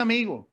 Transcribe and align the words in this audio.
amigo, 0.00 0.48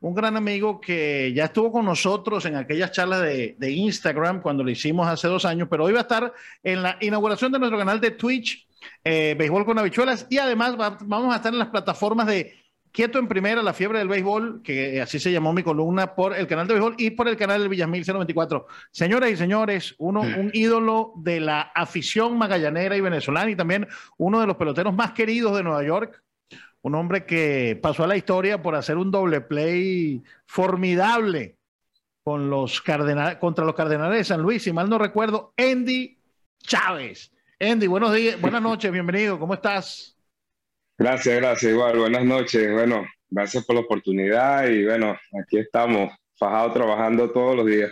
un 0.00 0.14
gran 0.14 0.36
amigo 0.36 0.80
que 0.80 1.32
ya 1.34 1.46
estuvo 1.46 1.70
con 1.72 1.84
nosotros 1.84 2.44
en 2.46 2.56
aquellas 2.56 2.92
charlas 2.92 3.20
de, 3.22 3.70
Instagram 3.70 4.40
cuando 4.40 4.64
lo 4.64 4.70
hicimos 4.70 5.06
hace 5.06 5.28
dos 5.28 5.44
años, 5.44 5.68
pero 5.70 5.84
hoy 5.84 5.92
va 5.92 6.00
a 6.00 6.02
estar 6.02 6.32
en 6.62 6.82
la 6.82 6.96
inauguración 7.00 7.52
de 7.52 7.58
nuestro 7.58 7.78
canal 7.78 8.00
de 8.00 8.12
Twitch, 8.12 8.66
eh, 9.04 9.34
Béisbol 9.38 9.64
con 9.64 9.78
Habichuelas, 9.78 10.26
y 10.30 10.38
además 10.38 10.76
vamos 10.76 11.32
a 11.32 11.36
estar 11.36 11.52
en 11.52 11.58
las 11.58 11.68
plataformas 11.68 12.26
de 12.26 12.54
Quieto 12.92 13.20
en 13.20 13.28
Primera, 13.28 13.62
La 13.62 13.72
Fiebre 13.72 14.00
del 14.00 14.08
Béisbol, 14.08 14.62
que 14.64 15.00
así 15.00 15.20
se 15.20 15.30
llamó 15.30 15.52
mi 15.52 15.62
columna, 15.62 16.14
por 16.14 16.36
el 16.36 16.48
canal 16.48 16.66
de 16.66 16.74
béisbol 16.74 16.94
y 16.98 17.10
por 17.10 17.28
el 17.28 17.36
canal 17.36 17.60
del 17.60 17.68
Villamil 17.68 18.04
024. 18.04 18.66
Señoras 18.90 19.30
y 19.30 19.36
señores, 19.36 19.94
uno, 19.98 20.22
un 20.22 20.50
ídolo 20.54 21.12
de 21.16 21.38
la 21.38 21.60
afición 21.60 22.36
magallanera 22.36 22.96
y 22.96 23.00
venezolana 23.00 23.50
y 23.50 23.54
también 23.54 23.86
uno 24.16 24.40
de 24.40 24.48
los 24.48 24.56
peloteros 24.56 24.92
más 24.92 25.12
queridos 25.12 25.56
de 25.56 25.62
Nueva 25.62 25.84
York, 25.84 26.20
un 26.82 26.94
hombre 26.94 27.26
que 27.26 27.78
pasó 27.80 28.04
a 28.04 28.06
la 28.06 28.16
historia 28.16 28.62
por 28.62 28.74
hacer 28.74 28.96
un 28.96 29.10
doble 29.10 29.40
play 29.40 30.22
formidable 30.46 31.56
con 32.22 32.50
los 32.50 32.80
contra 33.40 33.64
los 33.64 33.74
Cardenales 33.74 34.18
de 34.18 34.24
San 34.24 34.42
Luis, 34.42 34.62
si 34.62 34.72
mal 34.72 34.88
no 34.88 34.98
recuerdo, 34.98 35.52
Andy 35.56 36.18
Chávez. 36.62 37.32
Andy, 37.58 37.86
buenos 37.86 38.14
días, 38.14 38.40
buenas 38.40 38.62
noches, 38.62 38.90
bienvenido, 38.92 39.38
¿cómo 39.38 39.54
estás? 39.54 40.16
Gracias, 40.96 41.36
gracias, 41.36 41.72
igual, 41.72 41.98
buenas 41.98 42.24
noches. 42.24 42.72
Bueno, 42.72 43.06
gracias 43.28 43.64
por 43.64 43.74
la 43.74 43.82
oportunidad 43.82 44.66
y 44.68 44.84
bueno, 44.84 45.18
aquí 45.42 45.58
estamos, 45.58 46.12
fajados 46.36 46.74
trabajando 46.74 47.30
todos 47.30 47.56
los 47.56 47.66
días. 47.66 47.90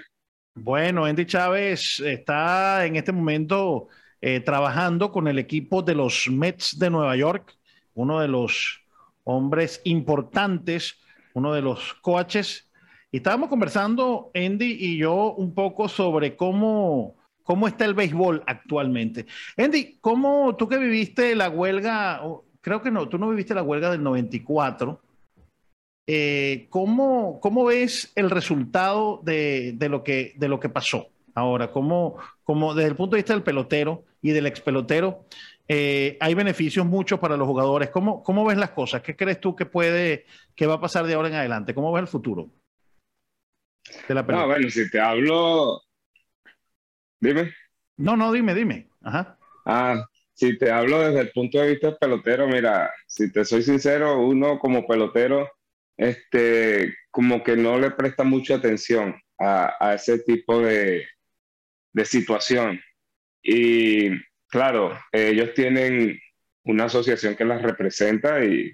Bueno, 0.54 1.04
Andy 1.04 1.24
Chávez 1.24 2.00
está 2.00 2.84
en 2.84 2.96
este 2.96 3.12
momento 3.12 3.88
eh, 4.20 4.40
trabajando 4.40 5.12
con 5.12 5.28
el 5.28 5.38
equipo 5.38 5.82
de 5.82 5.94
los 5.94 6.28
Mets 6.28 6.78
de 6.78 6.90
Nueva 6.90 7.16
York 7.16 7.57
uno 7.98 8.20
de 8.20 8.28
los 8.28 8.80
hombres 9.24 9.80
importantes, 9.84 10.98
uno 11.34 11.52
de 11.52 11.62
los 11.62 11.94
coaches. 11.94 12.70
Y 13.10 13.16
estábamos 13.16 13.48
conversando, 13.48 14.30
Andy 14.34 14.76
y 14.78 14.98
yo, 14.98 15.34
un 15.34 15.52
poco 15.52 15.88
sobre 15.88 16.36
cómo, 16.36 17.16
cómo 17.42 17.66
está 17.66 17.84
el 17.86 17.94
béisbol 17.94 18.44
actualmente. 18.46 19.26
Andy, 19.56 19.98
¿cómo 20.00 20.54
tú 20.56 20.68
que 20.68 20.78
viviste 20.78 21.34
la 21.34 21.50
huelga, 21.50 22.22
creo 22.60 22.80
que 22.80 22.92
no, 22.92 23.08
tú 23.08 23.18
no 23.18 23.30
viviste 23.30 23.54
la 23.54 23.64
huelga 23.64 23.90
del 23.90 24.02
94, 24.04 25.00
eh, 26.06 26.68
¿cómo, 26.70 27.40
¿cómo, 27.40 27.64
ves 27.64 28.12
el 28.14 28.30
resultado 28.30 29.20
de, 29.24 29.72
de, 29.74 29.88
lo, 29.88 30.04
que, 30.04 30.34
de 30.36 30.48
lo 30.48 30.60
que 30.60 30.68
pasó 30.68 31.08
ahora? 31.34 31.72
¿Cómo, 31.72 32.16
cómo, 32.44 32.74
desde 32.74 32.90
el 32.90 32.96
punto 32.96 33.16
de 33.16 33.22
vista 33.22 33.34
del 33.34 33.42
pelotero 33.42 34.04
y 34.22 34.30
del 34.30 34.46
ex 34.46 34.60
pelotero, 34.60 35.24
eh, 35.68 36.16
hay 36.18 36.34
beneficios 36.34 36.86
muchos 36.86 37.20
para 37.20 37.36
los 37.36 37.46
jugadores. 37.46 37.90
¿Cómo, 37.90 38.22
¿Cómo 38.22 38.44
ves 38.46 38.56
las 38.56 38.70
cosas? 38.70 39.02
¿Qué 39.02 39.14
crees 39.14 39.38
tú 39.38 39.54
que 39.54 39.66
puede, 39.66 40.24
que 40.54 40.66
va 40.66 40.74
a 40.74 40.80
pasar 40.80 41.06
de 41.06 41.14
ahora 41.14 41.28
en 41.28 41.34
adelante? 41.34 41.74
¿Cómo 41.74 41.92
ves 41.92 42.02
el 42.02 42.08
futuro? 42.08 42.50
De 44.08 44.14
la 44.14 44.22
no, 44.22 44.46
bueno, 44.46 44.68
si 44.70 44.90
te 44.90 45.00
hablo, 45.00 45.82
dime. 47.20 47.52
No, 47.96 48.16
no, 48.16 48.32
dime, 48.32 48.54
dime. 48.54 48.88
Ajá. 49.02 49.38
Ah, 49.66 50.04
si 50.32 50.56
te 50.56 50.70
hablo 50.70 51.00
desde 51.00 51.20
el 51.20 51.32
punto 51.32 51.58
de 51.58 51.70
vista 51.70 51.88
del 51.88 51.96
pelotero, 51.96 52.48
mira, 52.48 52.90
si 53.06 53.30
te 53.32 53.44
soy 53.44 53.62
sincero, 53.62 54.20
uno 54.20 54.58
como 54.58 54.86
pelotero, 54.86 55.50
este, 55.96 56.94
como 57.10 57.42
que 57.42 57.56
no 57.56 57.78
le 57.78 57.90
presta 57.90 58.24
mucha 58.24 58.54
atención 58.54 59.20
a, 59.38 59.74
a 59.80 59.94
ese 59.94 60.20
tipo 60.20 60.60
de, 60.60 61.06
de 61.92 62.04
situación. 62.04 62.80
Y 63.42 64.10
Claro, 64.48 64.98
ellos 65.12 65.52
tienen 65.54 66.18
una 66.64 66.84
asociación 66.84 67.36
que 67.36 67.44
las 67.44 67.62
representa 67.62 68.44
y, 68.44 68.72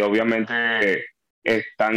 obviamente 0.00 1.06
están 1.42 1.94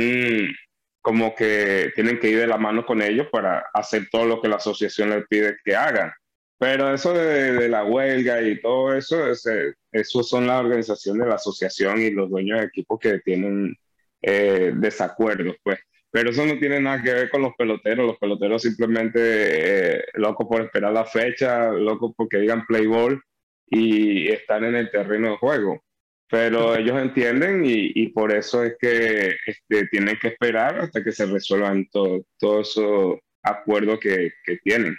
como 1.01 1.35
que 1.35 1.91
tienen 1.93 2.19
que 2.19 2.29
ir 2.29 2.39
de 2.39 2.47
la 2.47 2.57
mano 2.57 2.85
con 2.85 3.01
ellos 3.01 3.27
para 3.31 3.65
hacer 3.73 4.07
todo 4.11 4.25
lo 4.25 4.41
que 4.41 4.47
la 4.47 4.55
asociación 4.55 5.11
les 5.11 5.27
pide 5.27 5.57
que 5.63 5.75
hagan. 5.75 6.11
Pero 6.57 6.93
eso 6.93 7.13
de, 7.13 7.69
la 7.69 7.83
huelga 7.83 8.41
y 8.41 8.59
todo 8.61 8.95
eso, 8.95 9.29
eso 9.29 10.23
son 10.23 10.47
las 10.47 10.61
organizaciones 10.61 11.23
de 11.23 11.29
la 11.29 11.35
asociación 11.35 12.01
y 12.01 12.11
los 12.11 12.29
dueños 12.29 12.59
de 12.59 12.65
equipos 12.65 12.99
que 12.99 13.19
tienen 13.19 13.75
eh, 14.21 14.71
desacuerdos, 14.75 15.55
pues. 15.63 15.79
Pero 16.15 16.29
eso 16.29 16.45
no 16.45 16.57
tiene 16.57 16.79
nada 16.79 17.03
que 17.03 17.13
ver 17.13 17.29
con 17.29 17.41
los 17.41 17.53
peloteros. 17.57 18.07
Los 18.07 18.17
peloteros 18.17 18.61
simplemente 18.61 19.97
eh, 19.97 20.03
locos 20.13 20.47
por 20.47 20.61
esperar 20.61 20.93
la 20.93 21.03
fecha, 21.03 21.73
locos 21.73 22.13
porque 22.15 22.37
digan 22.37 22.65
play 22.65 22.87
ball 22.87 23.21
y 23.67 24.29
están 24.29 24.63
en 24.63 24.75
el 24.75 24.89
terreno 24.89 25.31
de 25.31 25.37
juego. 25.37 25.83
Pero 26.29 26.73
ellos 26.73 27.01
entienden 27.01 27.63
y, 27.65 28.07
por 28.13 28.31
eso 28.31 28.63
es 28.63 28.77
que 28.79 29.35
este, 29.45 29.87
tienen 29.87 30.17
que 30.21 30.29
esperar 30.29 30.79
hasta 30.79 31.03
que 31.03 31.11
se 31.11 31.25
resuelvan 31.25 31.85
todos 31.91 32.69
esos 32.69 33.15
acuerdos 33.43 33.99
que, 33.99 34.31
tienen. 34.63 34.95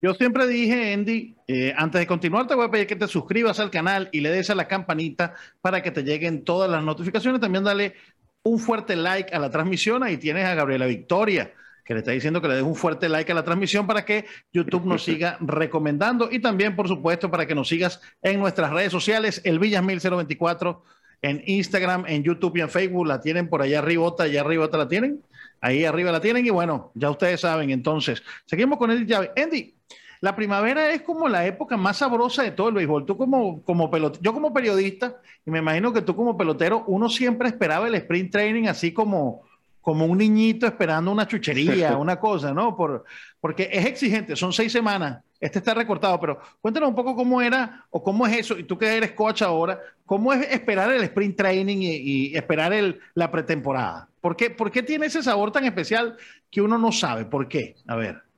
Yo 0.00 0.14
siempre 0.14 0.46
dije, 0.46 0.92
Andy, 0.94 1.34
eh, 1.48 1.74
antes 1.76 2.00
de 2.00 2.06
continuar, 2.06 2.46
te 2.46 2.54
voy 2.54 2.66
a 2.66 2.70
pedir 2.70 2.86
que 2.86 2.96
te 2.96 3.08
suscribas 3.08 3.58
al 3.58 3.72
canal 3.72 4.08
y 4.12 4.20
le 4.20 4.30
des 4.30 4.48
a 4.50 4.54
la 4.54 4.68
campanita 4.68 5.34
para 5.60 5.82
que 5.82 5.90
te 5.90 6.04
lleguen 6.04 6.44
todas 6.44 6.70
las 6.70 6.84
notificaciones. 6.84 7.40
También 7.40 7.64
dale 7.64 7.94
un 8.42 8.58
fuerte 8.58 8.96
like 8.96 9.34
a 9.34 9.38
la 9.38 9.50
transmisión. 9.50 10.02
Ahí 10.02 10.16
tienes 10.16 10.44
a 10.44 10.54
Gabriela 10.54 10.86
Victoria, 10.86 11.52
que 11.84 11.94
le 11.94 12.00
está 12.00 12.12
diciendo 12.12 12.40
que 12.40 12.48
le 12.48 12.54
des 12.54 12.62
un 12.62 12.74
fuerte 12.74 13.08
like 13.08 13.30
a 13.30 13.34
la 13.34 13.44
transmisión 13.44 13.86
para 13.86 14.04
que 14.04 14.26
YouTube 14.52 14.86
nos 14.86 15.04
siga 15.04 15.36
recomendando. 15.40 16.28
Y 16.30 16.40
también, 16.40 16.76
por 16.76 16.88
supuesto, 16.88 17.30
para 17.30 17.46
que 17.46 17.54
nos 17.54 17.68
sigas 17.68 18.00
en 18.22 18.40
nuestras 18.40 18.72
redes 18.72 18.92
sociales, 18.92 19.40
el 19.44 19.58
Villas 19.58 19.82
1024 19.82 20.82
en 21.22 21.42
Instagram, 21.46 22.06
en 22.06 22.22
YouTube 22.22 22.56
y 22.56 22.60
en 22.60 22.70
Facebook. 22.70 23.06
La 23.06 23.20
tienen 23.20 23.48
por 23.48 23.62
allá 23.62 23.80
arriba, 23.80 24.14
allá 24.18 24.40
arriba 24.40 24.68
la 24.72 24.88
tienen. 24.88 25.22
Ahí 25.60 25.84
arriba 25.84 26.10
la 26.10 26.20
tienen. 26.20 26.46
Y 26.46 26.50
bueno, 26.50 26.92
ya 26.94 27.10
ustedes 27.10 27.40
saben. 27.40 27.70
Entonces, 27.70 28.22
seguimos 28.46 28.78
con 28.78 28.90
el 28.90 29.06
llave. 29.06 29.30
Andy, 29.36 29.74
la 30.20 30.36
primavera 30.36 30.90
es 30.90 31.02
como 31.02 31.28
la 31.28 31.46
época 31.46 31.78
más 31.78 31.98
sabrosa 31.98 32.42
de 32.42 32.50
todo 32.50 32.68
el 32.68 32.74
béisbol. 32.74 33.06
Tú 33.06 33.16
como, 33.16 33.62
como 33.62 33.90
yo 34.20 34.32
como 34.34 34.52
periodista, 34.52 35.16
y 35.46 35.50
me 35.50 35.60
imagino 35.60 35.92
que 35.92 36.02
tú 36.02 36.14
como 36.14 36.36
pelotero, 36.36 36.84
uno 36.86 37.08
siempre 37.08 37.48
esperaba 37.48 37.88
el 37.88 37.94
sprint 37.94 38.30
training 38.30 38.68
así 38.68 38.92
como, 38.92 39.42
como 39.80 40.04
un 40.04 40.18
niñito 40.18 40.66
esperando 40.66 41.10
una 41.10 41.26
chuchería, 41.26 41.96
una 41.98 42.20
cosa, 42.20 42.52
¿no? 42.52 42.76
Por, 42.76 43.04
porque 43.40 43.70
es 43.72 43.86
exigente, 43.86 44.36
son 44.36 44.52
seis 44.52 44.70
semanas. 44.70 45.22
Este 45.40 45.58
está 45.58 45.72
recortado, 45.72 46.20
pero 46.20 46.38
cuéntanos 46.60 46.90
un 46.90 46.94
poco 46.94 47.16
cómo 47.16 47.40
era 47.40 47.86
o 47.88 48.02
cómo 48.02 48.26
es 48.26 48.40
eso, 48.40 48.58
y 48.58 48.64
tú 48.64 48.76
que 48.76 48.94
eres 48.94 49.12
coach 49.12 49.40
ahora, 49.40 49.80
¿cómo 50.04 50.34
es 50.34 50.52
esperar 50.52 50.92
el 50.92 51.02
sprint 51.04 51.38
training 51.38 51.78
y, 51.80 52.36
esperar 52.36 52.74
el, 52.74 53.00
la 53.14 53.30
pretemporada? 53.30 54.06
¿Por 54.20 54.36
qué, 54.36 54.50
¿Por 54.50 54.70
qué 54.70 54.82
tiene 54.82 55.06
ese 55.06 55.22
sabor 55.22 55.50
tan 55.50 55.64
especial 55.64 56.18
que 56.50 56.60
uno 56.60 56.76
no 56.76 56.92
sabe? 56.92 57.24
¿Por 57.24 57.48
qué? 57.48 57.76
A 57.86 57.96
ver. 57.96 58.29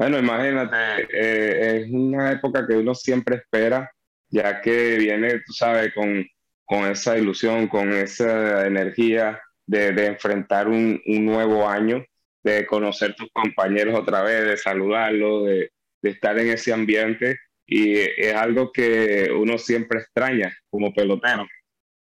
Bueno, 0.00 0.18
imagínate, 0.18 1.08
eh, 1.12 1.82
es 1.82 1.90
una 1.92 2.32
época 2.32 2.66
que 2.66 2.72
uno 2.72 2.94
siempre 2.94 3.36
espera, 3.36 3.92
ya 4.30 4.62
que 4.62 4.96
viene, 4.96 5.40
tú 5.40 5.52
sabes, 5.52 5.92
con, 5.92 6.26
con 6.64 6.90
esa 6.90 7.18
ilusión, 7.18 7.68
con 7.68 7.92
esa 7.92 8.66
energía 8.66 9.38
de, 9.66 9.92
de 9.92 10.06
enfrentar 10.06 10.68
un, 10.68 11.02
un, 11.04 11.26
nuevo 11.26 11.68
año, 11.68 12.02
de 12.42 12.64
conocer 12.66 13.14
tus 13.14 13.28
compañeros 13.30 13.94
otra 13.94 14.22
vez, 14.22 14.46
de 14.46 14.56
saludarlos, 14.56 15.44
de, 15.44 15.70
de 16.00 16.10
estar 16.10 16.38
en 16.38 16.48
ese 16.48 16.72
ambiente. 16.72 17.38
Y 17.66 17.98
es 17.98 18.34
algo 18.34 18.72
que 18.72 19.30
uno 19.30 19.58
siempre 19.58 20.00
extraña 20.00 20.50
como 20.70 20.94
pelotero. 20.94 21.46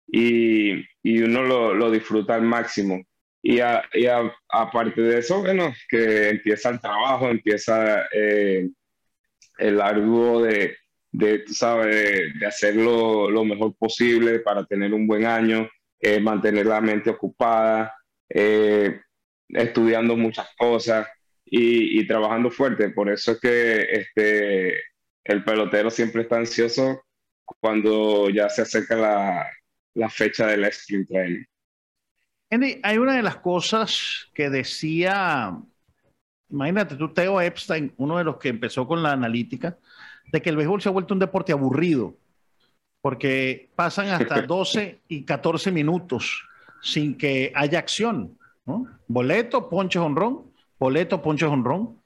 Y, 0.07 0.85
y 1.03 1.21
uno 1.21 1.43
lo, 1.43 1.73
lo 1.73 1.91
disfruta 1.91 2.35
al 2.35 2.43
máximo. 2.43 3.03
Y, 3.41 3.59
aparte 4.49 5.01
de 5.01 5.19
eso, 5.19 5.41
bueno, 5.41 5.73
que 5.87 6.29
empieza 6.29 6.69
el 6.69 6.79
trabajo, 6.79 7.29
empieza 7.29 8.05
eh, 8.13 8.69
el 9.57 9.81
arduo 9.81 10.43
de, 10.43 10.75
de, 11.11 11.43
sabes, 11.47 12.33
de, 12.39 12.45
hacerlo 12.45 13.29
lo 13.29 13.45
mejor 13.45 13.75
posible 13.77 14.39
para 14.39 14.65
tener 14.65 14.93
un 14.93 15.07
buen 15.07 15.25
año, 15.25 15.69
eh, 15.99 16.19
mantener 16.19 16.65
la 16.65 16.81
mente 16.81 17.09
ocupada, 17.09 17.93
eh, 18.29 19.01
estudiando 19.49 20.15
muchas 20.15 20.49
cosas 20.57 21.07
y, 21.45 22.05
trabajando 22.07 22.51
fuerte. 22.51 22.89
Por 22.89 23.09
eso 23.09 23.33
es 23.33 23.39
que 23.39 23.87
este, 23.91 24.81
el 25.23 25.43
pelotero 25.43 25.89
siempre 25.89 26.23
está 26.23 26.37
ansioso 26.37 27.03
cuando 27.45 28.29
ya 28.29 28.49
se 28.49 28.61
acerca 28.61 28.95
la, 28.95 29.47
la 29.95 30.09
fecha 30.09 30.47
del 30.47 30.65
sprint 30.65 31.07
training. 31.07 31.45
Andy, 32.51 32.79
hay 32.83 32.97
una 32.97 33.15
de 33.15 33.21
las 33.21 33.37
cosas 33.37 34.27
que 34.33 34.49
decía, 34.49 35.55
imagínate 36.49 36.95
tú, 36.95 37.13
Theo 37.13 37.39
Epstein, 37.39 37.93
uno 37.97 38.17
de 38.17 38.23
los 38.23 38.37
que 38.37 38.49
empezó 38.49 38.87
con 38.87 39.03
la 39.03 39.11
analítica, 39.11 39.77
de 40.31 40.41
que 40.41 40.49
el 40.49 40.57
béisbol 40.57 40.81
se 40.81 40.89
ha 40.89 40.91
vuelto 40.91 41.13
un 41.13 41.19
deporte 41.19 41.51
aburrido, 41.51 42.15
porque 43.01 43.69
pasan 43.75 44.07
hasta 44.07 44.41
12 44.47 45.01
y 45.07 45.23
14 45.23 45.71
minutos 45.71 46.43
sin 46.81 47.17
que 47.17 47.51
haya 47.55 47.79
acción. 47.79 48.37
¿no? 48.65 48.87
Boleto, 49.07 49.69
ponche 49.69 49.99
honrón, 49.99 50.51
boleto, 50.79 51.21
ponche 51.21 51.45
honrón. 51.45 51.99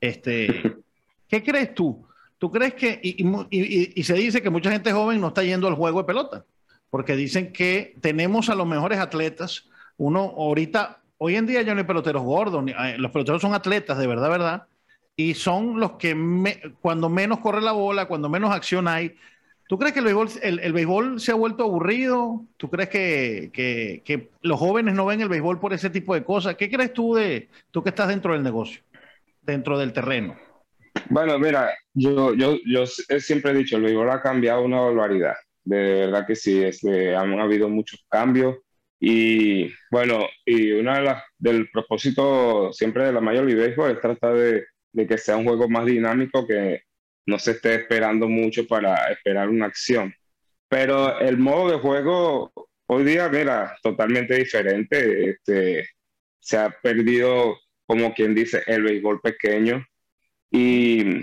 Este, 0.00 0.76
¿Qué 1.28 1.42
crees 1.42 1.74
tú? 1.74 2.06
¿Tú 2.38 2.50
crees 2.50 2.74
que, 2.74 3.00
y, 3.02 4.02
se 4.02 4.14
dice 4.14 4.42
que 4.42 4.50
mucha 4.50 4.70
gente 4.70 4.92
joven 4.92 5.20
no 5.20 5.28
está 5.28 5.42
yendo 5.42 5.68
al 5.68 5.74
juego 5.74 6.00
de 6.00 6.06
pelota, 6.06 6.44
porque 6.90 7.16
dicen 7.16 7.52
que 7.52 7.96
tenemos 8.00 8.50
a 8.50 8.54
los 8.54 8.66
mejores 8.66 8.98
atletas, 8.98 9.68
uno 9.98 10.34
ahorita, 10.36 11.00
hoy 11.18 11.36
en 11.36 11.46
día 11.46 11.62
ya 11.62 11.74
no 11.74 11.80
hay 11.80 11.86
peloteros 11.86 12.22
gordos, 12.22 12.64
eh, 12.68 12.96
los 12.98 13.10
peloteros 13.10 13.42
son 13.42 13.54
atletas, 13.54 13.98
de 13.98 14.06
verdad, 14.06 14.30
verdad, 14.30 14.66
y 15.16 15.34
son 15.34 15.80
los 15.80 15.92
que 15.92 16.14
cuando 16.80 17.08
menos 17.08 17.40
corre 17.40 17.62
la 17.62 17.72
bola, 17.72 18.06
cuando 18.06 18.28
menos 18.28 18.50
acción 18.50 18.86
hay. 18.86 19.16
¿Tú 19.68 19.78
crees 19.78 19.94
que 19.94 20.00
el 20.00 20.72
béisbol, 20.72 21.18
se 21.20 21.32
ha 21.32 21.34
vuelto 21.34 21.64
aburrido? 21.64 22.44
¿Tú 22.56 22.70
crees 22.70 22.88
que, 22.88 23.50
que, 23.52 24.28
los 24.42 24.60
jóvenes 24.60 24.94
no 24.94 25.06
ven 25.06 25.20
el 25.20 25.28
béisbol 25.28 25.58
por 25.58 25.72
ese 25.72 25.90
tipo 25.90 26.14
de 26.14 26.22
cosas? 26.22 26.54
¿Qué 26.54 26.70
crees 26.70 26.92
tú 26.92 27.14
de 27.14 27.48
tú 27.72 27.82
que 27.82 27.88
estás 27.88 28.08
dentro 28.08 28.34
del 28.34 28.44
negocio, 28.44 28.80
dentro 29.42 29.76
del 29.76 29.92
terreno? 29.92 30.36
Bueno, 31.08 31.38
mira, 31.38 31.74
yo, 31.94 32.34
yo, 32.34 32.58
yo 32.64 32.86
siempre 32.86 33.50
he 33.50 33.54
dicho, 33.54 33.76
el 33.76 33.82
béisbol 33.82 34.10
ha 34.10 34.22
cambiado 34.22 34.62
una 34.62 34.80
barbaridad. 34.80 35.34
De 35.64 35.76
verdad 36.06 36.26
que 36.26 36.36
sí, 36.36 36.62
este, 36.62 37.16
han 37.16 37.38
habido 37.40 37.68
muchos 37.68 38.06
cambios. 38.08 38.56
Y 38.98 39.72
bueno, 39.90 40.26
y 40.44 40.72
uno 40.72 40.94
de 40.94 41.02
las, 41.02 41.22
del 41.38 41.68
propósito 41.70 42.72
siempre 42.72 43.04
de 43.04 43.12
la 43.12 43.20
Major 43.20 43.44
League 43.44 43.68
Baseball 43.68 43.92
es 43.92 44.00
tratar 44.00 44.34
de, 44.34 44.66
de 44.92 45.06
que 45.06 45.18
sea 45.18 45.36
un 45.36 45.44
juego 45.44 45.68
más 45.68 45.84
dinámico, 45.84 46.46
que 46.46 46.82
no 47.26 47.38
se 47.38 47.52
esté 47.52 47.74
esperando 47.74 48.28
mucho 48.28 48.66
para 48.66 49.10
esperar 49.12 49.48
una 49.48 49.66
acción. 49.66 50.14
Pero 50.68 51.18
el 51.20 51.38
modo 51.38 51.70
de 51.70 51.78
juego 51.78 52.52
hoy 52.86 53.04
día, 53.04 53.28
mira, 53.28 53.76
totalmente 53.82 54.34
diferente. 54.34 55.30
Este, 55.30 55.88
se 56.40 56.56
ha 56.56 56.70
perdido, 56.70 57.58
como 57.86 58.14
quien 58.14 58.34
dice, 58.34 58.62
el 58.66 58.82
béisbol 58.82 59.20
pequeño. 59.20 59.84
Y 60.50 61.22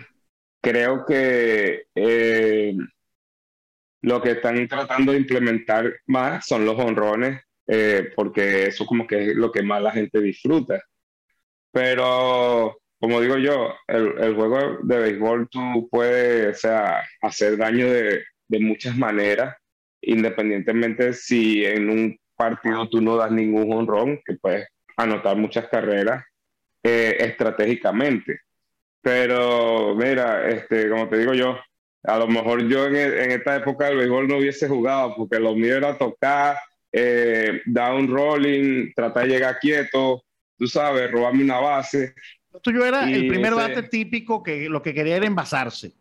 creo 0.61 1.05
que 1.05 1.85
eh, 1.95 2.75
lo 4.01 4.21
que 4.21 4.31
están 4.31 4.67
tratando 4.67 5.13
de 5.13 5.19
implementar 5.19 5.93
más 6.07 6.45
son 6.45 6.65
los 6.65 6.77
honrones, 6.77 7.41
eh, 7.67 8.11
porque 8.15 8.67
eso 8.67 8.85
como 8.85 9.07
que 9.07 9.31
es 9.31 9.35
lo 9.35 9.51
que 9.51 9.63
más 9.63 9.81
la 9.81 9.91
gente 9.91 10.19
disfruta. 10.21 10.81
Pero 11.71 12.77
como 13.03 13.19
digo 13.19 13.37
yo, 13.37 13.73
el, 13.87 14.33
juego 14.33 14.77
de 14.83 14.97
béisbol 14.97 15.49
tú 15.49 15.89
puedes 15.91 16.61
sea, 16.61 17.03
hacer 17.21 17.57
daño 17.57 17.91
de, 17.91 18.23
muchas 18.61 18.95
maneras, 18.95 19.57
independientemente 20.01 21.11
si 21.11 21.65
en 21.65 21.89
un 21.89 22.17
partido 22.37 22.87
tú 22.87 23.01
no 23.01 23.17
das 23.17 23.29
ningún 23.29 23.73
honrón, 23.73 24.21
que 24.25 24.35
puedes 24.35 24.69
anotar 24.95 25.35
muchas 25.35 25.67
carreras 25.67 26.23
eh, 26.81 27.17
estratégicamente. 27.19 28.39
Pero 29.01 29.95
mira, 29.95 30.47
este, 30.47 30.89
como 30.89 31.09
te 31.09 31.17
digo 31.17 31.33
yo, 31.33 31.57
a 32.03 32.17
lo 32.17 32.27
mejor 32.27 32.67
yo 32.69 32.85
en, 32.85 33.31
esta 33.31 33.57
época 33.57 33.87
del 33.87 33.97
béisbol 33.97 34.29
no 34.29 34.37
hubiese 34.37 34.69
jugado, 34.69 35.13
porque 35.17 35.41
lo 35.41 35.55
mío 35.55 35.75
era 35.75 35.97
tocar, 35.97 36.55
eh, 36.93 37.61
down 37.65 38.07
rolling, 38.07 38.93
tratar 38.95 39.23
de 39.27 39.33
llegar 39.33 39.57
quieto, 39.59 40.23
tú 40.57 40.67
sabes, 40.67 41.11
robarme 41.11 41.43
una 41.43 41.59
base. 41.59 42.13
Lo 42.51 42.59
tuyo 42.59 42.85
era 42.85 43.09
el 43.09 43.27
primer 43.27 43.55
bate 43.55 43.83
típico 43.83 44.43
que 44.43 44.69
lo 44.69 44.81
que 44.81 44.93
quería 44.93 45.17
era 45.17 45.25
envasarse. 45.25 45.91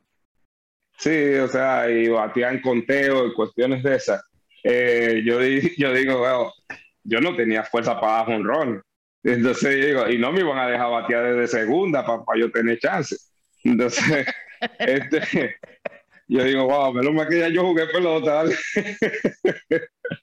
Sí, 0.98 1.34
o 1.34 1.48
sea, 1.48 1.90
y 1.90 2.08
batían 2.08 2.60
conteo 2.60 3.26
y 3.26 3.34
cuestiones 3.34 3.82
de 3.82 3.96
esas. 3.96 4.22
Eh, 4.62 5.22
yo, 5.24 5.40
yo 5.78 5.92
digo, 5.94 6.18
bueno, 6.18 6.52
yo 7.04 7.20
no 7.20 7.34
tenía 7.34 7.64
fuerza 7.64 7.98
para 7.98 8.24
dar 8.24 8.28
un 8.28 8.44
rol. 8.44 8.84
Entonces 9.24 9.76
yo 9.76 9.86
digo, 9.86 10.08
y 10.08 10.18
no 10.18 10.32
me 10.32 10.40
iban 10.40 10.58
a 10.58 10.68
dejar 10.68 10.90
batear 10.90 11.34
desde 11.34 11.58
segunda 11.58 12.04
para, 12.04 12.22
yo 12.38 12.50
tener 12.50 12.78
chance. 12.78 13.16
Entonces, 13.64 14.26
este, 14.78 15.56
yo 16.28 16.44
digo, 16.44 16.66
wow, 16.66 16.92
menos 16.92 17.14
mal 17.14 17.28
que 17.28 17.38
ya 17.38 17.48
yo 17.48 17.62
jugué 17.62 17.86
pelota. 17.86 18.44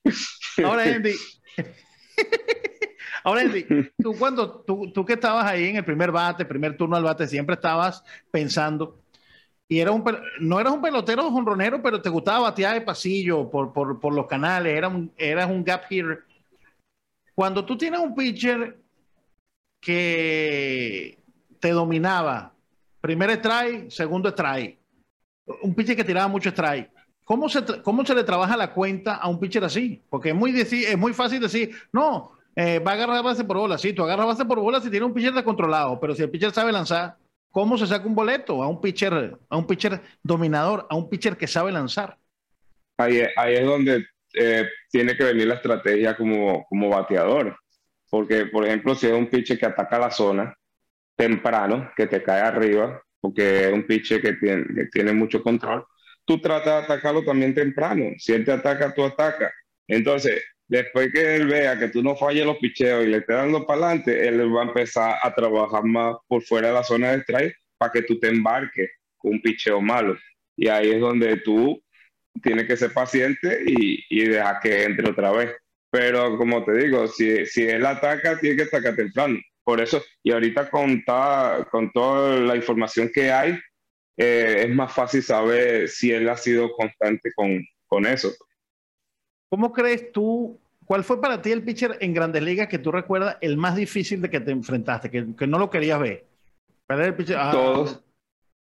Ahora, 0.63 0.83
Andy, 0.83 1.13
Ahora, 3.23 3.43
tú 4.01 4.15
cuando 4.17 4.61
tú, 4.61 4.91
tú, 4.93 5.05
que 5.05 5.13
estabas 5.13 5.45
ahí 5.45 5.65
en 5.65 5.75
el 5.75 5.85
primer 5.85 6.11
bate, 6.11 6.45
primer 6.45 6.77
turno 6.77 6.95
al 6.95 7.03
bate, 7.03 7.27
siempre 7.27 7.55
estabas 7.55 8.03
pensando, 8.31 9.01
y 9.71 9.79
era 9.79 9.91
un, 9.91 10.03
no 10.39 10.59
eras 10.59 10.73
un 10.73 10.81
pelotero 10.81 11.29
jonronero, 11.29 11.79
pero 11.81 12.01
te 12.01 12.09
gustaba 12.09 12.39
batear 12.39 12.73
de 12.73 12.81
pasillo 12.81 13.49
por, 13.51 13.71
por, 13.71 13.99
por 13.99 14.15
los 14.15 14.25
canales, 14.25 14.75
era 14.75 14.87
un, 14.87 15.13
eras 15.15 15.47
un 15.47 15.63
gap 15.63 15.83
hitter. 15.87 16.23
Cuando 17.35 17.63
tú 17.63 17.77
tienes 17.77 17.99
un 17.99 18.15
pitcher 18.15 18.79
que 19.79 21.19
te 21.59 21.69
dominaba, 21.69 22.51
primer 22.99 23.29
strike, 23.29 23.91
segundo 23.91 24.29
strike, 24.29 24.79
un 25.61 25.75
pitcher 25.75 25.95
que 25.95 26.03
tiraba 26.03 26.27
mucho 26.27 26.49
strike, 26.49 26.89
¿Cómo 27.29 27.47
se, 27.47 27.63
¿Cómo 27.83 28.03
se 28.03 28.15
le 28.15 28.23
trabaja 28.23 28.57
la 28.57 28.73
cuenta 28.73 29.17
a 29.17 29.29
un 29.29 29.39
pitcher 29.39 29.63
así? 29.63 30.01
Porque 30.09 30.29
es 30.29 30.35
muy, 30.35 30.59
es 30.59 30.97
muy 30.97 31.13
fácil 31.13 31.39
decir, 31.39 31.75
no, 31.93 32.31
eh, 32.55 32.79
va 32.79 32.93
a 32.93 32.93
agarrar 32.95 33.23
base 33.23 33.43
por 33.43 33.57
bola. 33.57 33.77
Sí, 33.77 33.93
tú 33.93 34.01
agarras 34.01 34.25
base 34.25 34.45
por 34.45 34.59
bola 34.59 34.81
si 34.81 34.89
tiene 34.89 35.05
un 35.05 35.13
pitcher 35.13 35.33
descontrolado, 35.33 35.99
pero 35.99 36.15
si 36.15 36.23
el 36.23 36.31
pitcher 36.31 36.51
sabe 36.51 36.71
lanzar, 36.71 37.17
¿cómo 37.51 37.77
se 37.77 37.85
saca 37.85 38.07
un 38.07 38.15
boleto 38.15 38.63
a 38.63 38.67
un 38.67 38.81
pitcher, 38.81 39.37
a 39.47 39.57
un 39.57 39.67
pitcher 39.67 40.01
dominador, 40.23 40.87
a 40.89 40.95
un 40.95 41.07
pitcher 41.07 41.37
que 41.37 41.45
sabe 41.45 41.71
lanzar? 41.71 42.17
Ahí, 42.97 43.21
ahí 43.37 43.53
es 43.53 43.65
donde 43.67 44.07
eh, 44.33 44.67
tiene 44.89 45.15
que 45.15 45.25
venir 45.25 45.45
la 45.45 45.55
estrategia 45.55 46.17
como, 46.17 46.65
como 46.67 46.89
bateador. 46.89 47.55
Porque, 48.09 48.47
por 48.47 48.65
ejemplo, 48.65 48.95
si 48.95 49.05
es 49.05 49.13
un 49.13 49.27
pitcher 49.27 49.59
que 49.59 49.67
ataca 49.67 49.99
la 49.99 50.09
zona 50.09 50.57
temprano, 51.15 51.91
que 51.95 52.07
te 52.07 52.23
cae 52.23 52.41
arriba, 52.41 52.99
porque 53.21 53.67
es 53.67 53.71
un 53.71 53.85
pitcher 53.85 54.19
que 54.19 54.33
tiene, 54.33 54.65
que 54.73 54.85
tiene 54.85 55.13
mucho 55.13 55.43
control, 55.43 55.85
tú 56.29 56.39
tratas 56.39 56.87
de 56.87 56.93
atacarlo 56.93 57.23
también 57.23 57.55
temprano. 57.55 58.11
Si 58.19 58.33
él 58.33 58.45
te 58.45 58.51
ataca, 58.51 58.93
tú 58.93 59.03
atacas. 59.03 59.51
Entonces, 59.87 60.43
después 60.67 61.11
que 61.11 61.37
él 61.37 61.47
vea 61.47 61.79
que 61.79 61.87
tú 61.87 62.03
no 62.03 62.15
falles 62.15 62.45
los 62.45 62.57
picheos 62.57 63.03
y 63.03 63.07
le 63.07 63.17
estés 63.17 63.35
dando 63.35 63.65
para 63.65 63.87
adelante, 63.87 64.27
él 64.27 64.55
va 64.55 64.61
a 64.61 64.67
empezar 64.67 65.15
a 65.23 65.33
trabajar 65.33 65.83
más 65.85 66.17
por 66.27 66.43
fuera 66.43 66.67
de 66.67 66.75
la 66.75 66.83
zona 66.83 67.13
de 67.13 67.21
strike 67.23 67.55
para 67.79 67.91
que 67.91 68.03
tú 68.03 68.19
te 68.19 68.27
embarques 68.27 68.91
con 69.17 69.31
un 69.31 69.41
picheo 69.41 69.81
malo. 69.81 70.19
Y 70.55 70.67
ahí 70.67 70.91
es 70.91 70.99
donde 70.99 71.37
tú 71.37 71.81
tienes 72.43 72.67
que 72.67 72.77
ser 72.77 72.93
paciente 72.93 73.63
y, 73.65 74.05
y 74.07 74.25
dejar 74.25 74.59
que 74.59 74.83
entre 74.83 75.09
otra 75.09 75.31
vez. 75.31 75.55
Pero 75.89 76.37
como 76.37 76.63
te 76.63 76.73
digo, 76.73 77.07
si, 77.07 77.43
si 77.47 77.63
él 77.63 77.87
ataca, 77.87 78.39
tiene 78.39 78.55
que 78.55 78.63
atacar 78.63 78.95
temprano. 78.95 79.39
Por 79.63 79.81
eso, 79.81 80.03
y 80.21 80.31
ahorita 80.31 80.69
con, 80.69 81.03
con 81.71 81.91
toda 81.91 82.39
la 82.39 82.55
información 82.55 83.09
que 83.11 83.31
hay, 83.31 83.59
eh, 84.21 84.65
es 84.67 84.75
más 84.75 84.91
fácil 84.91 85.23
saber 85.23 85.87
si 85.87 86.11
él 86.11 86.27
ha 86.27 86.35
sido 86.35 86.69
constante 86.73 87.31
con, 87.33 87.65
con 87.87 88.05
eso. 88.05 88.29
¿Cómo 89.49 89.71
crees 89.71 90.11
tú, 90.11 90.59
cuál 90.83 91.05
fue 91.05 91.21
para 91.21 91.41
ti 91.41 91.53
el 91.53 91.63
pitcher 91.63 91.97
en 92.01 92.13
Grandes 92.13 92.43
Ligas 92.43 92.67
que 92.67 92.79
tú 92.79 92.91
recuerdas 92.91 93.37
el 93.39 93.55
más 93.55 93.77
difícil 93.77 94.21
de 94.21 94.29
que 94.29 94.41
te 94.41 94.51
enfrentaste, 94.51 95.09
que, 95.09 95.35
que 95.37 95.47
no 95.47 95.57
lo 95.57 95.69
querías 95.69 96.01
ver? 96.01 96.25
el 96.89 97.15
pitcher? 97.15 97.37
Ah, 97.39 97.51
Todos. 97.51 98.03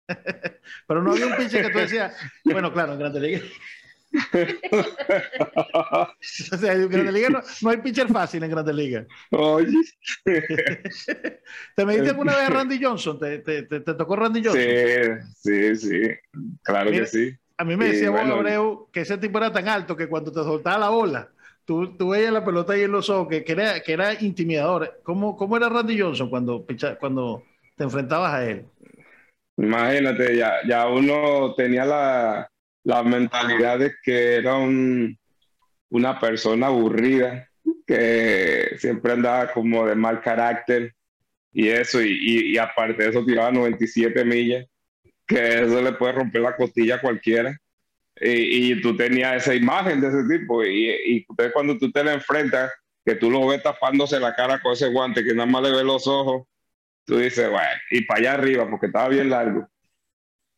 Pero 0.87 1.03
no 1.03 1.11
había 1.11 1.27
un 1.27 1.35
pitcher 1.35 1.65
que 1.65 1.73
tú 1.73 1.79
decías, 1.79 2.15
bueno, 2.45 2.71
claro, 2.71 2.93
en 2.93 2.99
Grandes 2.99 3.21
Ligas. 3.21 3.43
o 6.51 6.57
sea, 6.57 6.73
en 6.73 6.89
Grandes 6.89 7.13
Ligas 7.13 7.61
no, 7.61 7.69
hay 7.69 7.77
pitcher 7.77 8.09
fácil 8.09 8.43
en 8.43 8.51
Grandes 8.51 8.75
Ligas. 8.75 9.07
Oye. 9.31 9.73
¿Te 11.75 11.85
me 11.85 11.93
diste 11.93 12.09
alguna 12.09 12.35
vez 12.35 12.47
a 12.47 12.49
Randy 12.49 12.79
Johnson? 12.83 13.19
¿Te, 13.19 13.39
te, 13.39 13.63
te, 13.63 13.79
tocó 13.79 14.15
Randy 14.15 14.43
Johnson? 14.43 14.63
Sí, 15.35 15.35
sí, 15.35 15.75
sí. 15.75 16.01
Claro 16.63 16.91
que 16.91 17.05
sí. 17.05 17.33
A 17.57 17.63
mí 17.63 17.77
me 17.77 17.89
decía 17.89 18.09
bueno, 18.09 18.35
Abreu 18.35 18.89
que 18.91 19.01
ese 19.01 19.17
tipo 19.17 19.37
era 19.37 19.53
tan 19.53 19.67
alto 19.67 19.95
que 19.95 20.07
cuando 20.07 20.31
te 20.31 20.39
soltaba 20.39 20.79
la 20.79 20.89
bola, 20.89 21.29
tú, 21.63 21.95
tú 21.95 22.09
veías 22.09 22.33
la 22.33 22.43
pelota 22.43 22.73
ahí 22.73 22.81
en 22.81 22.91
los 22.91 23.07
ojos, 23.09 23.29
que, 23.29 23.45
era, 23.47 23.79
que 23.81 23.93
era 23.93 24.21
intimidador. 24.21 24.99
¿Cómo, 25.03 25.37
¿Cómo 25.37 25.55
era 25.55 25.69
Randy 25.69 25.99
Johnson 25.99 26.29
cuando, 26.29 26.65
cuando 26.99 27.43
te 27.77 27.83
enfrentabas 27.83 28.33
a 28.33 28.49
él? 28.49 28.65
Imagínate, 29.57 30.35
ya, 30.35 30.55
ya 30.67 30.87
uno 30.87 31.53
tenía 31.55 31.85
la, 31.85 32.50
la 32.83 33.03
mentalidad 33.03 33.79
de 33.79 33.93
que 34.03 34.35
era 34.35 34.55
un, 34.55 35.17
una 35.89 36.19
persona 36.19 36.67
aburrida, 36.67 37.47
que 37.85 38.75
siempre 38.77 39.13
andaba 39.13 39.51
como 39.51 39.85
de 39.85 39.95
mal 39.95 40.21
carácter 40.21 40.93
y 41.53 41.67
eso, 41.67 42.01
y, 42.01 42.57
aparte 42.57 43.03
de 43.03 43.09
eso 43.09 43.25
tiraba 43.25 43.51
97 43.51 44.23
millas, 44.23 44.65
que 45.27 45.63
eso 45.63 45.81
le 45.81 45.93
puede 45.93 46.13
romper 46.13 46.41
la 46.41 46.55
costilla 46.55 46.95
a 46.95 47.01
cualquiera. 47.01 47.55
Y, 48.19 48.79
tú 48.81 48.95
tenías 48.95 49.43
esa 49.43 49.55
imagen 49.55 49.99
de 49.99 50.07
ese 50.07 50.23
tipo, 50.37 50.63
y, 50.63 50.91
y 51.05 51.25
cuando 51.53 51.77
tú 51.77 51.91
te 51.91 52.03
le 52.03 52.13
enfrentas, 52.13 52.71
que 53.05 53.15
tú 53.15 53.31
lo 53.31 53.47
ves 53.47 53.63
tapándose 53.63 54.19
la 54.19 54.35
cara 54.35 54.61
con 54.61 54.73
ese 54.73 54.89
guante, 54.89 55.23
que 55.23 55.33
nada 55.33 55.47
más 55.47 55.63
le 55.63 55.71
ves 55.71 55.83
los 55.83 56.07
ojos, 56.07 56.47
tú 57.05 57.17
dices, 57.17 57.49
bueno, 57.49 57.67
y 57.89 58.05
para 58.05 58.19
allá 58.19 58.33
arriba, 58.33 58.69
porque 58.69 58.85
estaba 58.87 59.09
bien 59.09 59.29
largo. 59.29 59.67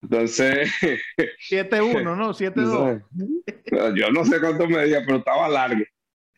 Entonces. 0.03 0.71
7-1, 1.49 2.15
¿no? 2.15 2.33
7-2. 2.33 3.03
Yo 3.95 4.11
no 4.11 4.25
sé 4.25 4.39
cuánto 4.39 4.67
medía, 4.67 5.01
pero 5.05 5.17
estaba 5.17 5.49
largo. 5.49 5.83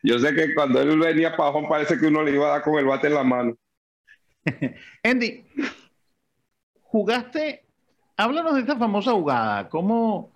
Yo 0.02 0.18
sé 0.18 0.34
que 0.34 0.54
cuando 0.54 0.80
él 0.80 0.98
venía 0.98 1.36
para 1.36 1.50
abajo 1.50 1.68
parece 1.68 1.98
que 1.98 2.06
uno 2.06 2.22
le 2.22 2.32
iba 2.32 2.46
a 2.46 2.50
dar 2.52 2.62
con 2.62 2.78
el 2.78 2.86
bate 2.86 3.08
en 3.08 3.14
la 3.14 3.24
mano. 3.24 3.56
Andy, 5.02 5.44
jugaste, 6.80 7.64
háblanos 8.16 8.54
de 8.54 8.60
esta 8.60 8.76
famosa 8.76 9.12
jugada, 9.12 9.68
cómo, 9.68 10.32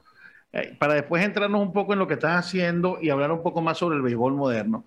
eh, 0.53 0.75
para 0.79 0.95
después 0.95 1.25
entrarnos 1.25 1.63
un 1.63 1.73
poco 1.73 1.93
en 1.93 2.01
lo 2.01 2.09
que 2.09 2.15
estás 2.15 2.45
haciendo 2.45 2.99
y 3.01 3.11
hablar 3.11 3.31
un 3.31 3.43
poco 3.43 3.63
más 3.63 3.79
sobre 3.79 3.97
el 3.97 4.03
béisbol 4.03 4.35
moderno. 4.35 4.85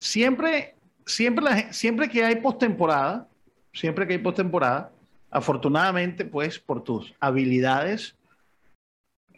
Siempre 0.00 0.74
siempre, 1.10 1.72
siempre 1.72 2.08
que 2.08 2.24
hay 2.24 2.36
postemporada, 2.36 3.28
siempre 3.72 4.06
que 4.06 4.14
hay 4.14 4.18
postemporada, 4.18 4.92
afortunadamente, 5.30 6.24
pues 6.24 6.58
por 6.58 6.82
tus 6.82 7.14
habilidades, 7.20 8.16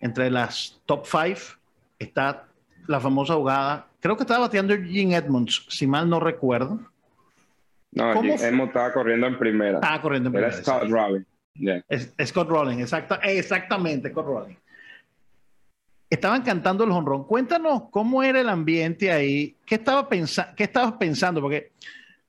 entre 0.01 0.31
las 0.31 0.81
top 0.87 1.07
five 1.07 1.41
está 1.99 2.47
la 2.87 3.01
famosa 3.01 3.35
jugada. 3.35 3.87
Creo 4.01 4.17
que 4.17 4.25
estaba 4.25 4.41
bateando 4.41 4.75
Gene 4.75 5.15
Edmonds, 5.15 5.65
si 5.69 5.87
mal 5.87 6.09
no 6.09 6.19
recuerdo. 6.19 6.81
No, 7.93 8.13
Edmonds 8.13 8.43
estaba 8.43 8.93
corriendo 8.93 9.27
en 9.27 9.39
primera. 9.39 9.75
Estaba 9.75 10.01
corriendo 10.01 10.29
en 10.29 10.33
primera. 10.33 10.53
Era 10.53 10.63
Scott 10.63 10.89
Rowling. 10.89 11.25
Scott 12.25 12.49
Rowling, 12.49 12.79
exactamente, 12.79 14.11
Scott 14.11 14.27
Rowling. 14.27 14.57
Estaban 16.11 16.43
cantando 16.43 16.85
el 16.85 16.91
honrón. 16.91 17.25
Cuéntanos 17.25 17.85
cómo 17.91 18.23
era 18.23 18.41
el 18.41 18.49
ambiente 18.49 19.11
ahí. 19.11 19.57
¿Qué, 19.65 19.77
estaba 19.77 20.09
qué 20.09 20.65
estabas 20.65 20.93
pensando? 20.93 21.41
Porque 21.41 21.73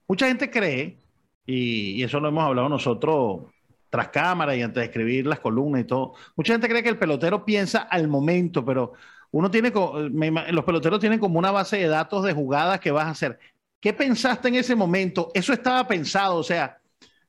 mucha 0.08 0.28
gente 0.28 0.50
cree, 0.50 0.98
y, 1.46 2.02
eso 2.04 2.20
lo 2.20 2.30
hemos 2.30 2.44
hablado 2.44 2.70
nosotros 2.70 3.53
tras 3.94 4.08
cámara 4.08 4.56
y 4.56 4.64
antes 4.64 4.82
de 4.82 4.86
escribir 4.86 5.28
las 5.28 5.40
columnas 5.40 5.82
y 5.82 5.84
todo, 5.84 6.16
mucha 6.36 6.54
gente 6.54 6.68
cree 6.68 6.82
que 6.82 6.90
el 6.90 6.98
pelotero 6.98 7.46
piensa 7.46 7.84
al 7.84 8.08
momento, 8.08 8.66
pero 8.66 8.94
uno 9.30 9.52
tiene, 9.52 9.72
los 9.72 10.66
peloteros 10.66 11.00
tienen 11.00 11.20
como 11.20 11.38
una 11.38 11.52
base 11.52 11.78
de 11.78 11.88
datos 11.88 12.24
de 12.24 12.34
jugadas 12.34 12.80
que 12.80 12.90
vas 12.90 13.06
a 13.06 13.12
hacer. 13.12 13.38
¿Qué 13.80 13.94
pensaste 13.94 14.48
en 14.48 14.56
ese 14.56 14.76
momento? 14.76 15.30
Eso 15.36 15.54
estaba 15.54 15.88
pensado, 15.88 16.38
o 16.38 16.44
sea, 16.44 16.80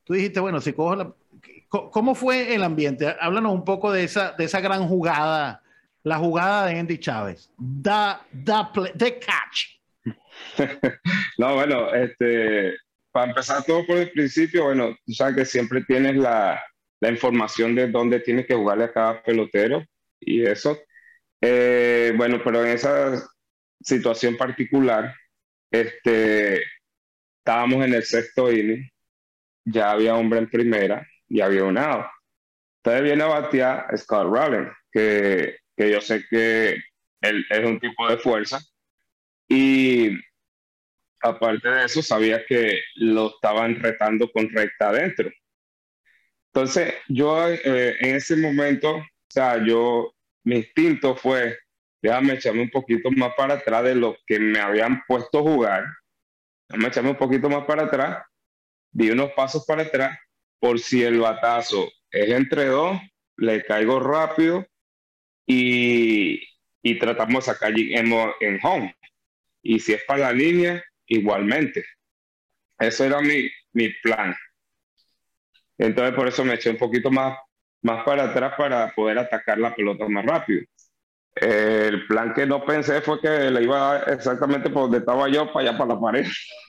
tú 0.05 0.15
dijiste, 0.15 0.41
bueno, 0.41 0.59
si 0.59 0.73
cojo 0.73 0.97
la... 0.97 1.13
¿Cómo 1.69 2.15
fue 2.15 2.55
el 2.55 2.63
ambiente? 2.63 3.15
Háblanos 3.21 3.53
un 3.53 3.65
poco 3.67 3.93
de 3.93 4.05
esa, 4.05 4.33
de 4.33 4.45
esa 4.45 4.61
gran 4.61 4.89
jugada 4.89 5.61
la 6.03 6.17
jugada 6.17 6.67
de 6.67 6.79
Andy 6.79 6.97
Chávez. 6.97 7.51
Da 7.59 8.25
the 8.33 9.19
catch. 9.19 9.81
no, 11.39 11.57
bueno, 11.57 11.93
este, 11.93 12.75
para 13.15 13.29
empezar 13.31 13.65
todo 13.65 13.87
por 13.87 13.97
el 13.97 14.11
principio, 14.11 14.65
bueno, 14.65 14.97
tú 15.07 15.13
sabes 15.13 15.37
que 15.37 15.45
siempre 15.45 15.85
tienes 15.85 16.17
la, 16.17 16.61
la 17.01 17.11
información 17.11 17.75
de 17.75 17.89
dónde 17.89 18.21
tienes 18.21 18.47
que 18.47 18.55
jugarle 18.55 18.85
a 18.85 18.93
cada 18.93 19.23
pelotero 19.23 19.85
y 20.21 20.45
eso. 20.45 20.79
Eh, 21.41 22.13
bueno, 22.17 22.41
pero 22.43 22.65
en 22.65 22.73
esa 22.73 23.25
situación 23.81 24.37
particular, 24.37 25.15
este, 25.71 26.63
estábamos 27.39 27.85
en 27.85 27.95
el 27.95 28.03
sexto 28.03 28.51
inning, 28.51 28.91
ya 29.65 29.93
había 29.93 30.17
hombre 30.17 30.41
en 30.41 30.51
primera 30.51 31.07
y 31.29 31.41
había 31.41 31.65
un 31.65 31.79
out. 31.79 32.07
Entonces 32.79 33.03
viene 33.05 33.23
a 33.23 33.29
batear 33.29 33.87
Scott 33.97 34.27
Rowling, 34.27 34.69
que 34.93 35.57
que 35.77 35.91
yo 35.91 36.01
sé 36.01 36.25
que 36.29 36.77
él 37.21 37.47
es 37.51 37.65
un 37.65 37.81
tipo 37.81 38.09
de 38.09 38.19
fuerza. 38.19 38.61
Y 39.49 40.11
aparte 41.25 41.69
de 41.69 41.85
eso, 41.87 42.03
sabía 42.03 42.45
que 42.47 42.81
lo 42.97 43.31
estaban 43.31 43.77
retando 43.81 44.31
con 44.31 44.49
recta 44.51 44.91
adentro. 44.91 45.31
Entonces, 46.53 46.95
yo 47.09 47.49
eh, 47.49 47.97
en 48.01 48.15
ese 48.15 48.37
momento, 48.37 48.97
o 48.97 49.05
sea, 49.29 49.65
yo, 49.65 50.15
mi 50.45 50.57
instinto 50.57 51.17
fue, 51.17 51.59
déjame 52.03 52.35
echarme 52.35 52.63
un 52.63 52.71
poquito 52.71 53.11
más 53.11 53.35
para 53.35 53.55
atrás 53.55 53.85
de 53.85 53.95
lo 53.95 54.17
que 54.27 54.39
me 54.39 54.61
habían 54.61 55.03
puesto 55.09 55.39
a 55.39 55.43
jugar. 55.43 55.85
Déjame 56.69 56.89
echarme 56.89 57.11
un 57.11 57.17
poquito 57.17 57.49
más 57.49 57.65
para 57.65 57.85
atrás, 57.85 58.25
di 58.93 59.11
unos 59.11 59.33
pasos 59.33 59.65
para 59.67 59.83
atrás, 59.83 60.17
por 60.61 60.79
si 60.79 61.03
el 61.03 61.19
batazo 61.19 61.91
es 62.11 62.31
entre 62.31 62.67
dos, 62.67 63.01
le 63.37 63.65
caigo 63.65 63.99
rápido 63.99 64.65
y, 65.47 66.41
y 66.83 66.99
tratamos 66.99 67.47
de 67.47 67.53
sacar 67.53 67.73
en, 67.77 68.13
en 68.41 68.61
home. 68.63 68.95
Y 69.63 69.81
si 69.81 69.95
es 69.95 70.05
para 70.05 70.21
la 70.21 70.33
línea, 70.33 70.85
igualmente. 71.15 71.85
Eso 72.79 73.05
era 73.05 73.21
mi, 73.21 73.49
mi 73.73 73.89
plan. 74.03 74.35
Entonces 75.79 76.15
por 76.15 76.29
eso 76.29 76.45
me 76.45 76.55
eché 76.55 76.71
un 76.71 76.79
poquito 76.79 77.11
más, 77.11 77.39
más 77.83 78.05
para 78.05 78.25
atrás 78.25 78.55
para 78.57 78.95
poder 78.95 79.19
atacar 79.19 79.59
la 79.59 79.75
pelota 79.75 80.09
más 80.09 80.25
rápido. 80.25 80.63
El 81.35 82.07
plan 82.07 82.33
que 82.33 82.47
no 82.47 82.65
pensé 82.65 83.01
fue 83.01 83.21
que 83.21 83.51
le 83.51 83.63
iba 83.63 84.05
exactamente 84.05 84.71
por 84.71 84.83
donde 84.83 84.99
estaba 84.99 85.29
yo, 85.29 85.53
para 85.53 85.71
allá, 85.71 85.79
para 85.79 85.95
la 85.95 86.01
pared. 86.01 86.27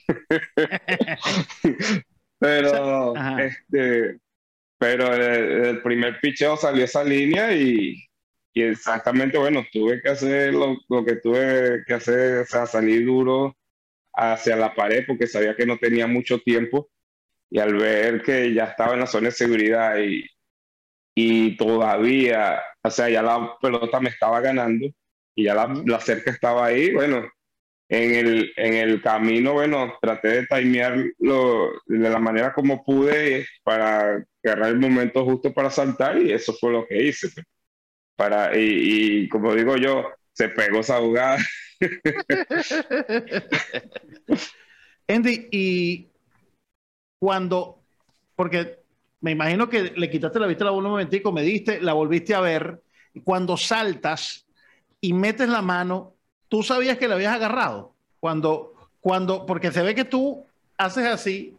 pero, 2.40 3.14
este, 3.38 4.18
pero 4.76 5.14
el, 5.14 5.66
el 5.66 5.82
primer 5.82 6.18
picheo 6.20 6.56
salió 6.56 6.84
esa 6.84 7.04
línea 7.04 7.54
y, 7.54 7.94
y 8.54 8.62
exactamente, 8.62 9.38
bueno, 9.38 9.64
tuve 9.72 10.02
que 10.02 10.08
hacer 10.08 10.52
lo, 10.52 10.76
lo, 10.88 11.04
que 11.04 11.16
tuve 11.16 11.84
que 11.86 11.94
hacer, 11.94 12.40
o 12.40 12.46
sea, 12.46 12.66
salir 12.66 13.06
duro 13.06 13.56
hacia 14.16 14.56
la 14.56 14.74
pared 14.74 15.04
porque 15.06 15.26
sabía 15.26 15.56
que 15.56 15.66
no 15.66 15.78
tenía 15.78 16.06
mucho 16.06 16.40
tiempo 16.40 16.90
y 17.50 17.60
al 17.60 17.74
ver 17.76 18.22
que 18.22 18.52
ya 18.54 18.64
estaba 18.66 18.94
en 18.94 19.00
la 19.00 19.06
zona 19.06 19.26
de 19.28 19.32
seguridad 19.32 19.98
y, 19.98 20.24
y 21.14 21.56
todavía, 21.56 22.60
o 22.82 22.90
sea, 22.90 23.08
ya 23.08 23.22
la 23.22 23.56
pelota 23.60 24.00
me 24.00 24.10
estaba 24.10 24.40
ganando 24.40 24.86
y 25.34 25.44
ya 25.44 25.54
la, 25.54 25.68
la 25.86 26.00
cerca 26.00 26.30
estaba 26.30 26.66
ahí, 26.66 26.92
bueno, 26.92 27.24
en 27.88 28.14
el, 28.14 28.52
en 28.56 28.74
el 28.74 29.02
camino, 29.02 29.54
bueno, 29.54 29.94
traté 30.02 30.28
de 30.42 30.46
timearlo 30.46 31.72
de 31.86 32.10
la 32.10 32.18
manera 32.18 32.52
como 32.54 32.84
pude 32.84 33.46
para 33.64 34.24
agarrar 34.44 34.70
el 34.70 34.80
momento 34.80 35.24
justo 35.24 35.52
para 35.54 35.70
saltar 35.70 36.18
y 36.22 36.32
eso 36.32 36.52
fue 36.54 36.72
lo 36.72 36.86
que 36.86 37.04
hice. 37.04 37.28
Pues 37.34 37.46
para, 38.16 38.52
y, 38.58 39.28
como 39.28 39.54
digo 39.54 39.76
yo, 39.76 40.04
se 40.32 40.48
pegó 40.50 40.80
esa 40.80 40.98
jugada. 41.00 41.38
Andy, 45.08 45.48
y 45.52 46.08
cuando, 47.18 47.80
porque 48.34 48.80
me 49.20 49.32
imagino 49.32 49.68
que 49.68 49.92
le 49.96 50.10
quitaste 50.10 50.40
la 50.40 50.46
vista 50.46 50.64
a 50.64 50.66
la 50.66 50.70
bola 50.72 50.88
un 50.88 50.92
momentico, 50.92 51.32
me 51.32 51.42
diste, 51.42 51.80
la 51.80 51.92
volviste 51.92 52.34
a 52.34 52.40
ver, 52.40 52.82
y 53.14 53.20
cuando 53.20 53.56
saltas 53.56 54.46
y 55.00 55.12
metes 55.12 55.48
la 55.48 55.62
mano, 55.62 56.14
tú 56.48 56.62
sabías 56.62 56.98
que 56.98 57.08
la 57.08 57.14
habías 57.14 57.34
agarrado. 57.34 57.94
Cuando, 58.20 58.74
cuando, 59.00 59.46
porque 59.46 59.72
se 59.72 59.82
ve 59.82 59.94
que 59.94 60.04
tú 60.04 60.44
haces 60.76 61.06
así 61.06 61.56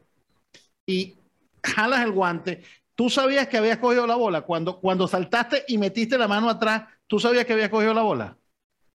y 0.85 1.15
jalas 1.63 2.03
el 2.03 2.11
guante 2.11 2.61
tú 2.97 3.11
sabías 3.11 3.47
que 3.47 3.57
habías 3.57 3.77
cogido 3.77 4.07
la 4.07 4.15
bola. 4.15 4.41
Cuando, 4.41 4.81
cuando 4.81 5.07
saltaste 5.07 5.63
y 5.67 5.77
metiste 5.77 6.17
la 6.17 6.27
mano 6.27 6.49
atrás, 6.49 6.85
¿tú 7.05 7.19
sabías 7.19 7.45
que 7.45 7.53
habías 7.53 7.69
cogido 7.69 7.93
la 7.93 8.01
bola? 8.01 8.37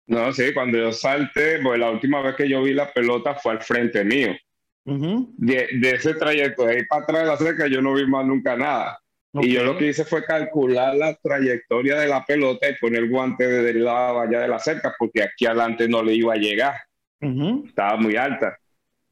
No, 0.10 0.34
sí, 0.34 0.52
cuando 0.56 0.80
yo 0.80 0.92
salté, 0.92 1.60
pues 1.62 1.80
la 1.80 1.92
última 1.92 2.20
vez 2.22 2.36
que 2.36 2.50
yo 2.50 2.64
vi 2.64 2.74
la 2.74 2.92
pelota 2.92 3.36
fue 3.36 3.54
al 3.54 3.62
frente 3.62 4.04
mío. 4.04 4.36
de, 4.84 5.68
ese 5.82 6.16
trayecto, 6.16 6.66
de 6.66 6.78
ahí 6.78 6.86
para 6.86 7.04
atrás 7.04 7.22
de 7.22 7.28
la 7.28 7.38
cerca, 7.38 7.68
yo 7.68 7.80
no 7.80 7.94
vi 7.94 8.08
más 8.08 8.26
nunca 8.26 8.56
nada. 8.56 9.00
Y 9.34 9.52
yo 9.52 9.64
lo 9.64 9.78
que 9.78 9.90
hice 9.90 10.04
fue 10.06 10.26
calcular 10.26 10.96
la 10.96 11.14
trayectoria 11.14 12.00
de 12.00 12.08
la 12.08 12.26
pelota 12.26 12.68
y 12.68 12.76
poner 12.78 13.04
el 13.04 13.10
guante 13.12 13.48
desde 13.48 13.70
el 13.70 13.86
lado 13.86 14.22
allá 14.22 14.40
de 14.40 14.48
la 14.48 14.58
cerca, 14.58 14.96
porque 14.98 15.22
aquí 15.22 15.46
adelante 15.46 15.88
no 15.88 16.02
le 16.02 16.16
iba 16.16 16.34
a 16.34 16.38
llegar. 16.38 16.74
Estaba 17.22 17.96
muy 17.98 18.16
alta. 18.16 18.58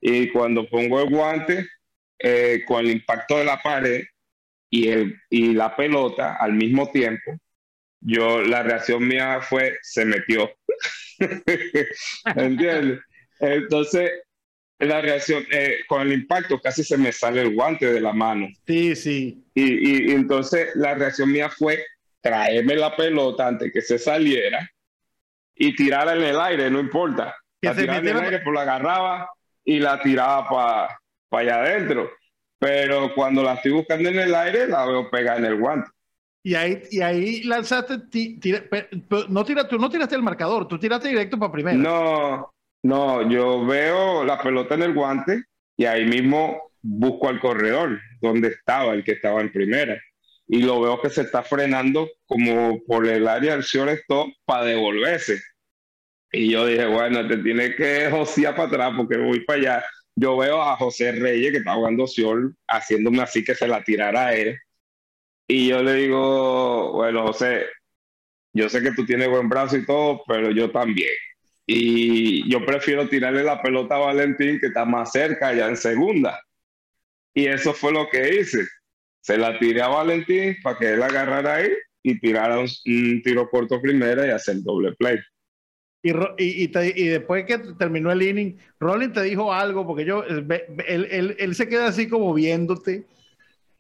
Y 0.02 0.30
cuando 0.30 0.68
pongo 0.68 1.00
el 1.00 1.12
guante, 1.12 1.68
eh, 2.18 2.64
con 2.66 2.84
el 2.84 2.90
impacto 2.90 3.38
de 3.38 3.46
la 3.46 3.62
pared, 3.62 4.04
y, 4.72 4.88
el, 4.88 5.16
y 5.30 5.54
la 5.54 5.76
pelota 5.76 6.38
al 6.40 6.54
mismo 6.54 6.90
tiempo, 6.90 7.38
yo 8.02 8.42
la 8.42 8.64
reacción 8.64 9.08
mía 9.08 9.40
fue, 9.42 9.78
se 9.82 10.06
metió. 10.06 10.52
¿Entiendes? 12.36 13.02
Entonces, 13.40 14.12
la 14.80 15.02
reacción, 15.02 15.44
eh, 15.52 15.80
con 15.88 16.02
el 16.02 16.14
impacto 16.14 16.60
casi 16.60 16.84
se 16.84 16.98
me 16.98 17.12
sale 17.12 17.42
el 17.42 17.56
guante 17.56 17.92
de 17.92 18.00
la 18.00 18.14
mano. 18.14 18.48
Sí, 18.66 18.96
sí. 18.96 19.44
Y, 19.54 20.10
y, 20.10 20.12
entonces 20.12 20.70
la 20.76 20.94
reacción 20.94 21.32
mía 21.32 21.50
fue 21.50 21.84
traerme 22.22 22.76
la 22.76 22.96
pelota 22.96 23.48
antes 23.48 23.72
que 23.74 23.82
se 23.82 23.98
saliera 23.98 24.70
y 25.56 25.76
tirarla 25.76 26.16
en 26.16 26.24
el 26.24 26.40
aire, 26.40 26.70
no 26.70 26.80
importa. 26.80 27.36
La 27.62 27.76
tiraba 27.76 28.00
en 28.00 28.08
el 28.08 28.20
aire, 28.20 28.40
pues 28.40 28.54
la 28.54 28.62
agarraba 28.62 29.30
y 29.64 29.80
la 29.80 30.00
tiraba 30.00 30.48
para 30.48 31.00
pa 31.30 31.40
allá 31.40 31.62
adentro 31.62 32.10
pero 32.60 33.14
cuando 33.14 33.44
la 33.44 33.54
estoy 33.54 33.72
buscando 33.72 34.10
en 34.10 34.20
el 34.20 34.34
aire, 34.34 34.68
la 34.68 34.86
veo 34.86 35.10
pegada 35.10 35.38
en 35.38 35.46
el 35.46 35.58
guante. 35.58 35.90
Y 36.44 36.56
ahí, 36.56 36.82
y 36.92 37.02
ahí 37.02 37.44
lanzaste, 37.44 37.98
no 39.30 39.44
tira, 39.44 39.68
no 39.70 39.90
tiraste 39.90 40.16
el 40.16 40.24
marcador, 40.24 40.68
tú 40.68 40.80
tiraste 40.80 41.10
directo 41.10 41.38
para 41.38 41.52
primera. 41.52 41.78
No, 41.78 42.54
no, 42.84 43.30
yo 43.30 43.66
veo 43.66 44.24
la 44.24 44.42
pelota 44.42 44.76
en 44.76 44.84
el 44.84 44.94
guante 44.94 45.44
y 45.76 45.86
ahí 45.86 46.06
mismo 46.06 46.72
busco 46.82 47.28
al 47.28 47.40
corredor, 47.40 48.00
donde 48.22 48.50
estaba 48.50 48.94
el 48.94 49.04
que 49.04 49.14
estaba 49.14 49.42
en 49.42 49.52
primera. 49.52 50.00
Y 50.48 50.62
lo 50.62 50.80
veo 50.80 51.02
que 51.02 51.10
se 51.10 51.24
está 51.24 51.44
frenando 51.44 52.08
como 52.26 52.82
por 52.86 53.06
el 53.06 53.28
área 53.28 53.54
del 53.54 53.64
shortstop 53.64 54.30
para 54.46 54.64
devolverse. 54.64 55.42
Y 56.32 56.52
yo 56.52 56.66
dije, 56.66 56.86
bueno, 56.86 57.28
te 57.28 57.38
tiene 57.38 57.76
que 57.76 58.10
josear 58.10 58.56
para 58.56 58.70
atrás 58.70 58.94
porque 58.96 59.18
voy 59.18 59.42
para 59.42 59.60
allá 59.60 59.84
yo 60.20 60.36
veo 60.36 60.60
a 60.62 60.76
José 60.76 61.12
Reyes 61.12 61.52
que 61.52 61.58
está 61.60 61.76
jugando 61.76 62.08
Siol 62.08 62.56
haciéndome 62.68 63.22
así 63.22 63.44
que 63.44 63.54
se 63.54 63.68
la 63.68 63.84
tirara 63.84 64.28
a 64.28 64.36
él. 64.36 64.58
Y 65.48 65.70
yo 65.70 65.82
le 65.82 65.94
digo, 65.94 66.92
bueno, 66.94 67.28
José, 67.28 67.66
yo 68.54 68.68
sé 68.70 68.82
que 68.82 68.92
tú 68.92 69.06
tienes 69.06 69.30
buen 69.30 69.48
brazo 69.48 69.78
y 69.78 69.86
todo, 69.86 70.24
pero 70.28 70.52
yo 70.52 70.72
también. 70.72 71.14
y 71.66 72.50
yo 72.50 72.66
prefiero 72.66 73.10
tirarle 73.10 73.44
la 73.44 73.62
pelota 73.62 73.96
a 73.96 74.00
Valentín 74.00 74.60
que 74.60 74.68
está 74.68 74.86
más 74.86 75.12
cerca 75.12 75.54
ya 75.54 75.68
en 75.68 75.78
segunda. 75.78 76.40
Y 77.34 77.46
eso 77.46 77.74
fue 77.74 77.92
lo 77.92 78.10
que 78.10 78.40
hice. 78.40 78.68
Se 79.22 79.38
la 79.38 79.60
tiré 79.60 79.82
a 79.82 79.90
Valentín 79.90 80.58
para 80.64 80.80
que 80.80 80.94
él 80.94 81.04
agarrara 81.04 81.56
ahí 81.56 81.70
y 82.02 82.20
tirara 82.20 82.60
un, 82.60 82.68
tiro 83.22 83.50
corto 83.50 83.82
primera 83.82 84.26
y 84.26 84.32
hacer 84.32 84.64
doble 84.64 84.94
play. 84.94 85.20
Y, 86.02 86.12
y, 86.38 86.72
y, 86.74 87.08
después 87.10 87.46
que 87.46 87.60
terminó 87.78 88.12
el 88.12 88.24
inning, 88.24 88.58
Rolling 88.80 89.10
te 89.10 89.22
dijo 89.24 89.54
algo, 89.54 89.86
porque 89.86 90.06
yo, 90.06 90.24
él, 90.24 90.48
él, 90.88 91.36
él 91.38 91.56
se 91.56 91.68
queda 91.68 91.88
así 91.88 92.08
como 92.08 92.34
viéndote, 92.34 93.06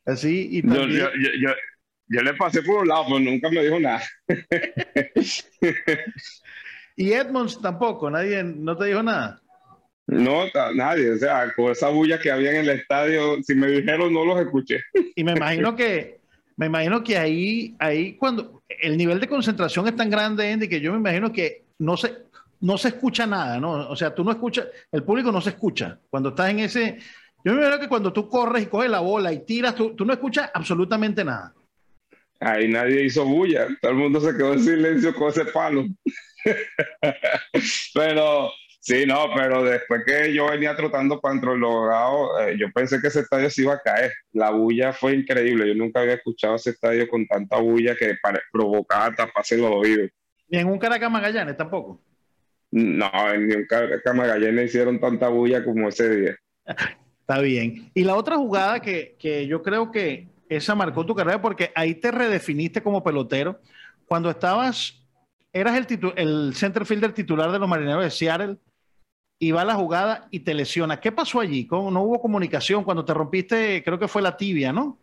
así, 0.07 0.49
y 0.51 0.67
yo, 0.67 0.87
yo, 0.87 1.09
yo, 1.15 1.51
yo, 2.07 2.21
le 2.21 2.33
pasé 2.33 2.63
por 2.63 2.81
un 2.81 2.87
lado, 2.87 3.05
pero 3.07 3.19
nunca 3.19 3.49
me 3.49 3.63
dijo 3.63 3.79
nada. 3.79 4.01
y 6.95 7.11
Edmonds 7.11 7.61
tampoco, 7.61 8.09
nadie, 8.09 8.43
no 8.43 8.75
te 8.75 8.85
dijo 8.85 9.03
nada. 9.03 9.41
No, 10.07 10.45
nadie, 10.73 11.11
o 11.11 11.17
sea, 11.17 11.53
con 11.53 11.71
esa 11.71 11.89
bulla 11.89 12.17
que 12.17 12.31
había 12.31 12.51
en 12.51 12.61
el 12.61 12.69
estadio, 12.69 13.43
si 13.43 13.53
me 13.53 13.67
dijeron 13.67 14.13
no 14.13 14.23
los 14.23 14.39
escuché. 14.39 14.81
Y 15.15 15.23
me 15.23 15.33
imagino 15.33 15.75
que, 15.75 16.21
me 16.55 16.67
imagino 16.67 17.03
que 17.03 17.17
ahí, 17.17 17.75
ahí 17.77 18.13
cuando 18.13 18.63
el 18.69 18.97
nivel 18.97 19.19
de 19.19 19.27
concentración 19.27 19.85
es 19.87 19.97
tan 19.97 20.09
grande, 20.09 20.49
Andy, 20.49 20.69
que 20.69 20.79
yo 20.79 20.93
me 20.93 20.99
imagino 20.99 21.33
que 21.33 21.65
no 21.79 21.97
se, 21.97 22.13
no 22.61 22.77
se 22.77 22.89
escucha 22.89 23.27
nada, 23.27 23.59
¿no? 23.59 23.89
O 23.89 23.95
sea, 23.97 24.15
tú 24.15 24.23
no 24.23 24.31
escuchas, 24.31 24.67
el 24.91 25.03
público 25.03 25.31
no 25.31 25.41
se 25.41 25.51
escucha. 25.51 25.99
Cuando 26.09 26.29
estás 26.29 26.49
en 26.49 26.59
ese, 26.59 26.99
yo 27.43 27.53
me 27.53 27.59
imagino 27.59 27.79
que 27.79 27.87
cuando 27.87 28.13
tú 28.13 28.27
corres 28.29 28.63
y 28.63 28.67
coges 28.67 28.89
la 28.89 28.99
bola 28.99 29.31
y 29.31 29.45
tiras, 29.45 29.75
tú, 29.75 29.95
tú 29.95 30.05
no 30.05 30.13
escuchas 30.13 30.49
absolutamente 30.53 31.23
nada. 31.23 31.53
Ahí 32.39 32.67
nadie 32.67 33.05
hizo 33.05 33.25
bulla, 33.25 33.67
todo 33.81 33.91
el 33.91 33.97
mundo 33.97 34.19
se 34.19 34.35
quedó 34.37 34.53
en 34.53 34.59
silencio 34.59 35.13
con 35.15 35.29
ese 35.29 35.45
palo. 35.45 35.85
Pero 37.93 38.51
Sí, 38.87 39.05
no, 39.05 39.25
pero 39.35 39.65
después 39.65 40.03
que 40.05 40.33
yo 40.33 40.49
venía 40.49 40.73
trotando 40.73 41.19
para 41.19 41.33
dentro 41.33 41.51
del 41.51 41.59
logrado, 41.59 42.39
eh, 42.39 42.55
yo 42.57 42.71
pensé 42.71 43.01
que 43.01 43.07
ese 43.07 43.19
estadio 43.19 43.49
se 43.49 43.63
iba 43.63 43.73
a 43.73 43.81
caer. 43.81 44.13
La 44.31 44.51
bulla 44.51 44.93
fue 44.93 45.13
increíble. 45.13 45.67
Yo 45.67 45.75
nunca 45.75 45.99
había 45.99 46.13
escuchado 46.13 46.55
ese 46.55 46.69
estadio 46.69 47.05
con 47.09 47.27
tanta 47.27 47.57
bulla 47.57 47.97
que 47.97 48.15
provocaba 48.49 49.13
taparse 49.13 49.57
los 49.57 49.71
oídos. 49.71 50.09
¿Ni 50.47 50.59
en 50.59 50.69
un 50.69 50.79
Caracas 50.79 51.11
Magallanes 51.11 51.57
tampoco? 51.57 52.01
No, 52.71 53.11
en 53.33 53.57
un 53.57 53.65
Caracas 53.65 54.15
Magallanes 54.15 54.69
hicieron 54.69 55.01
tanta 55.01 55.27
bulla 55.27 55.65
como 55.65 55.89
ese 55.89 56.09
día. 56.09 56.37
Está 57.27 57.41
bien. 57.41 57.91
Y 57.93 58.05
la 58.05 58.15
otra 58.15 58.37
jugada 58.37 58.79
que, 58.79 59.17
que 59.19 59.47
yo 59.47 59.61
creo 59.61 59.91
que 59.91 60.27
esa 60.47 60.75
marcó 60.75 61.05
tu 61.05 61.13
carrera 61.13 61.41
porque 61.41 61.73
ahí 61.75 61.93
te 61.95 62.09
redefiniste 62.09 62.81
como 62.81 63.03
pelotero. 63.03 63.59
Cuando 64.05 64.29
estabas, 64.29 65.03
eras 65.51 65.75
el, 65.75 66.13
el 66.15 66.55
center 66.55 66.85
fielder 66.85 67.11
titular 67.11 67.51
de 67.51 67.59
los 67.59 67.67
Marineros 67.67 68.05
de 68.05 68.11
Seattle 68.11 68.55
y 69.39 69.51
va 69.51 69.63
a 69.63 69.65
la 69.65 69.75
jugada 69.75 70.29
y 70.31 70.39
te 70.39 70.53
lesiona. 70.53 71.01
¿Qué 71.01 71.11
pasó 71.11 71.41
allí? 71.41 71.67
¿No 71.69 72.01
hubo 72.01 72.21
comunicación 72.21 72.85
cuando 72.85 73.03
te 73.03 73.13
rompiste, 73.13 73.83
creo 73.83 73.99
que 73.99 74.07
fue 74.07 74.21
la 74.21 74.37
tibia, 74.37 74.71
¿no? 74.71 74.97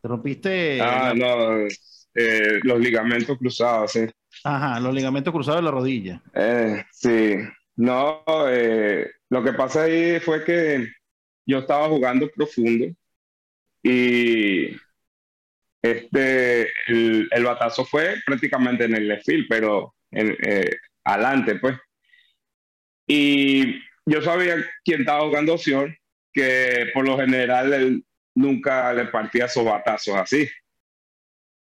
Te 0.00 0.06
rompiste... 0.06 0.80
Ah, 0.80 1.12
no, 1.12 1.66
eh, 2.14 2.60
los 2.62 2.78
ligamentos 2.78 3.36
cruzados, 3.36 3.90
sí. 3.90 4.06
Ajá, 4.44 4.78
los 4.78 4.94
ligamentos 4.94 5.34
cruzados 5.34 5.58
de 5.58 5.64
la 5.64 5.70
rodilla. 5.72 6.22
Eh, 6.34 6.84
sí, 6.92 7.34
no, 7.74 8.22
eh, 8.48 9.10
lo 9.28 9.42
que 9.42 9.52
pasa 9.54 9.82
ahí 9.82 10.20
fue 10.20 10.44
que 10.44 10.86
yo 11.46 11.58
estaba 11.58 11.88
jugando 11.88 12.30
profundo 12.30 12.86
y 13.82 14.76
este, 15.82 16.72
el, 16.86 17.44
batazo 17.44 17.84
fue 17.84 18.16
prácticamente 18.24 18.84
en 18.84 18.94
el 18.94 19.08
left 19.08 19.26
field, 19.26 19.46
pero 19.48 19.94
en, 20.10 20.36
adelante, 21.04 21.56
pues. 21.56 21.76
Y 23.06 23.80
yo 24.06 24.22
sabía 24.22 24.56
quién 24.84 25.00
estaba 25.00 25.26
jugando 25.26 25.54
opción, 25.54 25.94
que 26.32 26.90
por 26.94 27.06
lo 27.06 27.18
general 27.18 27.72
él 27.74 28.04
nunca 28.34 28.92
le 28.92 29.06
partía 29.06 29.46
batazos 29.62 30.16
así. 30.16 30.48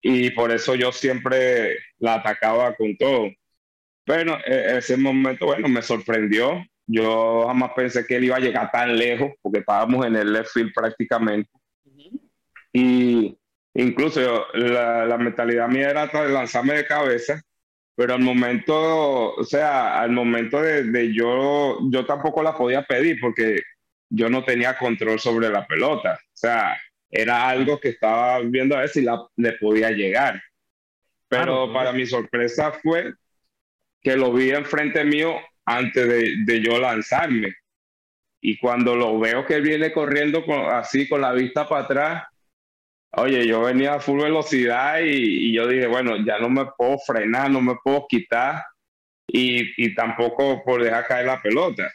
Y 0.01 0.31
por 0.31 0.51
eso 0.51 0.75
yo 0.75 0.91
siempre 0.91 1.77
la 1.99 2.15
atacaba 2.15 2.75
con 2.75 2.95
todo. 2.97 3.29
Pero 4.05 4.37
e, 4.45 4.77
ese 4.77 4.97
momento, 4.97 5.45
bueno, 5.45 5.67
me 5.69 5.81
sorprendió. 5.81 6.63
Yo 6.85 7.45
jamás 7.47 7.71
pensé 7.75 8.05
que 8.05 8.17
él 8.17 8.25
iba 8.25 8.35
a 8.35 8.41
llegar 8.41 8.69
tan 8.71 8.95
lejos, 8.97 9.31
porque 9.41 9.59
estábamos 9.59 10.05
en 10.05 10.15
el 10.15 10.33
left 10.33 10.51
field 10.51 10.73
prácticamente. 10.73 11.49
Y 12.73 13.37
incluso 13.73 14.45
la, 14.53 15.05
la 15.05 15.17
mentalidad 15.17 15.67
mía 15.67 15.89
era 15.89 16.11
lanzarme 16.27 16.73
de 16.73 16.85
cabeza 16.85 17.41
pero 17.95 18.15
al 18.15 18.21
momento, 18.21 19.35
o 19.35 19.43
sea, 19.43 20.01
al 20.01 20.11
momento 20.11 20.61
de, 20.61 21.13
yo, 21.13 21.77
yo 21.91 22.05
tampoco 22.05 22.41
la 22.41 22.57
podía 22.57 22.83
pedir 22.83 23.19
porque 23.21 23.61
yo 24.09 24.29
no 24.29 24.43
tenía 24.43 24.77
control 24.77 25.19
sobre 25.19 25.49
la 25.49 25.65
pelota. 25.67 26.19
O 26.19 26.35
sea, 26.35 26.75
era 27.11 27.47
algo 27.47 27.79
que 27.79 27.89
estaba 27.89 28.39
viendo 28.39 28.75
a 28.75 28.81
ver 28.81 28.89
si 28.89 29.01
la, 29.01 29.23
le 29.35 29.53
podía 29.53 29.91
llegar. 29.91 30.41
Pero 31.27 31.71
para 31.71 31.91
mi 31.91 32.05
sorpresa 32.05 32.71
fue 32.71 33.13
que 34.01 34.17
lo 34.17 34.33
vi 34.33 34.51
enfrente 34.51 35.03
mío 35.03 35.35
antes 35.65 36.07
de, 36.07 36.33
de, 36.45 36.61
yo 36.61 36.79
lanzarme. 36.79 37.55
Y 38.41 38.57
cuando 38.57 38.95
lo 38.95 39.19
veo 39.19 39.45
que 39.45 39.61
viene 39.61 39.93
corriendo 39.93 40.43
así 40.71 41.07
con 41.07 41.21
la 41.21 41.31
vista 41.31 41.67
para 41.67 41.83
atrás, 41.83 42.23
Oye, 43.15 43.45
yo 43.45 43.61
venía 43.61 43.93
a 43.93 43.99
full 43.99 44.21
velocidad 44.21 44.99
y, 45.03 45.53
yo 45.53 45.67
dije, 45.67 45.85
bueno, 45.85 46.17
ya 46.25 46.39
no 46.39 46.49
me 46.49 46.65
puedo 46.75 46.97
frenar, 46.97 47.51
no 47.51 47.61
me 47.61 47.75
puedo 47.83 48.07
quitar 48.09 48.63
y, 49.27 49.85
y, 49.85 49.93
tampoco 49.93 50.63
por 50.63 50.83
dejar 50.83 51.07
caer 51.07 51.27
la 51.27 51.39
pelota. 51.41 51.91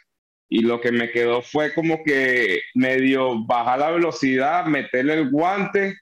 Y 0.47 0.61
lo 0.61 0.79
que 0.79 0.93
me 0.93 1.11
quedó 1.11 1.41
fue 1.41 1.73
como 1.73 2.03
que 2.05 2.61
medio 2.73 3.45
bajar 3.45 3.79
la 3.79 3.91
velocidad, 3.91 4.65
meterle 4.65 5.15
el 5.15 5.29
guante 5.29 5.97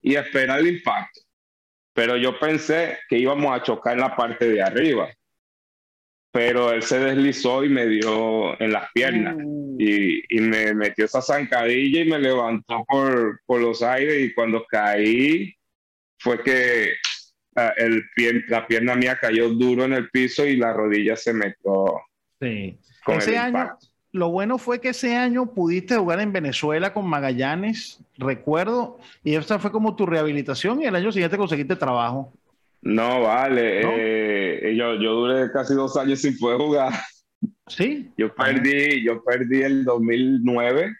y 0.00 0.14
esperar 0.14 0.60
el 0.60 0.68
impacto. 0.76 1.20
Pero 1.92 2.16
yo 2.16 2.38
pensé 2.38 2.98
que 3.08 3.18
íbamos 3.18 3.52
a 3.52 3.62
chocar 3.64 3.94
en 3.94 4.00
la 4.00 4.14
parte 4.14 4.48
de 4.48 4.62
arriba 4.62 5.12
pero 6.32 6.72
él 6.72 6.82
se 6.82 6.98
deslizó 6.98 7.62
y 7.62 7.68
me 7.68 7.86
dio 7.86 8.58
en 8.60 8.72
las 8.72 8.90
piernas 8.92 9.36
mm. 9.36 9.76
y, 9.78 10.36
y, 10.36 10.40
me 10.40 10.72
metió 10.74 11.04
esa 11.04 11.20
zancadilla 11.20 12.00
y 12.00 12.08
me 12.08 12.18
levantó 12.18 12.84
por, 12.88 13.40
por, 13.44 13.60
los 13.60 13.82
aires 13.82 14.24
y 14.24 14.32
cuando 14.32 14.64
caí 14.68 15.54
fue 16.18 16.42
que 16.42 16.88
uh, 17.56 17.70
el 17.76 18.02
pie, 18.16 18.44
la 18.48 18.66
pierna 18.66 18.94
mía 18.94 19.18
cayó 19.20 19.50
duro 19.50 19.84
en 19.84 19.92
el 19.92 20.08
piso 20.08 20.46
y 20.46 20.56
la 20.56 20.72
rodilla 20.72 21.16
se 21.16 21.34
metió. 21.34 22.00
Sí. 22.40 22.78
Con 23.04 23.18
ese 23.18 23.36
año, 23.36 23.76
lo 24.12 24.30
bueno 24.30 24.56
fue 24.56 24.80
que 24.80 24.90
ese 24.90 25.16
año 25.16 25.52
pudiste 25.52 25.96
jugar 25.96 26.20
en 26.20 26.32
Venezuela 26.32 26.94
con 26.94 27.06
Magallanes, 27.06 28.00
recuerdo, 28.16 28.98
y 29.22 29.34
esa 29.34 29.58
fue 29.58 29.70
como 29.70 29.96
tu 29.96 30.06
rehabilitación 30.06 30.80
y 30.80 30.86
el 30.86 30.94
año 30.94 31.12
siguiente 31.12 31.36
conseguiste 31.36 31.76
trabajo. 31.76 32.32
No, 32.82 33.22
vale. 33.22 33.80
Eh, 33.84 34.74
yo, 34.76 34.94
yo 34.96 35.14
duré 35.14 35.50
casi 35.52 35.74
dos 35.74 35.96
años 35.96 36.20
sin 36.20 36.36
poder 36.38 36.58
jugar. 36.58 36.92
Sí. 37.68 38.10
Yo 38.16 38.34
perdí, 38.34 39.04
yo 39.04 39.22
perdí 39.24 39.62
el 39.62 39.84
2009, 39.84 40.94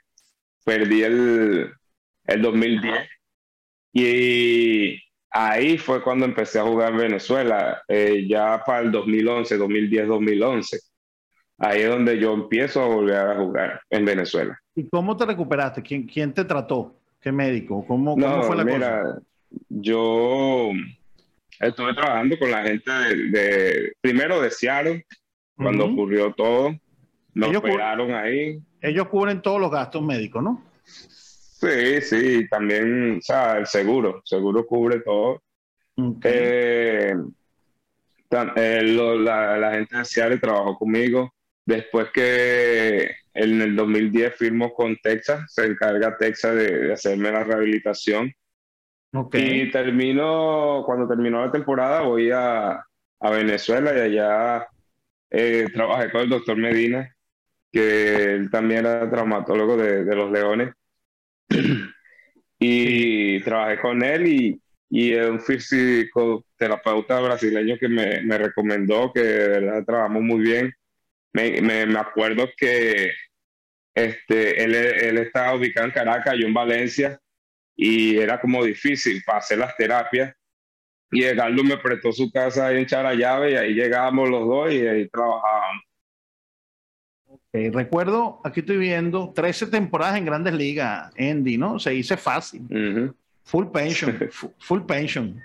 perdí 0.65 1.03
el, 1.03 1.73
el 2.25 2.43
2010. 2.43 3.09
Y 3.93 4.99
ahí 5.31 5.77
fue 5.77 6.03
cuando 6.03 6.25
empecé 6.25 6.61
a 6.61 6.65
jugar 6.65 6.93
en 6.93 6.99
Venezuela, 6.99 7.83
eh, 7.89 8.27
ya 8.29 8.63
para 8.65 8.81
el 8.81 8.91
2011, 8.91 9.57
2010, 9.57 10.09
2011. 10.09 10.79
Ahí 11.59 11.83
es 11.83 11.89
donde 11.91 12.19
yo 12.19 12.33
empiezo 12.33 12.83
a 12.83 12.87
volver 12.87 13.17
a 13.17 13.37
jugar 13.37 13.81
en 13.91 14.05
Venezuela. 14.05 14.59
¿Y 14.75 14.89
cómo 14.89 15.17
te 15.17 15.27
recuperaste? 15.27 15.83
¿Quién, 15.83 16.07
quién 16.07 16.33
te 16.33 16.45
trató? 16.45 16.97
¿Qué 17.21 17.31
médico? 17.31 17.85
¿Cómo, 17.87 18.15
cómo 18.15 18.43
fue 18.43 18.57
la 18.57 18.65
mira, 18.65 19.19
Yo 19.69 20.71
estuve 21.61 21.95
trabajando 21.95 22.39
con 22.39 22.51
la 22.51 22.63
gente 22.63 22.91
de, 22.91 23.93
primero 24.01 24.41
de 24.41 24.51
Seattle, 24.51 25.07
cuando 25.57 25.87
ocurrió 25.87 26.33
todo. 26.35 26.75
Nos 27.35 27.49
ellos 27.49 27.63
operaron 27.63 28.13
ahí. 28.13 28.59
Ellos 28.81 29.09
cubren 29.09 29.41
todos 29.41 29.61
los 29.61 29.71
gastos 29.71 30.03
médicos, 30.03 30.43
¿no? 30.43 30.63
Sí, 30.85 32.01
sí, 32.01 32.49
también, 32.49 33.19
o 33.19 33.23
sea, 33.23 33.59
el 33.59 33.67
seguro, 33.67 34.17
el 34.17 34.23
seguro 34.25 34.67
cubre 34.67 35.01
todo. 35.01 35.43
Eh, 36.25 37.15
eh, 38.57 38.83
la, 38.83 39.71
gente 39.73 39.99
de 39.99 40.05
Seattle 40.05 40.39
trabajó 40.39 40.77
conmigo. 40.79 41.33
Después 41.65 42.09
que 42.13 43.11
en 43.35 43.63
el 43.63 43.77
2010 43.77 44.35
firmó 44.35 44.75
con 44.75 44.97
Texas, 44.97 45.53
se 45.53 45.67
encarga 45.67 46.17
Texas 46.19 46.57
de 46.57 46.93
hacerme 46.93 47.31
la 47.31 47.45
rehabilitación. 47.45 48.33
Y 49.33 49.71
termino, 49.71 50.83
cuando 50.87 51.07
terminó 51.07 51.45
la 51.45 51.53
temporada, 51.53 52.01
voy 52.01 52.31
a, 52.31 52.83
a 53.21 53.31
Venezuela 53.31 53.95
y 53.95 54.01
allá 54.01 54.67
eh, 55.31 55.67
trabajé 55.73 56.11
con 56.11 56.23
el 56.23 56.31
doctor 56.31 56.57
Medina, 56.57 57.15
que 57.71 58.35
él 58.35 58.51
también 58.51 58.87
era 58.87 59.11
traumatólogo 59.11 59.77
de, 59.77 60.05
de 60.05 60.17
los 60.17 60.31
Leones. 60.31 60.73
y 62.59 63.41
trabajé 63.43 63.81
con 63.81 64.03
él 64.03 64.27
y, 64.27 64.63
y 64.89 65.15
un 65.15 65.41
físico 65.41 66.45
terapeuta 66.57 67.21
brasileño 67.21 67.77
que 67.79 67.89
me, 67.89 68.23
me 68.23 68.39
recomendó, 68.39 69.13
que 69.13 69.21
de 69.21 69.49
verdad 69.61 69.85
trabajamos 69.85 70.23
muy 70.23 70.41
bien. 70.41 70.73
me, 71.35 71.61
me, 71.61 71.99
acuerdo 71.99 72.49
que 72.57 73.11
este, 73.95 74.65
él, 74.65 74.75
él 74.75 75.19
estaba 75.19 75.55
ubicado 75.55 75.87
en 75.87 75.93
Caracas, 75.93 76.35
yo 76.39 76.47
en 76.47 76.55
Valencia, 76.55 77.21
y 77.77 78.17
era 78.17 78.41
como 78.41 78.65
difícil 78.65 79.23
para 79.25 79.39
hacer 79.39 79.59
las 79.59 79.77
terapias. 79.77 80.35
Y 81.11 81.25
Edgardo 81.25 81.63
me 81.63 81.77
prestó 81.77 82.11
su 82.13 82.31
casa 82.31 82.67
ahí 82.67 82.79
en 82.79 82.87
Charallave 82.87 83.53
y 83.53 83.57
ahí 83.57 83.75
llegábamos 83.75 84.31
los 84.31 84.47
dos 84.47 84.73
y 84.73 84.87
ahí 84.87 85.09
trabajábamos. 85.09 85.83
recuerdo, 87.53 88.41
aquí 88.45 88.61
estoy 88.61 88.79
viendo 88.79 89.33
13 89.35 89.67
temporadas 89.67 90.17
en 90.17 90.25
Grandes 90.25 90.55
Ligas, 90.55 91.13
Andy, 91.19 91.59
¿no? 91.59 91.79
Se 91.79 91.91
dice 91.91 92.17
fácil. 92.17 92.63
Full 93.45 93.67
pension, 93.67 94.19
full 94.59 94.83
pension. 94.83 95.39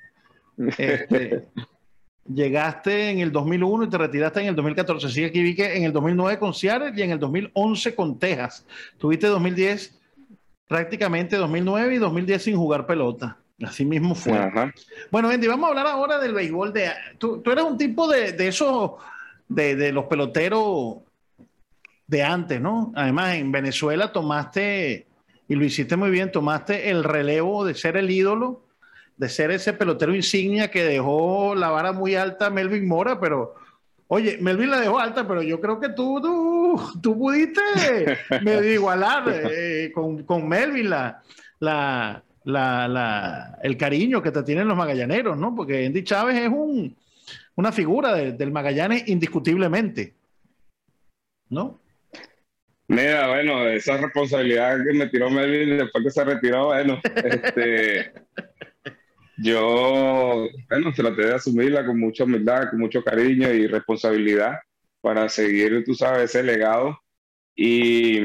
Este, 0.77 1.45
llegaste 2.33 3.09
en 3.09 3.19
el 3.19 3.31
2001 3.31 3.85
y 3.85 3.89
te 3.89 3.97
retiraste 3.97 4.41
en 4.41 4.47
el 4.47 4.55
2014. 4.55 5.09
Sí, 5.09 5.23
aquí 5.23 5.41
vi 5.41 5.55
que 5.55 5.75
en 5.75 5.83
el 5.83 5.93
2009 5.93 6.39
con 6.39 6.53
Seattle 6.53 6.93
y 6.95 7.01
en 7.01 7.11
el 7.11 7.19
2011 7.19 7.95
con 7.95 8.19
Texas. 8.19 8.65
Tuviste 8.97 9.27
2010, 9.27 9.96
prácticamente 10.67 11.37
2009 11.37 11.95
y 11.95 11.97
2010 11.97 12.43
sin 12.43 12.57
jugar 12.57 12.85
pelota. 12.85 13.37
Así 13.63 13.85
mismo 13.85 14.13
fue. 14.13 14.39
Bueno, 15.09 15.29
Andy, 15.29 15.47
vamos 15.47 15.65
a 15.65 15.69
hablar 15.69 15.87
ahora 15.87 16.19
del 16.19 16.33
béisbol. 16.33 16.73
De, 16.73 16.91
tú, 17.17 17.41
eres 17.45 17.63
un 17.63 17.77
tipo 17.77 18.07
de, 18.07 18.33
de 18.33 18.47
esos, 18.47 18.91
de, 19.47 19.75
de, 19.75 19.91
los 19.91 20.05
peloteros 20.05 20.97
de 22.05 22.23
antes, 22.23 22.61
¿no? 22.61 22.91
Además, 22.95 23.35
en 23.35 23.51
Venezuela 23.51 24.11
tomaste, 24.11 25.07
y 25.47 25.55
lo 25.55 25.65
hiciste 25.65 25.95
muy 25.95 26.11
bien, 26.11 26.31
tomaste 26.31 26.91
el 26.91 27.03
relevo 27.03 27.65
de 27.65 27.73
ser 27.73 27.97
el 27.97 28.11
ídolo 28.11 28.67
de 29.17 29.29
ser 29.29 29.51
ese 29.51 29.73
pelotero 29.73 30.15
insignia 30.15 30.69
que 30.69 30.83
dejó 30.83 31.55
la 31.55 31.69
vara 31.69 31.91
muy 31.91 32.15
alta 32.15 32.49
Melvin 32.49 32.87
Mora, 32.87 33.19
pero 33.19 33.55
oye, 34.07 34.37
Melvin 34.39 34.69
la 34.69 34.79
dejó 34.79 34.99
alta, 34.99 35.27
pero 35.27 35.41
yo 35.41 35.59
creo 35.59 35.79
que 35.79 35.89
tú, 35.89 36.21
tú, 36.21 36.56
tú 37.01 37.17
pudiste 37.17 37.61
medio 38.41 38.73
igualar 38.73 39.23
eh, 39.51 39.91
con, 39.93 40.23
con, 40.23 40.47
Melvin 40.47 40.89
la, 40.89 41.21
la, 41.59 42.23
la, 42.43 43.59
el 43.61 43.77
cariño 43.77 44.21
que 44.21 44.31
te 44.31 44.43
tienen 44.43 44.67
los 44.67 44.77
magallaneros, 44.77 45.37
¿no? 45.37 45.55
Porque 45.55 45.85
Andy 45.85 46.03
Chávez 46.03 46.37
es 46.37 46.49
un, 46.49 46.95
una 47.55 47.71
figura 47.71 48.13
del 48.13 48.51
Magallanes 48.51 49.07
indiscutiblemente, 49.07 50.13
¿no? 51.49 51.81
Mira, 52.89 53.27
bueno, 53.27 53.67
esa 53.67 53.97
responsabilidad 53.97 54.77
que 54.85 54.93
me 54.93 55.07
tiró 55.07 55.29
Melvin 55.29 55.77
después 55.77 56.05
que 56.05 56.11
se 56.11 56.23
retiró, 56.23 56.67
bueno, 56.67 57.01
este, 57.03 58.13
yo, 59.37 60.47
bueno, 60.69 60.93
traté 60.95 61.25
de 61.25 61.33
asumirla 61.33 61.85
con 61.85 61.99
mucha 61.99 62.23
humildad, 62.23 62.69
con 62.69 62.79
mucho 62.79 63.03
cariño 63.03 63.51
y 63.51 63.67
responsabilidad 63.67 64.59
para 65.07 65.29
seguir, 65.29 65.85
tú 65.85 65.95
sabes, 65.95 66.25
ese 66.25 66.43
legado. 66.43 66.99
Y, 67.55 68.19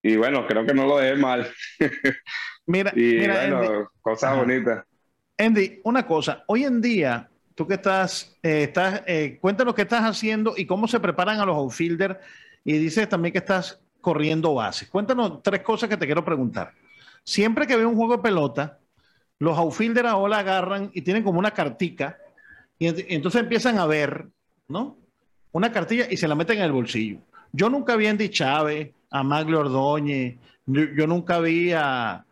y 0.00 0.16
bueno, 0.16 0.46
creo 0.46 0.64
que 0.64 0.72
no 0.72 0.86
lo 0.86 0.98
dejé 0.98 1.16
mal. 1.16 1.50
Mira, 2.66 2.92
y 2.94 3.18
mira, 3.18 3.50
bueno, 3.50 3.90
cosas 4.00 4.36
bonitas. 4.36 4.84
Andy, 5.36 5.80
una 5.82 6.06
cosa, 6.06 6.44
hoy 6.46 6.64
en 6.64 6.80
día, 6.80 7.28
tú 7.56 7.66
que 7.66 7.74
estás, 7.74 8.38
eh, 8.44 8.62
estás 8.62 9.02
eh, 9.06 9.38
cuéntanos 9.40 9.74
qué 9.74 9.82
estás 9.82 10.02
haciendo 10.02 10.54
y 10.56 10.64
cómo 10.66 10.86
se 10.86 11.00
preparan 11.00 11.40
a 11.40 11.44
los 11.44 11.56
outfielders 11.56 12.16
y 12.64 12.78
dices 12.78 13.08
también 13.08 13.32
que 13.32 13.40
estás 13.40 13.82
corriendo 14.00 14.54
bases. 14.54 14.88
Cuéntanos 14.88 15.42
tres 15.42 15.62
cosas 15.62 15.90
que 15.90 15.96
te 15.96 16.06
quiero 16.06 16.24
preguntar. 16.24 16.72
Siempre 17.24 17.66
que 17.66 17.76
veo 17.76 17.88
un 17.88 17.96
juego 17.96 18.16
de 18.16 18.22
pelota, 18.22 18.78
los 19.40 19.58
outfielders 19.58 20.08
ahora 20.08 20.38
agarran 20.38 20.90
y 20.94 21.02
tienen 21.02 21.24
como 21.24 21.40
una 21.40 21.50
cartica 21.50 22.16
y 22.78 22.86
entonces 22.86 23.42
empiezan 23.42 23.78
a 23.78 23.86
ver, 23.86 24.28
¿no? 24.68 25.03
Una 25.54 25.70
cartilla 25.70 26.06
y 26.10 26.16
se 26.16 26.26
la 26.26 26.34
meten 26.34 26.58
en 26.58 26.64
el 26.64 26.72
bolsillo. 26.72 27.18
Yo 27.52 27.70
nunca 27.70 27.94
vi 27.94 28.06
a 28.06 28.10
Andy 28.10 28.28
Chávez, 28.28 28.90
a 29.12 29.22
Maglio 29.22 29.60
Ordóñez, 29.60 30.36
yo, 30.66 31.06
nunca 31.06 31.38
vi 31.38 31.70
a, 31.72 32.24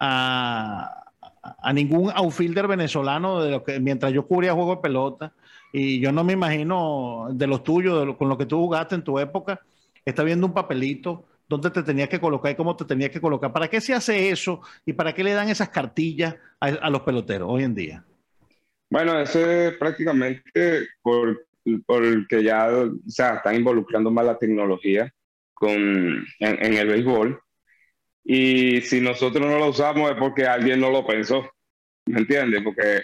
a, 0.00 1.72
ningún 1.72 2.10
outfielder 2.12 2.66
venezolano 2.66 3.44
de 3.44 3.50
lo 3.52 3.62
que, 3.62 3.78
mientras 3.78 4.12
yo 4.12 4.26
cubría 4.26 4.54
juego 4.54 4.74
de 4.74 4.82
pelota. 4.82 5.32
Y 5.72 6.00
yo 6.00 6.10
no 6.10 6.24
me 6.24 6.32
imagino 6.32 7.28
de 7.30 7.46
los 7.46 7.62
tuyos, 7.62 8.16
con 8.16 8.28
lo 8.28 8.36
que 8.36 8.46
tú 8.46 8.58
jugaste 8.58 8.96
en 8.96 9.04
tu 9.04 9.20
época, 9.20 9.60
está 10.04 10.24
viendo 10.24 10.44
un 10.44 10.52
papelito 10.52 11.26
dónde 11.48 11.70
te 11.70 11.84
tenías 11.84 12.08
que 12.08 12.18
colocar 12.18 12.50
y 12.50 12.56
cómo 12.56 12.74
te 12.74 12.84
tenías 12.84 13.10
que 13.10 13.20
colocar. 13.20 13.52
¿Para 13.52 13.68
qué 13.68 13.80
se 13.80 13.94
hace 13.94 14.30
eso 14.30 14.62
y 14.84 14.94
para 14.94 15.14
qué 15.14 15.22
le 15.22 15.32
dan 15.32 15.48
esas 15.48 15.68
cartillas 15.68 16.34
a, 16.58 16.90
los 16.90 17.02
peloteros 17.02 17.48
hoy 17.48 17.62
en 17.62 17.74
día? 17.76 18.04
Bueno, 18.90 19.16
eso 19.20 19.38
es 19.38 19.74
prácticamente 19.74 20.88
por, 21.02 21.46
porque 21.86 22.42
ya 22.42 22.68
o 22.68 22.92
sea, 23.06 23.36
están 23.36 23.56
involucrando 23.56 24.10
más 24.10 24.26
la 24.26 24.38
tecnología 24.38 25.12
con, 25.52 25.70
en, 26.40 26.74
el 26.74 26.86
béisbol. 26.88 27.40
Y 28.24 28.80
si 28.82 29.00
nosotros 29.00 29.46
no 29.46 29.58
lo 29.58 29.68
usamos 29.68 30.10
es 30.10 30.16
porque 30.18 30.46
alguien 30.46 30.80
no 30.80 30.90
lo 30.90 31.06
pensó. 31.06 31.50
¿Me 32.06 32.20
entiendes? 32.20 32.62
Porque 32.62 33.02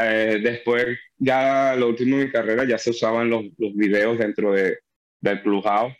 eh, 0.00 0.40
después, 0.42 0.98
ya 1.16 1.74
lo 1.76 1.88
último 1.88 2.18
de 2.18 2.26
mi 2.26 2.32
carrera, 2.32 2.64
ya 2.64 2.78
se 2.78 2.90
usaban 2.90 3.30
los, 3.30 3.44
los 3.58 3.74
videos 3.74 4.18
dentro 4.18 4.52
de, 4.52 4.78
del 5.20 5.42
Clubhouse 5.42 5.94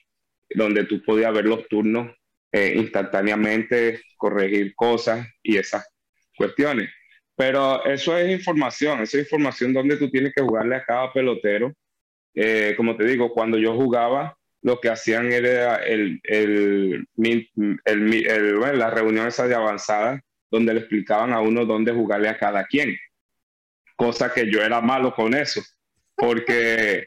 donde 0.51 0.85
tú 0.85 1.03
podías 1.03 1.33
ver 1.33 1.45
los 1.47 1.66
turnos 1.69 2.14
eh, 2.53 2.75
instantáneamente, 2.77 4.03
corregir 4.16 4.75
cosas 4.75 5.27
y 5.42 5.57
esas 5.57 5.88
cuestiones. 6.37 6.90
Pero 7.35 7.85
eso 7.85 8.16
es 8.16 8.31
información, 8.31 9.01
esa 9.01 9.19
es 9.19 9.25
información 9.25 9.73
donde 9.73 9.97
tú 9.97 10.11
tienes 10.11 10.33
que 10.35 10.42
jugarle 10.42 10.77
a 10.77 10.85
cada 10.85 11.12
pelotero. 11.12 11.73
Eh, 12.37 12.75
como 12.77 12.96
te 12.96 13.05
digo, 13.05 13.33
cuando 13.33 13.59
yo 13.59 13.75
jugaba, 13.75 14.37
lo 14.62 14.79
que 14.81 14.90
hacían 14.90 15.33
era 15.33 15.77
el, 15.77 16.20
el, 16.22 17.09
el, 17.16 18.79
las 18.79 18.94
reuniones 18.94 19.37
de 19.37 19.55
avanzada, 19.55 20.22
donde 20.51 20.75
le 20.75 20.81
explicaban 20.81 21.33
a 21.33 21.40
uno 21.40 21.64
dónde 21.64 21.92
jugarle 21.92 22.29
a 22.29 22.38
cada 22.38 22.66
quien. 22.66 22.96
Cosa 23.96 24.33
que 24.33 24.51
yo 24.51 24.62
era 24.62 24.81
malo 24.81 25.14
con 25.14 25.35
eso, 25.35 25.62
porque 26.14 27.07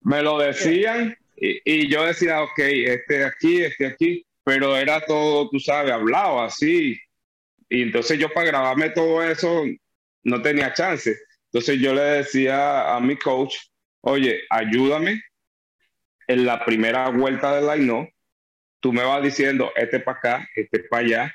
me 0.00 0.22
lo 0.22 0.38
decían 0.38 1.16
y, 1.36 1.88
yo 1.88 2.04
decía, 2.04 2.42
ok, 2.42 2.58
este 2.58 3.24
aquí, 3.24 3.62
este 3.62 3.86
aquí, 3.86 4.26
pero 4.42 4.76
era 4.76 5.00
todo, 5.00 5.48
tú 5.48 5.60
sabes, 5.60 5.92
hablado 5.92 6.40
así. 6.40 6.98
Y 7.68 7.82
entonces 7.82 8.18
yo 8.18 8.32
para 8.32 8.48
grabarme 8.48 8.90
todo 8.90 9.22
eso 9.22 9.64
no 10.24 10.42
tenía 10.42 10.72
chance. 10.72 11.16
Entonces 11.52 11.78
yo 11.78 11.94
le 11.94 12.00
decía 12.00 12.96
a 12.96 13.00
mi 13.00 13.16
coach, 13.16 13.54
oye, 14.08 14.42
ayúdame 14.50 15.22
en 16.26 16.44
la 16.44 16.64
primera 16.64 17.08
vuelta 17.10 17.54
del 17.54 17.66
line 17.66 18.14
tú 18.80 18.92
me 18.92 19.02
vas 19.02 19.22
diciendo 19.22 19.72
este 19.74 20.00
para 20.00 20.18
acá, 20.18 20.48
este 20.54 20.80
para 20.80 21.04
allá, 21.04 21.34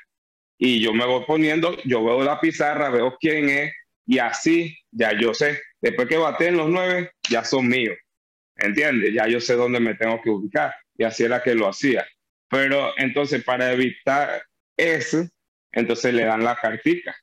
y 0.56 0.80
yo 0.80 0.92
me 0.92 1.04
voy 1.04 1.24
poniendo, 1.26 1.76
yo 1.84 2.04
veo 2.04 2.22
la 2.24 2.40
pizarra, 2.40 2.88
veo 2.90 3.16
quién 3.20 3.48
es, 3.48 3.72
y 4.06 4.18
así 4.18 4.78
ya 4.90 5.12
yo 5.12 5.34
sé, 5.34 5.60
después 5.80 6.08
que 6.08 6.14
en 6.14 6.56
los 6.56 6.70
nueve, 6.70 7.10
ya 7.28 7.44
son 7.44 7.68
míos. 7.68 7.96
¿entiendes? 8.56 9.12
Ya 9.12 9.26
yo 9.26 9.40
sé 9.40 9.54
dónde 9.54 9.80
me 9.80 9.94
tengo 9.94 10.20
que 10.22 10.30
ubicar 10.30 10.74
y 10.96 11.04
así 11.04 11.24
era 11.24 11.42
que 11.42 11.54
lo 11.54 11.68
hacía. 11.68 12.06
Pero 12.48 12.92
entonces 12.96 13.42
para 13.44 13.72
evitar 13.72 14.42
eso, 14.76 15.26
entonces 15.72 16.14
le 16.14 16.24
dan 16.24 16.44
la 16.44 16.56
cartica. 16.56 17.16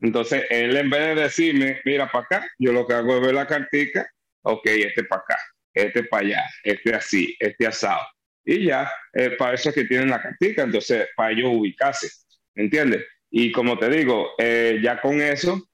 Entonces 0.00 0.44
él 0.50 0.76
en 0.76 0.90
vez 0.90 1.00
de 1.00 1.22
decirme, 1.22 1.80
mira 1.84 2.10
para 2.10 2.24
acá, 2.24 2.48
yo 2.58 2.72
lo 2.72 2.86
que 2.86 2.94
hago 2.94 3.16
es 3.16 3.22
ver 3.22 3.34
la 3.34 3.46
cartica, 3.46 4.10
ok, 4.46 4.66
este 4.66 5.04
para 5.04 5.22
acá, 5.22 5.38
este 5.74 6.04
para 6.04 6.26
allá, 6.26 6.44
este 6.62 6.94
así, 6.94 7.36
este 7.38 7.66
asado. 7.66 8.02
Y 8.44 8.66
ya, 8.66 8.90
para 9.38 9.54
eso 9.54 9.70
es 9.70 9.74
que 9.74 9.84
tienen 9.84 10.08
la 10.08 10.22
cartica, 10.22 10.62
entonces 10.62 11.08
para 11.16 11.32
ellos 11.32 11.50
ubicarse, 11.52 12.08
¿entiendes? 12.54 13.04
Y 13.30 13.50
como 13.50 13.76
te 13.78 13.90
digo, 13.90 14.30
eh, 14.38 14.78
ya 14.82 15.00
con 15.00 15.20
eso, 15.20 15.68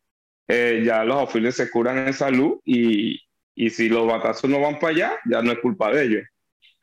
eh, 0.49 0.83
ya 0.85 1.05
los 1.05 1.17
oficiales 1.17 1.55
se 1.55 1.71
curan 1.71 2.07
en 2.07 2.15
salud 2.15 2.61
y, 2.65 3.21
y 3.55 3.71
si 3.71 3.89
los 3.89 4.07
batazos 4.07 4.49
no 4.49 4.61
van 4.61 4.79
para 4.79 4.95
allá, 4.95 5.21
ya 5.31 5.43
no 5.43 5.53
es 5.53 5.59
culpa 5.59 5.93
de 5.93 6.05
ellos. 6.05 6.23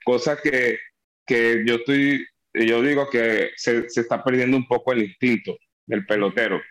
Cosa 0.06 0.38
que, 0.42 0.78
que 1.26 1.64
yo 1.66 1.76
estoy, 1.76 2.26
yo 2.54 2.82
digo 2.84 3.10
que 3.10 3.50
se, 3.56 3.90
se, 3.90 4.02
está 4.02 4.24
perdiendo 4.24 4.58
un 4.58 4.68
poco 4.68 4.94
el 4.94 5.04
instinto 5.04 5.58
del 5.88 6.06
pelotero. 6.06 6.62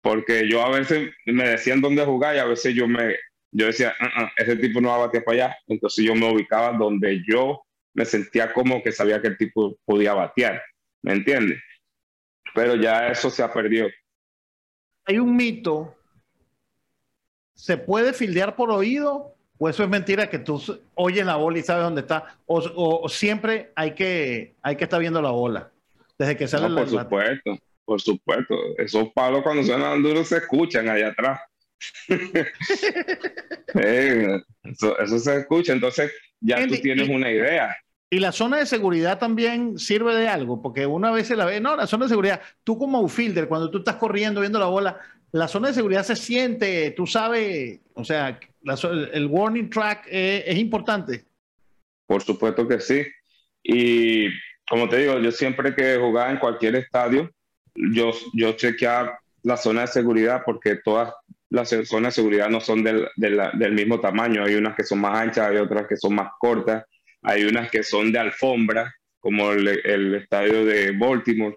Porque 0.00 0.48
yo 0.48 0.64
a 0.64 0.70
veces 0.70 1.10
me 1.26 1.48
decían 1.50 1.80
dónde 1.80 2.04
jugar 2.04 2.36
y 2.36 2.38
a 2.38 2.44
veces 2.44 2.74
yo 2.74 2.88
me 2.88 3.14
yo 3.54 3.66
decía, 3.66 3.94
uh 4.00 4.04
-uh, 4.04 4.30
ese 4.36 4.56
tipo 4.56 4.80
no 4.80 4.90
va 4.90 4.96
a 4.96 5.06
batear 5.06 5.24
para 5.24 5.46
allá. 5.46 5.56
Entonces 5.66 6.04
yo 6.04 6.14
me 6.14 6.30
ubicaba 6.30 6.76
donde 6.76 7.22
yo 7.26 7.62
me 7.94 8.04
sentía 8.04 8.52
como 8.52 8.82
que 8.82 8.92
sabía 8.92 9.22
que 9.22 9.28
el 9.28 9.38
tipo 9.38 9.78
podía 9.84 10.12
batear. 10.12 10.62
¿Me 11.02 11.12
entiendes? 11.12 11.60
Pero 12.54 12.74
ya 12.76 13.08
eso 13.08 13.30
se 13.30 13.42
ha 13.42 13.52
perdido. 13.52 13.88
Hay 15.06 15.18
un 15.18 15.34
mito. 15.34 15.96
¿Se 17.54 17.76
puede 17.76 18.12
fildear 18.12 18.56
por 18.56 18.70
oído 18.70 19.34
¿O 19.58 19.68
eso 19.68 19.84
es 19.84 19.88
mentira 19.88 20.28
que 20.28 20.38
tú 20.38 20.60
oyes 20.94 21.24
la 21.24 21.36
bola 21.36 21.58
y 21.58 21.62
sabes 21.62 21.84
dónde 21.84 22.00
está? 22.00 22.36
¿O, 22.46 23.08
siempre 23.08 23.70
hay 23.76 23.94
que, 23.94 24.54
hay 24.62 24.76
que 24.76 24.84
estar 24.84 25.00
viendo 25.00 25.22
la 25.22 25.30
bola? 25.30 25.70
Desde 26.18 26.36
que 26.36 26.48
sale 26.48 26.68
no, 26.68 26.76
Por 26.76 26.88
supuesto, 26.88 27.58
por 27.84 28.00
supuesto. 28.00 28.54
Esos 28.78 29.12
palos 29.12 29.42
cuando 29.42 29.62
suenan 29.62 30.02
duros 30.02 30.28
se 30.28 30.38
escuchan 30.38 30.88
allá 30.88 31.08
atrás. 31.08 31.40
Eh, 33.76 34.40
eso, 34.62 35.18
se 35.18 35.36
escucha, 35.38 35.72
entonces 35.72 36.12
ya 36.40 36.64
tú 36.66 36.76
tienes 36.76 37.08
una 37.08 37.28
idea. 37.28 37.76
Y 38.08 38.20
la 38.20 38.30
zona 38.30 38.58
de 38.58 38.66
seguridad 38.66 39.18
también 39.18 39.78
sirve 39.78 40.14
de 40.14 40.28
algo, 40.28 40.62
porque 40.62 40.86
una 40.86 41.10
vez 41.10 41.26
se 41.26 41.34
la 41.34 41.44
ve, 41.44 41.60
no, 41.60 41.74
la 41.74 41.88
zona 41.88 42.04
de 42.04 42.10
seguridad, 42.10 42.40
tú 42.62 42.78
como 42.78 42.98
outfielder, 42.98 43.48
cuando 43.48 43.70
tú 43.70 43.78
estás 43.78 43.96
corriendo, 43.96 44.40
viendo 44.40 44.60
la 44.60 44.66
bola, 44.66 45.00
la 45.32 45.48
zona 45.48 45.68
de 45.68 45.74
seguridad 45.74 46.04
se 46.04 46.14
siente, 46.14 46.92
tú 46.92 47.08
sabes, 47.08 47.80
o 47.94 48.04
sea, 48.04 48.38
el 49.12 49.26
warning 49.26 49.68
track 49.68 50.06
es 50.08 50.56
importante. 50.56 51.24
Por 52.06 52.22
supuesto 52.22 52.68
que 52.68 52.78
sí. 52.78 53.02
Y 53.62 54.28
como 54.68 54.88
te 54.88 54.98
digo, 54.98 55.18
yo 55.18 55.32
siempre 55.32 55.74
que 55.74 55.96
jugaba 55.96 56.30
en 56.30 56.38
cualquier 56.38 56.76
estadio, 56.76 57.30
yo, 57.74 58.12
yo 58.34 58.52
chequeaba 58.52 59.18
la 59.42 59.56
zona 59.56 59.82
de 59.82 59.86
seguridad 59.88 60.42
porque 60.44 60.76
todas 60.76 61.12
las 61.54 61.68
zonas 61.88 62.14
de 62.14 62.22
seguridad 62.22 62.48
no 62.48 62.60
son 62.60 62.82
del, 62.82 63.08
del, 63.16 63.72
mismo 63.72 64.00
tamaño. 64.00 64.44
Hay 64.44 64.56
unas 64.56 64.74
que 64.74 64.82
son 64.82 65.00
más 65.00 65.18
anchas, 65.18 65.50
hay 65.50 65.58
otras 65.58 65.86
que 65.86 65.96
son 65.96 66.14
más 66.14 66.32
cortas, 66.38 66.84
hay 67.22 67.44
unas 67.44 67.70
que 67.70 67.84
son 67.84 68.12
de 68.12 68.18
alfombra, 68.18 68.92
como 69.20 69.52
el, 69.52 69.68
el 69.84 70.14
estadio 70.16 70.64
de 70.64 70.90
Baltimore. 70.90 71.56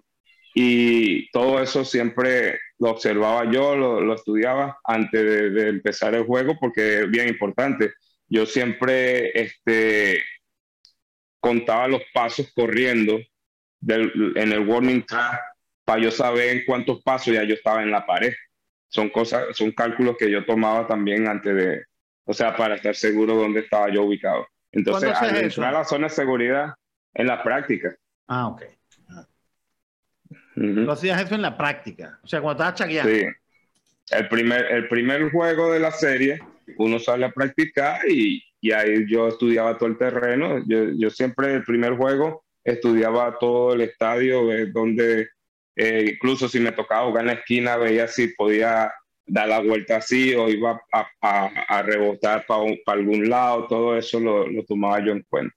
Y 0.54 1.28
todo 1.30 1.60
eso 1.60 1.84
siempre 1.84 2.58
lo 2.78 2.90
observaba 2.90 3.50
yo, 3.50 3.76
lo, 3.76 4.00
lo 4.00 4.14
estudiaba 4.14 4.78
antes 4.84 5.52
de, 5.54 5.68
empezar 5.68 6.14
el 6.14 6.24
juego 6.24 6.56
porque 6.60 7.00
es 7.00 7.10
bien 7.10 7.28
importante. 7.28 7.92
Yo 8.28 8.46
siempre 8.46 9.30
este, 9.34 10.22
contaba 11.40 11.88
los 11.88 12.02
pasos 12.14 12.52
corriendo 12.54 13.18
en 13.86 14.52
el 14.52 14.60
warning 14.60 15.04
track 15.04 15.40
para 15.84 16.02
yo 16.02 16.10
saber 16.10 16.64
cuántos 16.66 17.02
pasos 17.02 17.34
ya 17.34 17.42
yo 17.42 17.54
estaba 17.54 17.82
en 17.82 17.90
la 17.90 18.06
pared. 18.06 18.32
Son 18.88 19.10
cosas, 19.10 19.56
son 19.56 19.72
cálculos 19.72 20.16
que 20.18 20.30
yo 20.30 20.44
tomaba 20.44 20.86
también 20.86 21.28
antes 21.28 21.54
de, 21.54 21.84
o 22.24 22.32
sea, 22.32 22.56
para 22.56 22.76
estar 22.76 22.94
seguro 22.94 23.34
dónde 23.34 23.60
estaba 23.60 23.92
yo 23.92 24.02
ubicado. 24.02 24.46
Entonces, 24.72 25.12
al 25.14 25.36
entrar 25.36 25.74
a 25.74 25.78
la 25.78 25.84
zona 25.84 26.08
de 26.08 26.14
seguridad, 26.14 26.74
en 27.14 27.26
la 27.26 27.42
práctica. 27.42 27.94
Ah, 28.26 28.48
ok. 28.48 28.62
Lo 30.54 30.92
hacías 30.92 31.22
eso 31.22 31.34
en 31.34 31.42
la 31.42 31.56
práctica, 31.56 32.18
o 32.22 32.26
sea, 32.26 32.40
cuando 32.40 32.62
estabas 32.62 32.78
chagueando. 32.78 33.12
Sí. 33.12 33.26
El 34.10 34.28
primer, 34.28 34.64
el 34.72 34.88
primer 34.88 35.30
juego 35.30 35.72
de 35.72 35.80
la 35.80 35.90
serie, 35.90 36.40
uno 36.78 36.98
sale 36.98 37.26
a 37.26 37.30
practicar 37.30 38.00
y, 38.08 38.42
y 38.60 38.72
ahí 38.72 39.06
yo 39.08 39.28
estudiaba 39.28 39.76
todo 39.76 39.88
el 39.88 39.98
terreno. 39.98 40.64
Yo, 40.66 40.90
yo 40.96 41.10
siempre 41.10 41.54
el 41.54 41.64
primer 41.64 41.94
juego 41.94 42.44
estudiaba 42.64 43.38
todo 43.38 43.74
el 43.74 43.82
estadio, 43.82 44.42
donde 44.72 45.28
eh, 45.78 46.10
incluso 46.14 46.48
si 46.48 46.58
me 46.58 46.72
tocaba 46.72 47.06
jugar 47.06 47.22
en 47.22 47.28
la 47.28 47.32
esquina, 47.34 47.76
veía 47.76 48.08
si 48.08 48.28
podía 48.34 48.92
dar 49.24 49.48
la 49.48 49.60
vuelta 49.60 49.98
así 49.98 50.34
o 50.34 50.48
iba 50.48 50.80
a, 50.92 51.06
a, 51.22 51.46
a 51.68 51.82
rebotar 51.82 52.44
para, 52.46 52.64
algún 52.86 53.28
lado, 53.28 53.68
todo 53.68 53.96
eso 53.96 54.18
lo, 54.18 54.48
lo, 54.48 54.64
tomaba 54.64 54.98
yo 55.04 55.12
en 55.12 55.24
cuenta. 55.28 55.54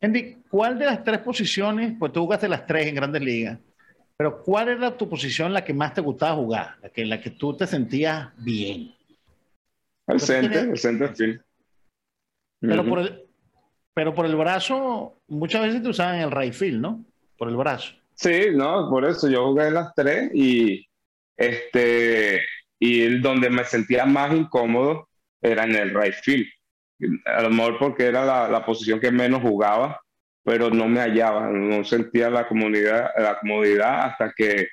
Andy, 0.00 0.38
¿cuál 0.50 0.76
de 0.76 0.86
las 0.86 1.04
tres 1.04 1.20
posiciones, 1.20 1.94
pues 1.98 2.12
tú 2.12 2.22
jugaste 2.22 2.48
las 2.48 2.66
tres 2.66 2.88
en 2.88 2.96
grandes 2.96 3.22
ligas, 3.22 3.60
pero 4.16 4.42
cuál 4.42 4.70
era 4.70 4.96
tu 4.96 5.08
posición 5.08 5.52
la 5.52 5.64
que 5.64 5.72
más 5.72 5.94
te 5.94 6.00
gustaba 6.00 6.34
jugar, 6.34 6.76
la 6.82 6.88
que, 6.88 7.04
la 7.04 7.20
que 7.20 7.30
tú 7.30 7.56
te 7.56 7.68
sentías 7.68 8.30
bien? 8.38 8.92
El 10.08 10.18
center, 10.18 10.68
el 10.70 10.78
center 10.78 11.14
field. 11.14 11.40
Pero, 12.60 12.84
por 12.84 12.98
el, 12.98 13.24
pero 13.94 14.14
por 14.14 14.26
el 14.26 14.34
brazo, 14.34 15.20
muchas 15.28 15.62
veces 15.62 15.80
te 15.80 15.88
usaban 15.88 16.16
el 16.16 16.32
right 16.32 16.52
field, 16.52 16.80
¿no? 16.80 17.04
Por 17.38 17.48
el 17.48 17.56
brazo. 17.56 17.94
Sí, 18.14 18.48
no, 18.52 18.88
por 18.90 19.04
eso 19.04 19.28
yo 19.28 19.46
jugué 19.48 19.70
las 19.70 19.92
tres 19.94 20.30
y 20.34 20.86
este 21.36 22.40
y 22.78 23.18
donde 23.20 23.50
me 23.50 23.64
sentía 23.64 24.04
más 24.06 24.32
incómodo 24.34 25.08
era 25.40 25.64
en 25.64 25.74
el 25.76 25.94
right 25.94 26.14
field. 26.22 26.46
A 27.26 27.42
lo 27.42 27.50
mejor 27.50 27.78
porque 27.78 28.06
era 28.06 28.24
la, 28.24 28.48
la 28.48 28.64
posición 28.64 29.00
que 29.00 29.10
menos 29.10 29.42
jugaba, 29.42 30.00
pero 30.44 30.70
no 30.70 30.88
me 30.88 31.00
hallaba, 31.00 31.48
no 31.50 31.84
sentía 31.84 32.30
la 32.30 32.48
comodidad, 32.48 33.10
la 33.18 33.38
comodidad 33.40 34.04
hasta 34.06 34.32
que 34.36 34.68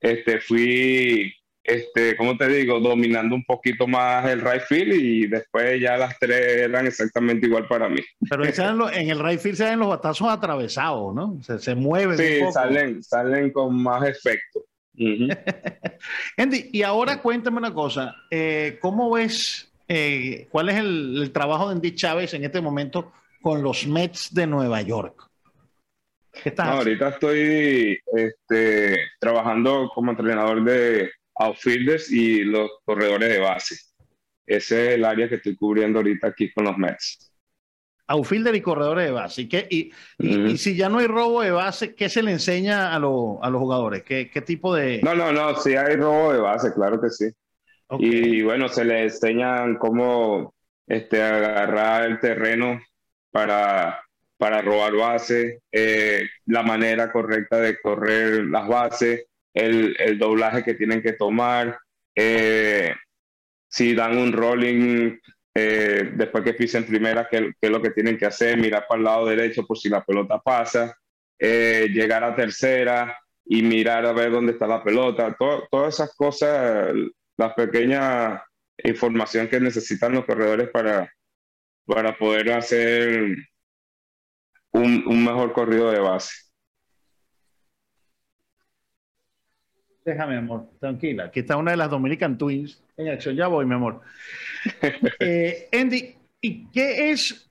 este, 0.00 0.40
fui 0.40 1.32
este, 1.66 2.16
¿cómo 2.16 2.36
te 2.36 2.48
digo? 2.48 2.80
Dominando 2.80 3.34
un 3.34 3.44
poquito 3.44 3.86
más 3.86 4.24
el 4.26 4.40
right 4.40 4.62
field 4.62 4.94
y 4.94 5.26
después 5.26 5.80
ya 5.80 5.96
las 5.96 6.18
tres 6.18 6.62
eran 6.62 6.86
exactamente 6.86 7.46
igual 7.46 7.66
para 7.66 7.88
mí. 7.88 8.00
Pero 8.28 8.44
en 8.44 9.10
el 9.10 9.18
right 9.18 9.40
field 9.40 9.56
se 9.56 9.64
ven 9.64 9.78
los 9.78 9.88
batazos 9.88 10.28
atravesados, 10.28 11.14
¿no? 11.14 11.38
Se, 11.42 11.58
se 11.58 11.74
mueven. 11.74 12.16
Sí, 12.16 12.40
Salen, 12.52 13.02
salen 13.02 13.50
con 13.50 13.82
más 13.82 14.08
efecto. 14.08 14.64
Andy, 16.36 16.70
y 16.72 16.82
ahora 16.82 17.20
cuéntame 17.20 17.58
una 17.58 17.74
cosa, 17.74 18.14
eh, 18.30 18.78
¿cómo 18.80 19.10
ves, 19.10 19.70
eh, 19.88 20.48
cuál 20.50 20.70
es 20.70 20.76
el, 20.76 21.22
el, 21.22 21.32
trabajo 21.32 21.68
de 21.68 21.74
Andy 21.74 21.94
Chávez 21.94 22.32
en 22.32 22.44
este 22.44 22.62
momento 22.62 23.12
con 23.42 23.62
los 23.62 23.86
Mets 23.86 24.32
de 24.32 24.46
Nueva 24.46 24.80
York? 24.80 25.26
no, 26.56 26.64
ahorita 26.64 27.08
estoy 27.10 27.98
este, 28.14 28.96
trabajando 29.18 29.90
como 29.94 30.10
entrenador 30.10 30.64
de 30.64 31.10
outfielders 31.38 32.10
y 32.10 32.44
los 32.44 32.70
corredores 32.84 33.28
de 33.28 33.38
base. 33.38 33.76
Ese 34.46 34.88
es 34.88 34.94
el 34.94 35.04
área 35.04 35.28
que 35.28 35.36
estoy 35.36 35.56
cubriendo 35.56 35.98
ahorita 35.98 36.28
aquí 36.28 36.52
con 36.52 36.64
los 36.64 36.78
Mets. 36.78 37.32
Outfielder 38.08 38.54
y 38.54 38.60
corredores 38.60 39.06
de 39.06 39.10
base. 39.10 39.42
¿Y, 39.42 39.48
qué, 39.48 39.66
y, 39.68 39.90
y, 40.18 40.56
si 40.58 40.76
ya 40.76 40.88
no 40.88 40.98
hay 40.98 41.08
robo 41.08 41.42
de 41.42 41.50
base, 41.50 41.96
¿qué 41.96 42.08
se 42.08 42.22
le 42.22 42.30
enseña 42.30 42.94
a, 42.94 42.98
lo, 43.00 43.42
a 43.42 43.50
los 43.50 43.60
jugadores? 43.60 44.04
¿Qué, 44.04 44.30
¿Qué, 44.30 44.42
tipo 44.42 44.72
de...? 44.74 45.00
No, 45.02 45.16
no, 45.16 45.32
no, 45.32 45.56
sí 45.56 45.74
hay 45.74 45.96
robo 45.96 46.32
de 46.32 46.38
base, 46.38 46.72
claro 46.72 47.00
que 47.00 47.10
sí. 47.10 47.26
Okay. 47.88 48.08
Y 48.08 48.42
bueno, 48.42 48.68
se 48.68 48.84
le 48.84 49.02
enseñan 49.02 49.76
cómo 49.76 50.54
este, 50.86 51.20
agarrar 51.20 52.06
el 52.06 52.20
terreno 52.20 52.80
para, 53.32 54.00
para 54.38 54.62
robar 54.62 54.94
base, 54.94 55.62
eh, 55.72 56.28
la 56.46 56.62
manera 56.62 57.10
correcta 57.10 57.58
de 57.58 57.80
correr 57.80 58.44
las 58.44 58.68
bases, 58.68 59.26
el, 59.56 59.96
el 59.98 60.18
doblaje 60.18 60.62
que 60.62 60.74
tienen 60.74 61.02
que 61.02 61.14
tomar, 61.14 61.78
eh, 62.14 62.94
si 63.68 63.94
dan 63.94 64.18
un 64.18 64.32
rolling 64.32 65.18
eh, 65.54 66.10
después 66.14 66.44
que 66.44 66.52
pisen 66.52 66.84
primera, 66.84 67.26
qué, 67.28 67.52
es 67.58 67.70
lo 67.70 67.80
que 67.80 67.90
tienen 67.90 68.18
que 68.18 68.26
hacer, 68.26 68.58
mirar 68.58 68.84
para 68.86 68.98
el 68.98 69.04
lado 69.04 69.26
derecho 69.26 69.66
por 69.66 69.78
si 69.78 69.88
la 69.88 70.04
pelota 70.04 70.38
pasa, 70.38 70.94
eh, 71.38 71.88
llegar 71.90 72.22
a 72.22 72.36
tercera 72.36 73.18
y 73.46 73.62
mirar 73.62 74.04
a 74.04 74.12
ver 74.12 74.30
dónde 74.30 74.52
está 74.52 74.66
la 74.66 74.84
pelota, 74.84 75.34
todas 75.38 75.94
esas 75.94 76.14
cosas, 76.14 76.94
la 77.38 77.54
pequeña 77.54 78.42
información 78.84 79.48
que 79.48 79.58
necesitan 79.58 80.12
los 80.12 80.26
corredores 80.26 80.68
para, 80.68 81.10
para 81.86 82.16
poder 82.18 82.52
hacer 82.52 83.36
un, 84.72 85.04
un 85.06 85.24
mejor 85.24 85.54
corrido 85.54 85.90
de 85.90 86.00
base. 86.00 86.45
Déjame, 90.06 90.36
amor, 90.36 90.68
tranquila. 90.78 91.24
Aquí 91.24 91.40
está 91.40 91.56
una 91.56 91.72
de 91.72 91.76
las 91.76 91.90
Dominican 91.90 92.38
Twins 92.38 92.80
en 92.96 93.08
acción. 93.08 93.34
Ya 93.34 93.48
voy, 93.48 93.66
mi 93.66 93.74
amor. 93.74 94.00
Eh, 95.20 95.68
Andy, 95.72 96.14
¿y 96.40 96.66
qué 96.66 97.10
es, 97.10 97.48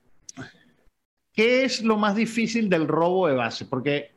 qué 1.32 1.64
es 1.64 1.82
lo 1.82 1.96
más 1.96 2.14
difícil 2.14 2.68
del 2.68 2.86
robo 2.86 3.26
de 3.26 3.34
base? 3.34 3.64
Porque 3.64 4.10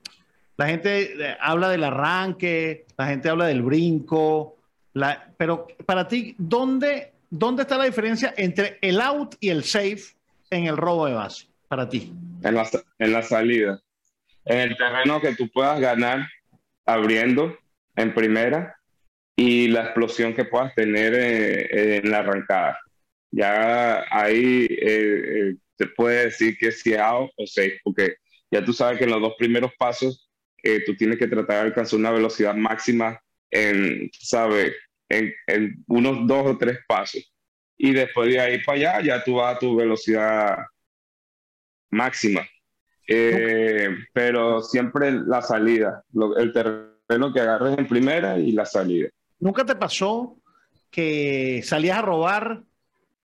la 0.58 0.68
gente 0.68 1.14
eh, 1.14 1.38
habla 1.40 1.70
del 1.70 1.84
arranque, 1.86 2.86
la 2.98 3.08
gente 3.08 3.30
habla 3.30 3.46
del 3.46 3.62
brinco, 3.62 4.58
la, 4.94 5.32
pero 5.38 5.68
para 5.86 6.08
ti, 6.08 6.36
¿dónde, 6.38 7.14
¿dónde 7.30 7.62
está 7.62 7.78
la 7.78 7.86
diferencia 7.86 8.34
entre 8.36 8.80
el 8.82 9.00
out 9.00 9.36
y 9.40 9.50
el 9.50 9.64
safe 9.64 10.16
en 10.50 10.66
el 10.66 10.76
robo 10.76 11.06
de 11.06 11.14
base? 11.14 11.48
Para 11.70 11.88
ti. 11.88 12.14
En 12.44 12.56
la, 12.56 12.70
en 13.00 13.14
la 13.14 13.22
salida. 13.22 13.82
En 14.44 14.60
el 14.60 14.78
terreno 14.78 15.22
que 15.22 15.36
tú 15.36 15.50
puedas 15.50 15.80
ganar 15.80 16.28
abriendo 16.86 17.58
en 17.96 18.14
primera 18.14 18.76
y 19.36 19.68
la 19.68 19.84
explosión 19.84 20.34
que 20.34 20.46
puedas 20.46 20.74
tener 20.76 21.14
eh, 21.16 21.98
en 21.98 22.12
la 22.12 22.20
arrancada. 22.20 22.80
Ya 23.32 24.06
ahí 24.10 24.68
eh, 24.70 25.56
te 25.78 25.86
eh, 25.86 25.90
puede 25.96 26.26
decir 26.26 26.58
que 26.58 26.72
si 26.72 26.94
es 26.94 27.00
out 27.00 27.32
o 27.38 27.46
safe, 27.46 27.80
porque 27.84 28.16
ya 28.52 28.64
tú 28.64 28.74
sabes 28.74 28.98
que 28.98 29.06
en 29.06 29.12
los 29.12 29.22
dos 29.22 29.36
primeros 29.38 29.72
pasos 29.78 30.30
eh, 30.64 30.84
tú 30.86 30.96
tienes 30.96 31.18
que 31.18 31.28
tratar 31.28 31.58
de 31.58 31.68
alcanzar 31.68 32.00
una 32.00 32.12
velocidad 32.12 32.56
máxima 32.56 33.20
en, 33.52 34.10
¿sabes? 34.12 34.74
En, 35.08 35.34
en, 35.48 35.84
unos 35.88 36.28
dos 36.28 36.48
o 36.48 36.58
tres 36.58 36.80
pasos. 36.88 37.34
Y 37.78 37.94
después 37.94 38.30
de 38.30 38.40
ahí 38.40 38.64
para 38.64 38.78
allá 38.78 39.02
ya 39.02 39.24
tú 39.24 39.36
vas 39.36 39.56
a 39.56 39.60
tu 39.60 39.76
velocidad 39.76 40.58
máxima. 41.92 42.46
Eh, 43.08 43.90
pero 44.14 44.62
siempre 44.62 45.12
la 45.12 45.42
salida, 45.42 46.04
lo, 46.14 46.38
el 46.38 46.54
terreno 46.54 46.89
lo 47.18 47.34
que 47.34 47.40
agarres 47.40 47.78
en 47.78 47.88
primera 47.88 48.38
y 48.38 48.52
la 48.52 48.66
salida. 48.66 49.10
¿Nunca 49.40 49.66
te 49.66 49.76
pasó 49.76 50.38
que 50.92 51.62
salías 51.64 51.98
a 51.98 52.02
robar 52.02 52.64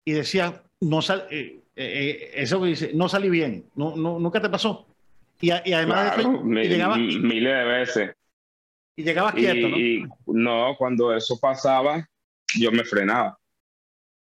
y 0.05 0.11
decías, 0.11 0.53
no 0.81 1.01
sal, 1.01 1.27
eh, 1.31 1.61
eh, 1.75 2.31
eso 2.35 2.61
que 2.61 2.67
dice, 2.67 2.91
no 2.93 3.09
salí 3.09 3.29
bien? 3.29 3.65
¿No, 3.75 3.95
no, 3.95 4.19
¿Nunca 4.19 4.41
te 4.41 4.49
pasó? 4.49 4.85
Y, 5.41 5.47
y 5.47 5.73
además 5.73 6.13
claro, 6.13 6.41
de 6.43 6.65
y 6.65 6.67
llegaba, 6.67 6.97
miles 6.97 7.57
de 7.57 7.63
veces. 7.63 8.15
Y 8.95 9.03
llegabas 9.03 9.33
quieto, 9.33 9.69
¿no? 9.69 10.15
No, 10.27 10.75
cuando 10.77 11.15
eso 11.15 11.39
pasaba, 11.39 12.07
yo 12.55 12.71
me 12.71 12.83
frenaba. 12.83 13.37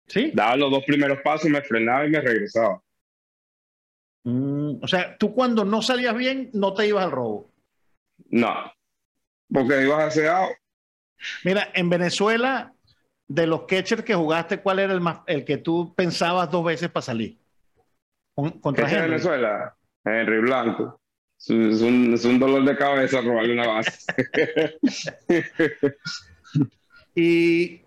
¿Sí? 0.08 0.32
Daba 0.34 0.58
los 0.58 0.72
dos 0.72 0.84
primeros 0.86 1.20
pasos, 1.24 1.50
me 1.50 1.62
frenaba 1.62 2.06
y 2.06 2.10
me 2.10 2.20
regresaba. 2.20 2.82
Mm, 4.24 4.84
o 4.84 4.88
sea, 4.88 5.18
tú 5.18 5.34
cuando 5.34 5.64
no 5.64 5.82
salías 5.82 6.16
bien, 6.16 6.50
no 6.54 6.74
te 6.74 6.88
ibas 6.88 7.06
al 7.06 7.12
robo. 7.12 7.50
No, 8.32 8.54
porque 9.52 9.84
ibas 9.84 10.18
a 10.18 10.50
Mira, 11.44 11.70
en 11.74 11.90
Venezuela, 11.90 12.74
de 13.28 13.46
los 13.46 13.64
catchers 13.64 14.04
que 14.04 14.16
jugaste, 14.16 14.60
¿cuál 14.60 14.80
era 14.80 14.94
el, 14.94 15.02
más, 15.02 15.20
el 15.28 15.46
que 15.46 15.58
tú 15.58 15.94
pensabas 15.96 16.50
dos 16.50 16.66
veces 16.66 16.90
para 16.90 17.06
salir? 17.06 17.38
contra 18.62 18.90
Henry. 18.90 19.10
Venezuela? 19.10 19.76
Henry 20.06 20.40
Blanco. 20.40 21.00
Es 21.38 21.50
un, 21.50 22.14
es 22.14 22.26
un, 22.26 22.40
dolor 22.40 22.66
de 22.66 22.76
cabeza 22.76 23.22
robarle 23.22 23.54
una 23.54 23.68
base. 23.68 24.14
y, 27.16 27.82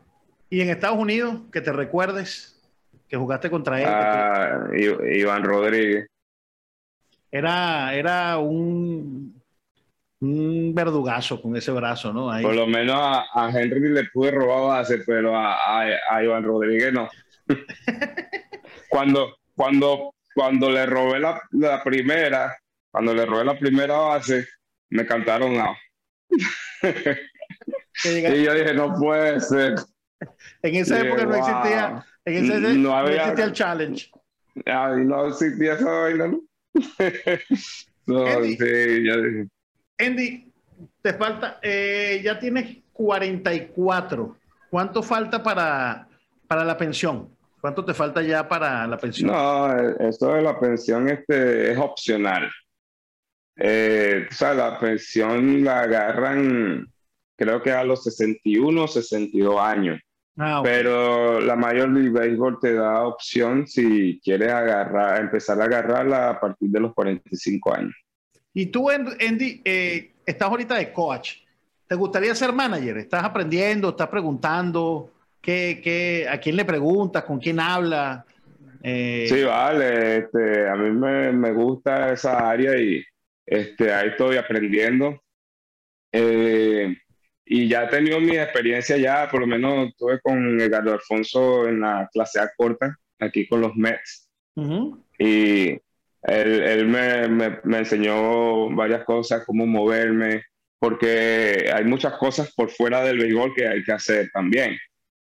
y, 0.49 0.61
en 0.61 0.71
Estados 0.71 0.99
Unidos, 0.99 1.41
que 1.51 1.61
te 1.61 1.73
recuerdes 1.73 2.59
que 3.09 3.17
jugaste 3.17 3.51
contra 3.51 3.81
él. 3.81 3.87
Ah, 3.89 4.69
Iván 4.75 5.45
Rodríguez. 5.45 6.07
Era, 7.31 7.95
era 7.95 8.39
un, 8.39 9.42
un 10.23 10.73
verdugazo 10.73 11.43
con 11.43 11.57
ese 11.57 11.73
brazo, 11.73 12.13
¿no? 12.13 12.31
Por 12.41 12.55
lo 12.55 12.67
menos 12.69 12.97
a, 12.97 13.51
Henry 13.53 13.89
le 13.89 14.05
pude 14.05 14.31
robar 14.31 14.79
base, 14.79 14.99
pero 15.05 15.37
a, 15.37 15.81
a, 15.81 16.23
Iván 16.23 16.45
Rodríguez 16.45 16.93
no. 16.93 17.11
cuando, 18.89 19.37
cuando, 19.57 20.15
cuando 20.33 20.71
le 20.71 20.87
robé 20.87 21.19
la, 21.19 21.43
la, 21.51 21.83
primera, 21.83 22.57
cuando 22.93 23.13
le 23.13 23.27
robé 23.27 23.45
la 23.45 23.59
primera 23.59 23.97
base, 23.97 24.47
me 24.91 25.05
cantaron 25.05 25.57
a. 25.57 25.77
y 28.05 28.43
yo 28.45 28.55
dije, 28.55 28.75
no 28.75 28.95
puede 28.95 29.41
ser. 29.41 29.75
En 30.63 30.77
esa 30.77 31.01
época 31.01 31.27
no 31.27 31.35
existía, 31.35 32.07
en 32.25 32.45
esa 32.45 32.61
no, 32.61 32.75
no, 32.75 33.09
existía 33.09 33.45
el 33.45 33.53
challenge. 33.53 34.11
Ay, 34.67 35.05
no 35.05 35.27
existía 35.27 35.73
esa 35.73 35.91
vaina, 35.91 36.29
¿no? 36.29 36.41
no, 38.07 38.45
sí, 38.45 39.05
ya 39.05 39.17
dije. 39.17 39.49
Andy, 39.99 40.53
te 41.01 41.15
falta, 41.15 41.59
eh, 41.63 42.21
ya 42.25 42.39
tienes 42.39 42.79
44. 42.93 44.37
¿Cuánto 44.71 45.03
falta 45.03 45.43
para, 45.43 46.09
para 46.47 46.65
la 46.65 46.77
pensión? 46.77 47.29
¿Cuánto 47.61 47.85
te 47.85 47.95
falta 47.95 48.23
ya 48.23 48.49
para 48.49 48.87
la 48.87 48.97
pensión? 48.97 49.31
No, 49.31 49.73
eso 50.01 50.35
de 50.35 50.43
la 50.43 50.59
pensión 50.59 51.09
este, 51.09 51.73
es 51.73 51.79
opcional. 51.79 52.51
Eh, 53.57 54.27
o 54.29 54.35
sea, 54.35 54.55
la 54.55 54.79
pensión 54.79 55.63
la 55.63 55.83
agarran, 55.83 56.87
creo 57.37 57.63
que 57.63 57.71
a 57.71 57.85
los 57.85 58.03
61 58.05 58.83
o 58.83 58.89
62 58.89 59.61
años. 59.61 60.01
Ah, 60.37 60.61
Pero 60.65 61.41
la 61.41 61.55
mayor 61.57 61.93
de 61.93 62.09
béisbol 62.09 62.59
te 62.61 62.75
da 62.75 63.07
opción 63.07 63.67
si 63.67 64.19
quieres 64.25 64.51
agarrar, 64.51 65.21
empezar 65.21 65.61
a 65.61 65.65
agarrarla 65.65 66.31
a 66.31 66.41
partir 66.41 66.71
de 66.71 66.81
los 66.81 66.95
45 66.95 67.75
años. 67.75 67.95
Y 68.55 68.67
tú, 68.67 68.91
Andy, 68.91 69.63
eh, 69.65 70.13
estás 70.27 70.49
ahorita 70.49 70.77
de 70.77 70.93
coach. 70.93 71.37
¿Te 71.87 71.95
gustaría 71.95 72.35
ser 72.35 72.53
manager? 72.53 72.99
¿Estás 72.99 73.25
aprendiendo? 73.25 73.91
¿Estás 73.91 74.09
preguntando? 74.09 75.11
¿Qué, 75.41 75.81
qué, 75.83 76.27
a 76.29 76.39
quién 76.39 76.57
le 76.57 76.65
preguntas? 76.65 77.25
¿Con 77.25 77.39
quién 77.39 77.61
habla? 77.61 78.25
Eh, 78.83 79.27
sí, 79.29 79.43
vale. 79.43 80.19
Este, 80.19 80.69
a 80.69 80.75
mí 80.75 80.91
me, 80.91 81.33
me, 81.33 81.53
gusta 81.53 82.13
esa 82.13 82.49
área 82.49 82.79
y 82.79 83.03
este, 83.47 83.93
ahí 83.93 84.09
estoy 84.09 84.37
aprendiendo. 84.37 85.21
Eh, 86.13 86.97
y 87.45 87.69
ya 87.69 87.85
he 87.85 87.89
tenido 87.89 88.21
mi 88.21 88.37
experiencia 88.37 88.97
ya, 88.97 89.29
por 89.31 89.41
lo 89.41 89.47
menos 89.47 89.89
estuve 89.89 90.21
con 90.21 90.61
Edgardo 90.61 90.93
Alfonso 90.93 91.67
en 91.69 91.81
la 91.81 92.09
clase 92.13 92.41
A 92.41 92.51
corta, 92.57 92.97
aquí 93.19 93.47
con 93.47 93.61
los 93.61 93.75
Mets. 93.75 94.29
Y 95.19 95.79
él, 96.23 96.63
él 96.63 96.87
me, 96.87 97.61
me, 97.65 97.79
enseñó 97.79 98.71
varias 98.71 99.05
cosas, 99.05 99.45
cómo 99.45 99.67
moverme, 99.67 100.45
porque 100.79 101.71
hay 101.73 101.85
muchas 101.85 102.15
cosas 102.15 102.53
por 102.55 102.71
fuera 102.71 103.03
del 103.03 103.19
béisbol 103.19 103.55
que 103.55 103.67
hay 103.67 103.83
que 103.83 103.93
hacer 103.93 104.31
también. 104.33 104.77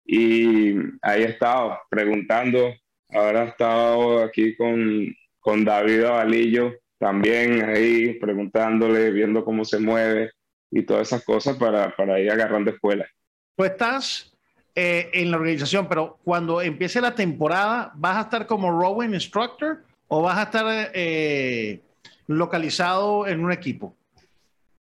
Y 0.05 0.75
ahí 1.03 1.23
he 1.23 1.31
estado 1.31 1.79
preguntando, 1.91 2.75
ahora 3.11 3.45
he 3.45 3.49
estado 3.49 4.23
aquí 4.23 4.57
con, 4.57 5.15
con 5.41 5.65
David 5.65 6.05
Avalillo, 6.05 6.75
también 6.99 7.65
ahí 7.65 8.15
preguntándole, 8.15 9.11
viendo 9.11 9.45
cómo 9.45 9.65
se 9.65 9.79
mueve 9.79 10.31
y 10.71 10.83
todas 10.83 11.09
esas 11.09 11.25
cosas 11.25 11.57
para, 11.57 11.95
para 11.97 12.21
ir 12.21 12.31
agarrando 12.31 12.71
escuelas. 12.71 13.09
Pues 13.57 13.73
estás 13.73 14.33
eh, 14.75 15.11
en 15.13 15.31
la 15.31 15.37
organización, 15.37 15.89
pero 15.89 16.19
cuando 16.25 16.61
empiece 16.61 17.01
la 17.01 17.15
temporada, 17.15 17.93
¿vas 17.95 18.17
a 18.17 18.21
estar 18.23 18.47
como 18.47 18.71
rowing 18.71 19.11
instructor 19.11 19.85
o 20.15 20.23
vas 20.23 20.39
a 20.39 20.43
estar 20.45 20.91
eh, 20.95 21.83
localizado 22.29 23.27
en 23.27 23.45
un 23.45 23.51
equipo? 23.51 23.97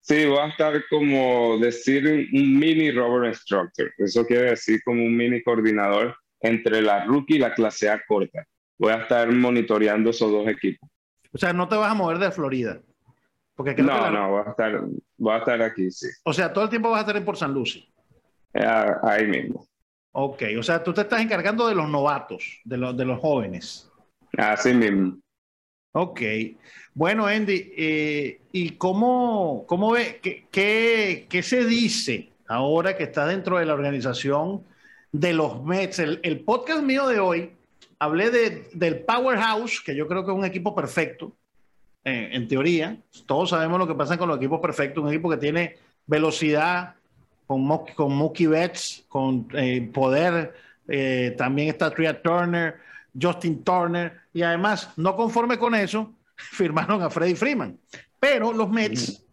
Sí, 0.00 0.24
va 0.24 0.46
a 0.46 0.48
estar 0.48 0.82
como 0.88 1.56
decir 1.58 2.28
un 2.32 2.58
mini 2.58 2.90
rover 2.90 3.28
instructor. 3.28 3.92
Eso 3.96 4.26
quiere 4.26 4.50
decir 4.50 4.82
como 4.84 5.04
un 5.04 5.16
mini 5.16 5.40
coordinador 5.42 6.16
entre 6.40 6.82
la 6.82 7.04
rookie 7.04 7.36
y 7.36 7.38
la 7.38 7.54
clase 7.54 7.88
A 7.88 8.02
corta. 8.08 8.44
Voy 8.76 8.92
a 8.92 9.02
estar 9.02 9.30
monitoreando 9.30 10.10
esos 10.10 10.32
dos 10.32 10.48
equipos. 10.48 10.90
O 11.32 11.38
sea, 11.38 11.52
no 11.52 11.68
te 11.68 11.76
vas 11.76 11.92
a 11.92 11.94
mover 11.94 12.18
de 12.18 12.32
Florida. 12.32 12.80
Porque 13.54 13.74
no, 13.74 14.10
no, 14.10 14.30
voy 14.30 14.42
a, 14.44 14.50
estar, 14.50 14.80
voy 15.16 15.34
a 15.34 15.38
estar 15.38 15.62
aquí, 15.62 15.92
sí. 15.92 16.08
O 16.24 16.32
sea, 16.32 16.52
todo 16.52 16.64
el 16.64 16.70
tiempo 16.70 16.90
vas 16.90 16.98
a 16.98 17.00
estar 17.02 17.16
en 17.16 17.24
Port 17.24 17.38
San 17.38 17.54
Lucie. 17.54 17.86
Eh, 18.54 18.86
ahí 19.02 19.28
mismo. 19.28 19.64
Ok, 20.12 20.42
o 20.58 20.62
sea, 20.62 20.82
tú 20.82 20.92
te 20.92 21.02
estás 21.02 21.20
encargando 21.20 21.68
de 21.68 21.74
los 21.76 21.88
novatos, 21.88 22.60
de 22.64 22.78
los, 22.78 22.96
de 22.96 23.04
los 23.04 23.20
jóvenes. 23.20 23.89
Así 24.36 24.72
mismo. 24.72 25.18
Ok. 25.92 26.20
Bueno, 26.94 27.26
Andy, 27.26 27.72
eh, 27.76 28.40
¿y 28.52 28.70
cómo, 28.70 29.64
cómo 29.66 29.92
ve, 29.92 30.20
qué, 30.50 31.26
qué, 31.28 31.42
se 31.42 31.64
dice 31.64 32.30
ahora 32.46 32.96
que 32.96 33.04
está 33.04 33.26
dentro 33.26 33.58
de 33.58 33.66
la 33.66 33.74
organización 33.74 34.62
de 35.12 35.32
los 35.32 35.62
Mets? 35.64 35.98
El, 35.98 36.40
podcast 36.40 36.82
mío 36.82 37.06
de 37.08 37.18
hoy, 37.18 37.52
hablé 37.98 38.30
de, 38.30 38.68
del 38.72 39.00
Powerhouse, 39.00 39.80
que 39.80 39.96
yo 39.96 40.06
creo 40.06 40.24
que 40.24 40.30
es 40.30 40.36
un 40.36 40.44
equipo 40.44 40.74
perfecto, 40.74 41.32
eh, 42.04 42.30
en 42.32 42.46
teoría. 42.46 42.96
Todos 43.26 43.50
sabemos 43.50 43.78
lo 43.78 43.88
que 43.88 43.94
pasa 43.94 44.16
con 44.16 44.28
los 44.28 44.38
equipos 44.38 44.60
perfectos, 44.60 45.02
un 45.02 45.10
equipo 45.10 45.30
que 45.30 45.38
tiene 45.38 45.76
velocidad, 46.06 46.94
con, 47.46 47.66
con 47.96 48.14
Mookie 48.14 48.46
Betts, 48.46 49.04
con 49.08 49.48
eh, 49.54 49.90
poder, 49.92 50.54
también 51.36 51.68
está 51.68 51.90
Tria 51.90 52.20
Turner 52.20 52.89
Justin 53.20 53.64
Turner, 53.64 54.12
y 54.32 54.42
además, 54.42 54.90
no 54.96 55.16
conforme 55.16 55.58
con 55.58 55.74
eso, 55.74 56.14
firmaron 56.36 57.02
a 57.02 57.10
Freddie 57.10 57.36
Freeman. 57.36 57.78
Pero 58.18 58.52
los 58.52 58.68
Mets 58.70 59.24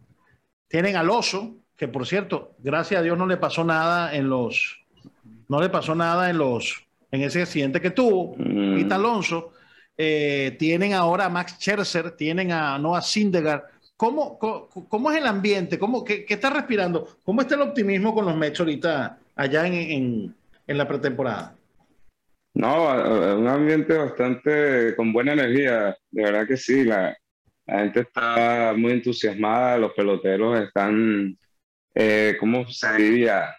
tienen 0.68 0.96
al 0.96 1.10
oso, 1.10 1.56
que 1.76 1.88
por 1.88 2.06
cierto, 2.06 2.54
gracias 2.58 3.00
a 3.00 3.02
Dios 3.02 3.16
no 3.16 3.26
le 3.26 3.36
pasó 3.36 3.64
nada 3.64 4.14
en 4.14 4.28
los, 4.28 4.80
no 5.48 5.60
le 5.60 5.68
pasó 5.68 5.94
nada 5.94 6.30
en 6.30 6.38
los, 6.38 6.86
en 7.10 7.22
ese 7.22 7.42
accidente 7.42 7.80
que 7.80 7.90
tuvo, 7.90 8.34
mm. 8.36 8.92
Alonso. 8.92 9.52
Eh, 10.00 10.54
tienen 10.60 10.94
ahora 10.94 11.24
a 11.24 11.28
Max 11.28 11.56
Scherzer, 11.58 12.12
tienen 12.12 12.52
a 12.52 12.78
Noah 12.78 13.02
Syndergaard. 13.02 13.64
¿Cómo, 13.96 14.38
cómo, 14.38 15.10
es 15.10 15.18
el 15.18 15.26
ambiente? 15.26 15.76
¿Cómo, 15.76 16.04
qué, 16.04 16.24
qué, 16.24 16.34
está 16.34 16.50
respirando? 16.50 17.18
¿Cómo 17.24 17.40
está 17.40 17.56
el 17.56 17.62
optimismo 17.62 18.14
con 18.14 18.24
los 18.24 18.36
Mets 18.36 18.60
ahorita 18.60 19.18
allá 19.34 19.66
en, 19.66 20.34
en 20.68 20.78
la 20.78 20.86
pretemporada? 20.86 21.57
No, 22.54 23.36
un 23.36 23.46
ambiente 23.46 23.96
bastante 23.96 24.94
con 24.96 25.12
buena 25.12 25.32
energía, 25.34 25.96
de 26.10 26.22
verdad 26.22 26.46
que 26.46 26.56
sí, 26.56 26.84
la, 26.84 27.16
gente 27.68 28.00
está 28.00 28.74
muy 28.76 28.92
entusiasmada, 28.92 29.78
los 29.78 29.92
peloteros 29.92 30.58
están, 30.60 31.36
eh, 31.94 32.36
¿cómo 32.40 32.66
se 32.68 32.92
diría? 32.94 33.54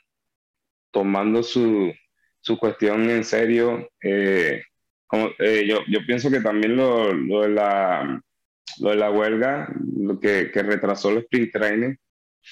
Tomando 0.91 1.43
su, 1.43 1.93
su 2.41 2.57
cuestión 2.57 3.09
en 3.09 3.23
serio. 3.23 3.89
Eh, 4.01 4.63
eh, 5.39 5.65
yo, 5.67 5.81
yo 5.87 5.99
pienso 6.05 6.31
que 6.31 6.41
también 6.41 6.75
lo, 6.75 7.13
lo, 7.13 7.41
de 7.43 7.49
la, 7.49 8.21
lo 8.79 8.89
de 8.89 8.95
la 8.95 9.11
huelga, 9.11 9.71
lo 9.97 10.19
que, 10.19 10.51
que 10.51 10.63
retrasó 10.63 11.11
el 11.11 11.19
sprint 11.19 11.51
training, 11.51 11.95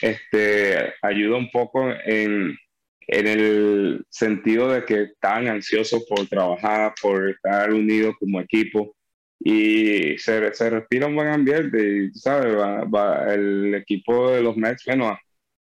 este, 0.01 0.93
ayuda 1.01 1.38
un 1.38 1.49
poco 1.49 1.89
en 2.05 2.55
en 3.07 3.27
el 3.27 4.05
sentido 4.09 4.69
de 4.69 4.85
que 4.85 5.03
están 5.03 5.47
ansiosos 5.47 6.05
por 6.07 6.27
trabajar, 6.27 6.93
por 7.01 7.29
estar 7.29 7.73
unidos 7.73 8.15
como 8.19 8.41
equipo 8.41 8.95
y 9.39 10.17
se, 10.17 10.53
se 10.53 10.69
respira 10.69 11.07
un 11.07 11.15
buen 11.15 11.29
ambiente 11.29 11.77
y, 11.81 12.13
¿sabes? 12.13 12.55
Va, 12.55 13.33
el 13.33 13.73
equipo 13.75 14.31
de 14.31 14.41
los 14.41 14.57
Mets, 14.57 14.83
bueno, 14.85 15.17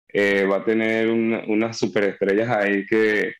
eh, 0.09 0.45
va 0.45 0.57
a 0.57 0.65
tener 0.65 1.09
unas 1.09 1.77
superestrellas 1.77 2.49
ahí 2.49 2.85
que, 2.85 3.33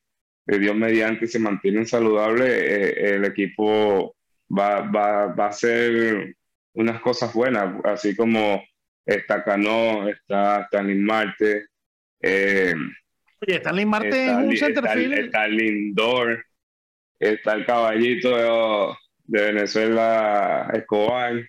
Dios 0.46 0.76
mediante 0.78 1.28
se 1.28 1.40
mantienen 1.40 1.86
saludables, 1.86 2.50
eh, 2.50 3.16
el 3.16 3.26
equipo 3.26 4.16
va, 4.50 4.80
va, 4.80 5.28
va 5.28 5.46
a 5.46 5.50
hacer 5.50 6.36
unas 6.74 7.02
cosas 7.02 7.34
buenas, 7.34 7.76
así 7.84 8.16
como 8.16 8.64
está 9.06 9.44
Cano, 9.44 10.08
está 10.08 10.62
Stanley 10.62 11.00
Marte, 11.00 11.66
eh, 12.22 12.74
Oye, 13.42 13.58
Stanley 13.58 13.86
Marte 13.86 14.26
es 14.26 14.32
un 14.32 14.58
centerfield. 14.58 15.14
Está, 15.14 15.48
Lindor, 15.48 16.46
está 17.20 17.54
el 17.54 17.66
caballito 17.66 18.96
de, 19.26 19.42
Venezuela, 19.42 20.72
Escobar. 20.74 21.48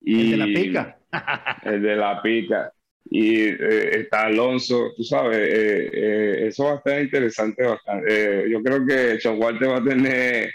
Y 0.00 0.32
el 0.32 0.38
de 0.38 0.46
la 0.46 0.60
pica. 0.60 0.98
el 1.64 1.82
de 1.82 1.96
la 1.96 2.22
pica. 2.22 2.72
Y 3.10 3.40
eh, 3.44 4.00
está 4.00 4.26
Alonso, 4.26 4.92
tú 4.96 5.02
sabes, 5.02 5.38
eh, 5.38 5.90
eh, 5.92 6.46
eso 6.48 6.64
va 6.64 6.72
a 6.72 6.76
estar 6.76 7.00
interesante 7.00 7.64
bastante. 7.64 8.50
yo 8.50 8.62
creo 8.62 8.84
que 8.86 9.28
Walter 9.30 9.70
va 9.70 9.78
a 9.78 9.84
tener 9.84 10.50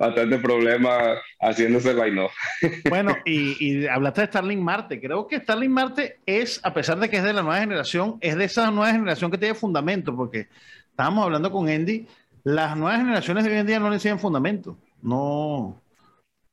bastante 0.00 0.38
problemas 0.38 1.18
haciéndose 1.38 1.90
el 1.90 1.98
line 1.98 2.28
Bueno, 2.88 3.14
y, 3.26 3.82
y, 3.82 3.86
hablaste 3.86 4.22
de 4.22 4.26
Starling 4.28 4.64
Marte. 4.64 4.98
Creo 4.98 5.26
que 5.26 5.40
Starling 5.40 5.70
Marte 5.70 6.20
es, 6.24 6.58
a 6.64 6.72
pesar 6.72 6.98
de 6.98 7.10
que 7.10 7.18
es 7.18 7.22
de 7.22 7.34
la 7.34 7.42
nueva 7.42 7.60
generación, 7.60 8.16
es 8.22 8.34
de 8.34 8.44
esa 8.44 8.70
nueva 8.70 8.92
generación 8.92 9.30
que 9.30 9.36
tiene 9.36 9.54
fundamento, 9.54 10.16
porque 10.16 10.48
estábamos 10.90 11.24
hablando 11.24 11.52
con 11.52 11.68
Andy, 11.68 12.06
las 12.44 12.76
nuevas 12.78 12.98
generaciones 12.98 13.44
de 13.44 13.50
hoy 13.50 13.58
en 13.58 13.66
día 13.66 13.78
no 13.78 13.90
le 13.90 13.96
enseñan 13.96 14.18
fundamento. 14.18 14.78
No, 15.02 15.78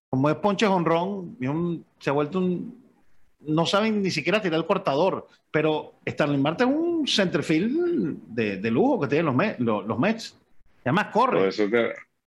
como 0.09 0.29
es 0.29 0.35
Ponche 0.35 0.67
Honrón, 0.67 1.37
se 1.99 2.09
ha 2.09 2.13
vuelto 2.13 2.39
un. 2.39 2.85
No 3.39 3.65
saben 3.65 4.01
ni 4.01 4.11
siquiera 4.11 4.41
tirar 4.41 4.59
el 4.59 4.65
cortador, 4.65 5.27
pero 5.51 5.93
Starling 6.05 6.41
Marte 6.41 6.65
es 6.65 6.69
un 6.69 7.07
centerfield 7.07 8.17
de, 8.27 8.57
de 8.57 8.71
lujo 8.71 8.99
que 8.99 9.07
tienen 9.07 9.57
los, 9.59 9.85
los, 9.85 9.97
Mets. 9.97 10.37
además 10.83 11.07
corre. 11.13 11.39
Por 11.39 11.47
eso 11.47 11.69
te, 11.69 11.93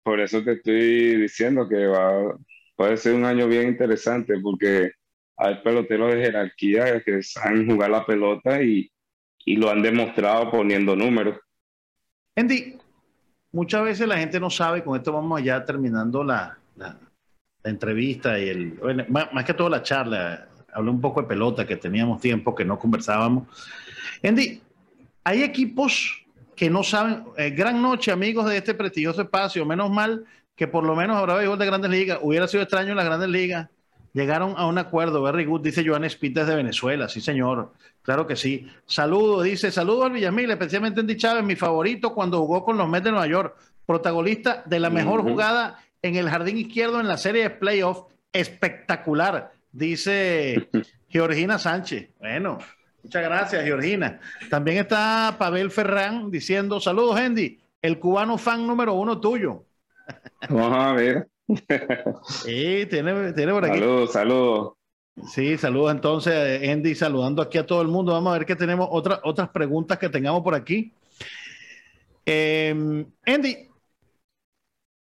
por 0.09 0.19
eso 0.19 0.43
te 0.43 0.53
estoy 0.53 1.17
diciendo 1.21 1.69
que 1.69 1.85
va, 1.85 2.35
puede 2.75 2.97
ser 2.97 3.13
un 3.13 3.25
año 3.25 3.47
bien 3.47 3.67
interesante 3.67 4.39
porque 4.41 4.93
hay 5.37 5.61
peloteros 5.63 6.11
de 6.11 6.21
jerarquía 6.21 7.03
que 7.03 7.21
saben 7.21 7.69
jugar 7.69 7.91
la 7.91 8.03
pelota 8.03 8.59
y, 8.59 8.91
y 9.45 9.55
lo 9.57 9.69
han 9.69 9.83
demostrado 9.83 10.49
poniendo 10.49 10.95
números. 10.95 11.37
Andy, 12.35 12.75
muchas 13.51 13.83
veces 13.83 14.07
la 14.07 14.17
gente 14.17 14.39
no 14.39 14.49
sabe, 14.49 14.83
con 14.83 14.97
esto 14.97 15.13
vamos 15.13 15.43
ya 15.43 15.63
terminando 15.63 16.23
la, 16.23 16.57
la, 16.75 16.97
entrevista 17.63 18.39
y 18.39 18.49
el, 18.49 18.79
más, 19.09 19.45
que 19.45 19.53
todo 19.53 19.69
la 19.69 19.83
charla, 19.83 20.49
hablé 20.73 20.89
un 20.89 21.01
poco 21.01 21.21
de 21.21 21.27
pelota, 21.27 21.67
que 21.67 21.75
teníamos 21.75 22.19
tiempo 22.19 22.55
que 22.55 22.65
no 22.65 22.79
conversábamos. 22.79 23.47
Andy, 24.23 24.59
hay 25.23 25.43
equipos 25.43 26.25
que 26.59 26.69
no 26.69 26.83
saben, 26.83 27.23
eh, 27.37 27.51
gran 27.51 27.81
noche 27.81 28.11
amigos 28.11 28.45
de 28.49 28.57
este 28.57 28.73
prestigioso 28.73 29.21
espacio, 29.21 29.65
menos 29.65 29.89
mal 29.89 30.25
que 30.57 30.67
por 30.67 30.83
lo 30.83 30.93
menos 30.93 31.15
habrá 31.15 31.35
béisbol 31.35 31.57
de 31.57 31.65
grandes 31.65 31.89
ligas, 31.89 32.19
hubiera 32.21 32.49
sido 32.49 32.63
extraño 32.63 32.89
en 32.89 32.97
las 32.97 33.05
grandes 33.05 33.29
ligas, 33.29 33.69
llegaron 34.11 34.55
a 34.57 34.67
un 34.67 34.77
acuerdo, 34.77 35.23
very 35.23 35.45
good, 35.45 35.61
dice 35.61 35.87
Joan 35.87 36.09
Spites 36.09 36.45
de 36.45 36.55
Venezuela, 36.55 37.07
sí 37.07 37.21
señor, 37.21 37.71
claro 38.01 38.27
que 38.27 38.35
sí. 38.35 38.67
Saludos, 38.85 39.45
dice, 39.45 39.71
saludos 39.71 40.07
al 40.07 40.11
Villamil, 40.11 40.51
especialmente 40.51 40.99
Andy 40.99 41.15
Chávez, 41.15 41.45
mi 41.45 41.55
favorito 41.55 42.13
cuando 42.13 42.39
jugó 42.39 42.65
con 42.65 42.77
los 42.77 42.89
Mets 42.89 43.05
de 43.05 43.11
Nueva 43.11 43.27
York, 43.27 43.55
protagonista 43.85 44.61
de 44.65 44.81
la 44.81 44.89
mejor 44.89 45.21
jugada 45.21 45.79
en 46.01 46.17
el 46.17 46.29
jardín 46.29 46.57
izquierdo 46.57 46.99
en 46.99 47.07
la 47.07 47.15
serie 47.15 47.43
de 47.43 47.51
playoff, 47.51 48.11
espectacular, 48.33 49.53
dice 49.71 50.67
Georgina 51.07 51.57
Sánchez. 51.57 52.09
Bueno, 52.19 52.57
Muchas 53.03 53.23
gracias, 53.23 53.63
Georgina. 53.63 54.19
También 54.49 54.77
está 54.77 55.35
Pavel 55.37 55.71
Ferrán 55.71 56.29
diciendo, 56.29 56.79
saludos, 56.79 57.17
Andy, 57.17 57.59
el 57.81 57.99
cubano 57.99 58.37
fan 58.37 58.65
número 58.67 58.93
uno 58.93 59.19
tuyo. 59.19 59.65
Vamos 60.49 60.77
a 60.77 60.93
ver. 60.93 61.27
sí, 62.27 62.85
tiene, 62.89 63.33
tiene 63.33 63.51
por 63.51 63.65
aquí. 63.65 63.79
Saludos, 63.79 64.11
saludos. 64.13 64.73
Sí, 65.27 65.57
saludos 65.57 65.91
entonces, 65.91 66.69
Andy, 66.69 66.95
saludando 66.95 67.41
aquí 67.41 67.57
a 67.57 67.65
todo 67.65 67.81
el 67.81 67.87
mundo. 67.87 68.13
Vamos 68.13 68.33
a 68.33 68.37
ver 68.37 68.45
que 68.45 68.55
tenemos 68.55 68.87
otras 68.91 69.19
otras 69.23 69.49
preguntas 69.49 69.97
que 69.97 70.09
tengamos 70.09 70.41
por 70.43 70.55
aquí. 70.55 70.93
Eh, 72.25 73.05
Andy, 73.25 73.69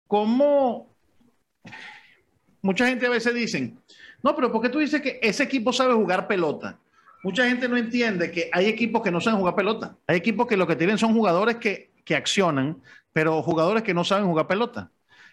¿cómo 0.08 0.90
mucha 2.62 2.88
gente 2.88 3.06
a 3.06 3.12
veces 3.12 3.34
dicen, 3.34 3.80
no, 4.24 4.36
pero 4.36 4.52
¿por 4.52 4.62
qué 4.62 4.70
tú 4.70 4.80
dices 4.80 5.02
que 5.02 5.20
ese 5.22 5.44
equipo 5.44 5.72
sabe 5.72 5.94
jugar 5.94 6.28
pelota? 6.28 6.78
Mucha 7.24 7.48
gente 7.48 7.68
no 7.68 7.78
entiende 7.78 8.32
que 8.32 8.50
hay 8.52 8.68
equipos 8.68 9.02
que 9.02 9.12
no 9.12 9.22
saben 9.22 9.40
jugar 9.40 9.56
pelota. 9.56 9.96
Hay 10.08 10.18
equipos 10.18 10.48
que 10.48 10.58
lo 10.58 10.68
que 10.68 10.76
tienen 10.76 10.98
son 10.98 11.14
jugadores 11.14 11.58
que, 11.58 11.92
que 12.04 12.16
accionan, 12.16 12.82
pero 13.14 13.42
jugadores 13.42 13.84
que 13.84 13.94
no 13.94 14.04
saben 14.04 14.26
jugar 14.26 14.48
pelota. 14.48 14.92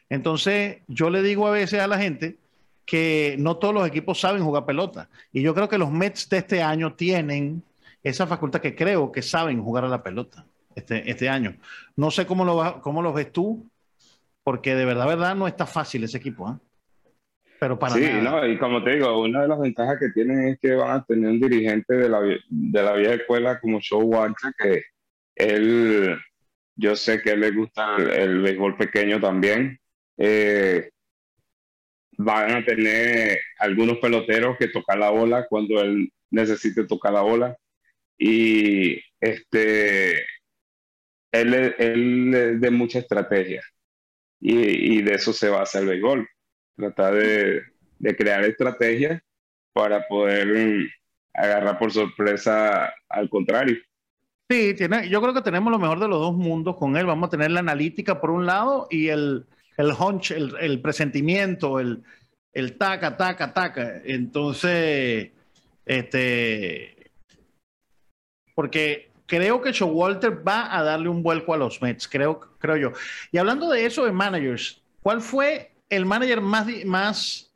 Entonces, 0.08 0.78
yo 0.86 1.10
le 1.10 1.22
digo 1.22 1.46
a 1.46 1.50
veces 1.50 1.80
a 1.80 1.86
la 1.86 1.98
gente 1.98 2.38
que 2.84 3.36
no 3.38 3.58
todos 3.58 3.74
los 3.74 3.86
equipos 3.86 4.18
saben 4.18 4.42
jugar 4.42 4.64
pelota. 4.64 5.10
Y 5.32 5.42
yo 5.42 5.54
creo 5.54 5.68
que 5.68 5.78
los 5.78 5.90
Mets 5.90 6.28
de 6.28 6.38
este 6.38 6.62
año 6.62 6.94
tienen 6.94 7.62
esa 8.02 8.26
facultad 8.26 8.60
que 8.60 8.74
creo 8.74 9.12
que 9.12 9.20
saben 9.22 9.62
jugar 9.62 9.84
a 9.84 9.88
la 9.88 10.02
pelota 10.02 10.46
este, 10.74 11.10
este 11.10 11.28
año. 11.28 11.56
No 11.96 12.10
sé 12.10 12.26
cómo 12.26 12.44
lo, 12.44 12.80
cómo 12.80 13.02
lo 13.02 13.12
ves 13.12 13.30
tú, 13.32 13.68
porque 14.42 14.74
de 14.74 14.86
verdad, 14.86 15.06
verdad, 15.06 15.36
no 15.36 15.46
está 15.46 15.66
fácil 15.66 16.04
ese 16.04 16.16
equipo. 16.16 16.50
¿eh? 16.50 16.67
Pero 17.58 17.78
para 17.78 17.94
sí, 17.94 18.08
no, 18.22 18.46
y 18.46 18.56
como 18.58 18.84
te 18.84 18.92
digo, 18.92 19.20
una 19.20 19.42
de 19.42 19.48
las 19.48 19.58
ventajas 19.58 19.98
que 19.98 20.10
tienen 20.10 20.48
es 20.48 20.58
que 20.60 20.74
van 20.74 20.92
a 20.92 21.04
tener 21.04 21.30
un 21.30 21.40
dirigente 21.40 21.94
de 21.94 22.08
la, 22.08 22.20
de 22.20 22.82
la 22.82 22.92
vieja 22.92 23.14
escuela 23.14 23.58
como 23.60 23.80
Joe 23.86 24.04
Walker, 24.04 24.52
que 24.56 24.84
él, 25.34 26.16
yo 26.76 26.94
sé 26.94 27.20
que 27.20 27.30
él 27.30 27.40
le 27.40 27.50
gusta 27.50 27.96
el, 27.96 28.42
béisbol 28.42 28.76
pequeño 28.76 29.20
también. 29.20 29.78
Eh, 30.16 30.90
van 32.16 32.52
a 32.52 32.64
tener 32.64 33.38
algunos 33.58 33.98
peloteros 33.98 34.56
que 34.56 34.68
tocar 34.68 34.98
la 34.98 35.10
bola 35.10 35.46
cuando 35.48 35.80
él 35.80 36.12
necesite 36.30 36.84
tocar 36.84 37.12
la 37.12 37.22
bola. 37.22 37.56
Y 38.16 39.00
este, 39.20 40.12
él, 41.32 41.74
él 41.78 42.34
es 42.34 42.60
de 42.60 42.70
mucha 42.70 43.00
estrategia. 43.00 43.62
Y, 44.40 44.98
y 44.98 45.02
de 45.02 45.14
eso 45.14 45.32
se 45.32 45.48
basa 45.48 45.80
el 45.80 45.86
béisbol 45.86 46.28
tratar 46.78 47.14
de, 47.14 47.62
crear 48.16 48.44
estrategias 48.44 49.20
para 49.72 50.06
poder 50.06 50.46
mm, 50.46 50.88
agarrar 51.34 51.78
por 51.78 51.92
sorpresa 51.92 52.92
al 53.08 53.28
contrario. 53.28 53.76
Sí, 54.48 54.72
tiene, 54.74 55.08
yo 55.08 55.20
creo 55.20 55.34
que 55.34 55.42
tenemos 55.42 55.70
lo 55.70 55.78
mejor 55.78 56.00
de 56.00 56.08
los 56.08 56.20
dos 56.20 56.34
mundos 56.34 56.76
con 56.76 56.96
él. 56.96 57.04
Vamos 57.04 57.26
a 57.26 57.30
tener 57.30 57.50
la 57.50 57.60
analítica 57.60 58.20
por 58.20 58.30
un 58.30 58.46
lado 58.46 58.86
y 58.90 59.08
el, 59.08 59.44
el 59.76 59.92
hunch, 59.92 60.30
el, 60.30 60.80
presentimiento, 60.80 61.80
el, 61.80 62.02
el 62.54 62.78
taca, 62.78 63.16
taca, 63.16 63.52
taca. 63.52 64.00
Entonces, 64.04 65.30
este, 65.84 67.10
porque 68.54 69.10
creo 69.26 69.60
que 69.60 69.72
Showalter 69.72 70.46
va 70.46 70.74
a 70.74 70.82
darle 70.82 71.10
un 71.10 71.22
vuelco 71.22 71.52
a 71.52 71.58
los 71.58 71.82
Mets, 71.82 72.08
creo, 72.08 72.40
creo 72.58 72.76
yo. 72.76 72.92
Y 73.30 73.38
hablando 73.38 73.68
de 73.68 73.84
eso 73.84 74.06
de 74.06 74.12
managers, 74.12 74.80
¿cuál 75.02 75.20
fue 75.20 75.72
el 75.88 76.06
manager 76.06 76.40
más, 76.40 76.66
más 76.84 77.52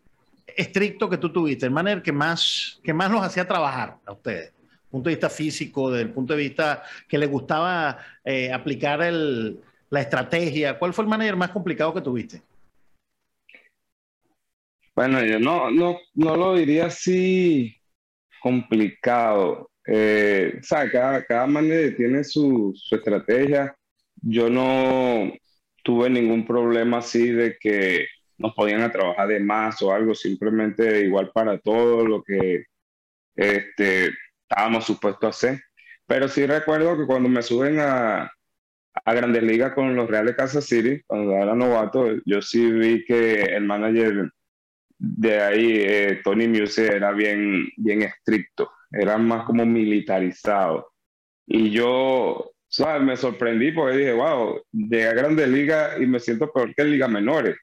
estricto 0.47 1.09
que 1.09 1.19
tú 1.19 1.33
tuviste, 1.33 1.67
el 1.67 1.73
manager 1.73 2.03
que 2.03 2.13
más, 2.13 2.81
que 2.83 2.93
más 2.93 3.11
los 3.11 3.23
hacía 3.23 3.47
trabajar 3.47 3.99
a 4.05 4.13
ustedes? 4.13 4.53
punto 4.93 5.09
de 5.09 5.17
vista 5.17 5.31
físico, 5.31 5.91
desde 5.91 6.03
el 6.03 6.11
punto 6.11 6.35
de 6.35 6.43
vista 6.43 6.83
que 7.09 7.17
le 7.17 7.27
gustaba 7.27 7.99
eh, 8.25 8.53
aplicar 8.53 9.03
el, 9.03 9.59
la 9.89 10.01
estrategia. 10.03 10.79
¿Cuál 10.79 10.93
fue 10.93 11.05
el 11.05 11.09
manager 11.09 11.35
más 11.35 11.51
complicado 11.51 11.95
que 11.95 12.03
tuviste? 12.03 12.43
Bueno, 14.95 15.25
yo 15.25 15.41
no, 15.41 15.71
no, 15.71 15.99
no 16.15 16.37
lo 16.37 16.55
diría 16.55 16.87
así 16.87 17.75
complicado. 18.41 19.71
Eh, 19.87 20.59
o 20.61 20.63
sea, 20.63 20.91
cada, 20.91 21.25
cada 21.25 21.47
manager 21.47 21.97
tiene 21.97 22.23
su, 22.23 22.73
su 22.77 22.95
estrategia. 22.95 23.75
Yo 24.21 24.51
no 24.51 25.33
tuve 25.83 26.11
ningún 26.11 26.47
problema 26.47 26.99
así 26.99 27.31
de 27.31 27.57
que 27.59 28.07
nos 28.43 28.55
podían 28.55 28.91
trabajar 28.91 29.29
de 29.29 29.41
más 29.41 29.81
o 29.83 29.93
algo, 29.93 30.15
simplemente 30.15 31.03
igual 31.05 31.31
para 31.33 31.59
todo 31.59 32.05
lo 32.07 32.23
que 32.23 32.65
este, 33.37 34.11
estábamos 34.49 34.85
supuestos 34.85 35.25
a 35.25 35.29
hacer. 35.29 35.61
Pero 36.07 36.29
sí 36.29 36.47
recuerdo 36.47 36.99
que 36.99 37.07
cuando 37.07 37.29
me 37.29 37.43
suben 37.43 37.79
a, 37.79 38.31
a 39.05 39.15
Grandes 39.15 39.43
Ligas 39.43 39.73
con 39.73 39.95
los 39.95 40.11
Reales 40.11 40.37
Kansas 40.37 40.65
City, 40.65 41.01
cuando 41.07 41.33
era 41.33 41.55
novato, 41.55 42.09
yo 42.25 42.43
sí 42.43 42.71
vi 42.71 43.05
que 43.05 43.43
el 43.43 43.65
manager 43.65 44.31
de 44.99 45.41
ahí, 45.41 45.73
eh, 45.79 46.21
Tony 46.23 46.47
Muse, 46.47 46.87
era 46.87 47.13
bien, 47.13 47.69
bien 47.77 48.03
estricto, 48.03 48.71
era 48.91 49.19
más 49.19 49.45
como 49.47 49.67
militarizado. 49.67 50.93
Y 51.47 51.71
yo, 51.71 52.53
¿sabes? 52.69 53.03
Me 53.03 53.17
sorprendí 53.17 53.73
porque 53.73 53.97
dije, 53.97 54.13
wow, 54.13 54.63
llegué 54.71 55.09
a 55.09 55.15
Grandes 55.15 55.49
Ligas 55.49 56.01
y 56.01 56.07
me 56.07 56.21
siento 56.21 56.53
peor 56.53 56.75
que 56.75 56.83
en 56.83 56.91
ligas 56.93 57.11
menores. 57.11 57.57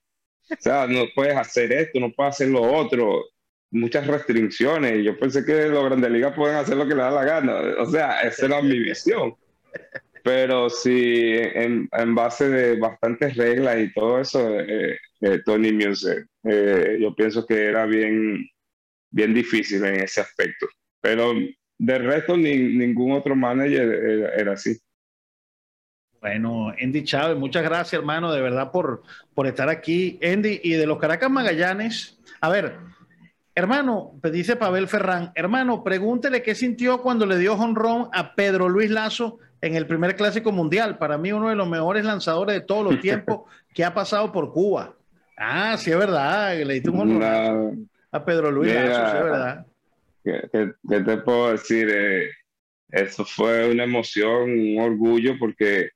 O 0.52 0.56
sea, 0.62 0.88
no 0.88 1.06
puedes 1.16 1.36
hacer 1.38 1.72
esto, 1.72 2.00
no 2.00 2.12
puedes 2.12 2.36
hacer 2.36 2.50
lo 2.50 2.62
otro. 2.62 3.26
Muchas 3.72 4.08
restricciones. 4.08 5.04
Yo 5.04 5.18
pensé 5.18 5.46
que 5.46 5.68
los 5.68 5.86
grandes 5.86 6.12
ligas 6.12 6.34
pueden 6.36 6.56
hacer 6.56 6.76
lo 6.76 6.88
que 6.88 6.96
les 6.96 7.04
da 7.04 7.12
la 7.12 7.24
gana. 7.24 7.60
O 7.80 7.86
sea, 7.86 8.22
esa 8.22 8.48
era 8.48 8.62
mi 8.62 8.80
visión. 8.80 9.36
Pero 10.24 10.70
sí, 10.70 11.34
en, 11.36 11.88
en 11.92 12.16
base 12.16 12.50
de 12.50 12.76
bastantes 12.78 13.36
reglas 13.36 13.80
y 13.80 13.94
todo 13.94 14.20
eso, 14.20 14.60
eh, 14.60 14.98
eh, 15.22 15.40
Tony 15.46 15.72
Muse, 15.72 16.26
eh, 16.44 16.98
yo 17.00 17.16
pienso 17.16 17.46
que 17.46 17.66
era 17.66 17.86
bien, 17.86 18.46
bien 19.12 19.34
difícil 19.34 19.84
en 19.86 20.02
ese 20.02 20.22
aspecto. 20.22 20.68
Pero 21.02 21.34
de 21.78 21.98
resto, 22.00 22.36
ni, 22.36 22.58
ningún 22.58 23.14
otro 23.14 23.36
manager 23.36 24.34
era 24.38 24.54
así. 24.54 24.78
Bueno, 26.22 26.74
Andy 26.82 27.04
Chávez, 27.04 27.38
muchas 27.38 27.64
gracias, 27.64 27.94
hermano, 27.94 28.32
de 28.32 28.42
verdad 28.42 28.72
por, 28.72 29.04
por 29.34 29.48
estar 29.48 29.70
aquí. 29.70 30.20
Andy, 30.22 30.60
y 30.64 30.74
de 30.74 30.86
los 30.86 30.98
Caracas 30.98 31.30
Magallanes, 31.30 32.20
a 32.42 32.50
ver, 32.50 32.76
hermano, 33.56 34.14
pues 34.22 34.34
dice 34.34 34.58
Pavel 34.58 34.88
Ferrán, 34.88 35.32
hermano, 35.36 35.84
pregúntele 35.84 36.44
qué 36.44 36.56
sintió 36.56 37.02
cuando 37.02 37.26
le 37.26 37.38
dio 37.38 37.54
honrón 37.54 38.10
a 38.12 38.36
Pedro 38.36 38.68
Luis 38.68 38.90
Lazo 38.90 39.40
en 39.62 39.76
el 39.76 39.88
primer 39.88 40.16
clásico 40.18 40.52
mundial. 40.52 40.98
Para 40.98 41.18
mí, 41.18 41.32
uno 41.32 41.50
de 41.50 41.56
los 41.56 41.70
mejores 41.70 42.04
lanzadores 42.04 42.56
de 42.56 42.62
todos 42.62 42.84
los 42.84 43.00
tiempos 43.02 43.42
que 43.74 43.86
ha 43.86 43.94
pasado 43.94 44.32
por 44.32 44.52
Cuba. 44.52 44.96
Ah, 45.38 45.78
sí, 45.78 45.90
es 45.90 45.98
verdad, 45.98 46.58
le 46.58 46.74
diste 46.74 46.90
un 46.90 47.00
honrón 47.00 47.90
a 48.12 48.26
Pedro 48.26 48.52
Luis 48.52 48.74
Lazo, 48.74 49.12
sí, 49.12 49.18
es 49.18 49.24
verdad. 49.24 49.66
¿Qué, 50.24 51.00
te 51.00 51.18
puedo 51.18 51.52
decir? 51.52 51.88
Eh, 51.90 52.30
eso 52.90 53.24
fue 53.24 53.70
una 53.70 53.86
emoción, 53.86 54.52
un 54.52 54.82
orgullo, 54.82 55.38
porque 55.40 55.92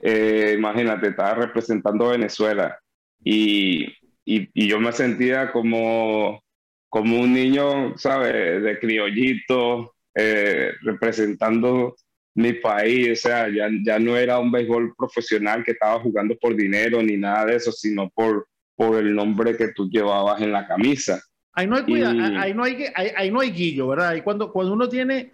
eh, 0.00 0.54
imagínate, 0.56 1.08
estaba 1.08 1.34
representando 1.34 2.06
a 2.06 2.12
Venezuela 2.12 2.78
y, 3.22 3.86
y, 4.24 4.68
yo 4.68 4.78
me 4.78 4.92
sentía 4.92 5.50
como, 5.50 6.42
como 6.88 7.20
un 7.20 7.32
niño, 7.32 7.96
¿sabes? 7.98 8.62
De 8.62 8.78
criollito, 8.78 9.94
eh, 10.14 10.72
representando 10.82 11.96
mi 12.34 12.52
país, 12.52 13.10
o 13.18 13.28
sea, 13.28 13.48
ya, 13.48 13.68
ya 13.84 13.98
no 13.98 14.16
era 14.16 14.38
un 14.38 14.52
béisbol 14.52 14.94
profesional 14.96 15.64
que 15.64 15.72
estaba 15.72 15.98
jugando 16.00 16.36
por 16.38 16.54
dinero 16.54 17.02
ni 17.02 17.16
nada 17.16 17.46
de 17.46 17.56
eso, 17.56 17.72
sino 17.72 18.08
por, 18.10 18.46
por 18.76 18.96
el 18.96 19.12
nombre 19.12 19.56
que 19.56 19.72
tú 19.72 19.90
llevabas 19.90 20.40
en 20.40 20.52
la 20.52 20.66
camisa. 20.66 21.20
Ahí 21.52 21.66
no 21.66 21.76
hay 21.76 21.82
cuidado, 21.82 22.16
ahí, 22.38 22.54
no 22.54 22.62
hay, 22.62 22.84
ahí, 22.94 23.30
no 23.32 23.40
hay 23.40 23.50
guillo, 23.50 23.88
¿verdad? 23.88 24.10
Ahí 24.10 24.22
cuando, 24.22 24.52
cuando 24.52 24.72
uno 24.72 24.88
tiene 24.88 25.32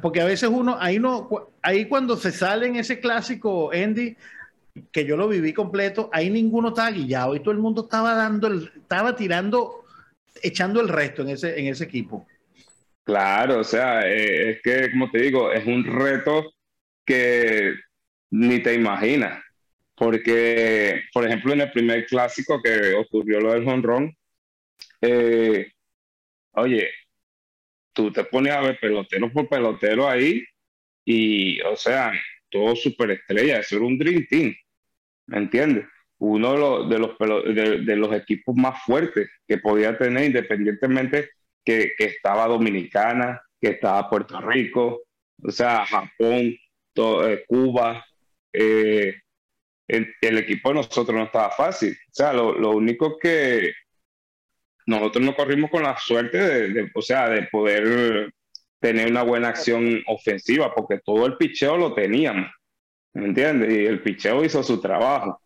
porque 0.00 0.20
a 0.20 0.24
veces 0.24 0.48
uno, 0.52 0.76
ahí 0.80 0.98
no, 0.98 1.28
ahí 1.62 1.86
cuando 1.86 2.16
se 2.16 2.32
sale 2.32 2.66
en 2.66 2.76
ese 2.76 3.00
clásico, 3.00 3.70
Andy, 3.72 4.16
que 4.92 5.04
yo 5.04 5.16
lo 5.16 5.28
viví 5.28 5.52
completo, 5.52 6.10
ahí 6.12 6.30
ninguno 6.30 6.68
estaba 6.68 6.90
guillado 6.90 7.34
y 7.34 7.40
todo 7.40 7.52
el 7.52 7.58
mundo 7.58 7.82
estaba 7.82 8.14
dando, 8.14 8.48
el, 8.48 8.70
estaba 8.76 9.16
tirando, 9.16 9.84
echando 10.42 10.80
el 10.80 10.88
resto 10.88 11.22
en 11.22 11.30
ese, 11.30 11.58
en 11.58 11.66
ese 11.66 11.84
equipo. 11.84 12.26
Claro, 13.04 13.60
o 13.60 13.64
sea, 13.64 14.02
eh, 14.02 14.50
es 14.50 14.62
que, 14.62 14.90
como 14.90 15.10
te 15.10 15.22
digo, 15.22 15.52
es 15.52 15.64
un 15.64 15.84
reto 15.84 16.52
que 17.04 17.74
ni 18.30 18.60
te 18.60 18.74
imaginas. 18.74 19.42
Porque, 19.94 21.04
por 21.12 21.24
ejemplo, 21.24 21.54
en 21.54 21.62
el 21.62 21.72
primer 21.72 22.04
clásico 22.04 22.60
que 22.60 22.94
ocurrió 22.94 23.40
lo 23.40 23.52
del 23.52 23.66
honrón, 23.66 24.14
eh, 25.00 25.70
oye, 26.52 26.90
tú 27.96 28.12
te 28.12 28.22
pones 28.24 28.52
a 28.52 28.60
ver 28.60 28.78
pelotero 28.78 29.32
por 29.32 29.48
pelotero 29.48 30.06
ahí 30.06 30.44
y, 31.04 31.60
o 31.62 31.74
sea, 31.76 32.12
todo 32.50 32.76
superestrella, 32.76 33.58
eso 33.58 33.76
era 33.76 33.86
un 33.86 33.98
Dream 33.98 34.26
Team, 34.28 34.54
¿me 35.26 35.38
entiendes? 35.38 35.86
Uno 36.18 36.52
de 36.88 36.98
los, 36.98 37.18
de 37.18 37.96
los, 37.96 38.14
equipos 38.14 38.54
más 38.54 38.82
fuertes 38.84 39.28
que 39.46 39.58
podía 39.58 39.98
tener, 39.98 40.24
independientemente 40.26 41.30
que, 41.64 41.92
estaba 41.98 42.46
Dominicana, 42.46 43.42
que 43.60 43.70
estaba 43.70 44.08
Puerto 44.08 44.40
Rico, 44.40 45.02
o 45.42 45.50
sea, 45.50 45.84
Japón, 45.84 46.56
eh, 46.96 47.44
Cuba, 47.46 48.04
eh, 48.52 49.14
el, 49.88 50.38
equipo 50.38 50.70
de 50.70 50.76
nosotros 50.76 51.14
no 51.14 51.24
estaba 51.24 51.50
fácil. 51.50 51.92
O 51.92 52.14
sea, 52.14 52.32
lo 52.32 52.70
único 52.70 53.18
que, 53.18 53.72
nosotros 54.86 55.24
no 55.24 55.34
corrimos 55.34 55.70
con 55.70 55.82
la 55.82 55.96
suerte 55.98 56.38
de, 56.38 56.90
o 56.94 57.02
sea, 57.02 57.28
de 57.28 57.42
poder 57.50 58.32
tener 58.80 59.10
una 59.10 59.22
buena 59.22 59.48
acción 59.48 60.02
ofensiva, 60.06 60.72
porque 60.74 61.00
todo 61.04 61.26
el 61.26 61.36
picheo 61.36 61.76
lo 61.76 61.92
teníamos, 61.92 62.50
¿me 63.14 63.26
entiendes? 63.26 63.72
Y 63.72 63.84
el 63.84 64.00
picheo 64.00 64.44
hizo 64.44 64.62
su 64.62 64.80
trabajo. 64.80 65.40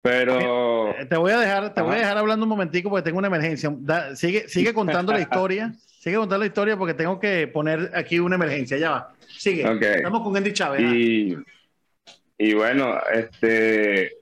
Pero 0.00 0.94
te 1.08 1.16
voy 1.16 1.32
a 1.32 1.40
dejar, 1.40 1.74
te 1.74 1.82
voy 1.82 1.96
a 1.96 1.98
dejar 1.98 2.16
hablando 2.16 2.44
un 2.44 2.50
momentico 2.50 2.88
porque 2.88 3.04
tengo 3.04 3.18
una 3.18 3.26
emergencia. 3.26 3.70
sigue, 4.14 4.48
sigue 4.48 4.72
contando 4.72 5.12
la 5.12 5.20
historia, 5.20 5.74
sigue 5.76 6.16
contando 6.16 6.38
la 6.38 6.46
historia 6.46 6.76
porque 6.78 6.94
tengo 6.94 7.18
que 7.18 7.48
poner 7.48 7.90
aquí 7.94 8.18
una 8.18 8.36
emergencia. 8.36 8.78
Ya 8.78 8.90
va. 8.90 9.14
Sigue. 9.26 9.64
Estamos 9.80 10.22
con 10.22 10.36
Andy 10.36 10.52
Chávez. 10.52 10.80
Y, 10.80 11.36
y 12.38 12.54
bueno, 12.54 12.98
este 13.12 14.17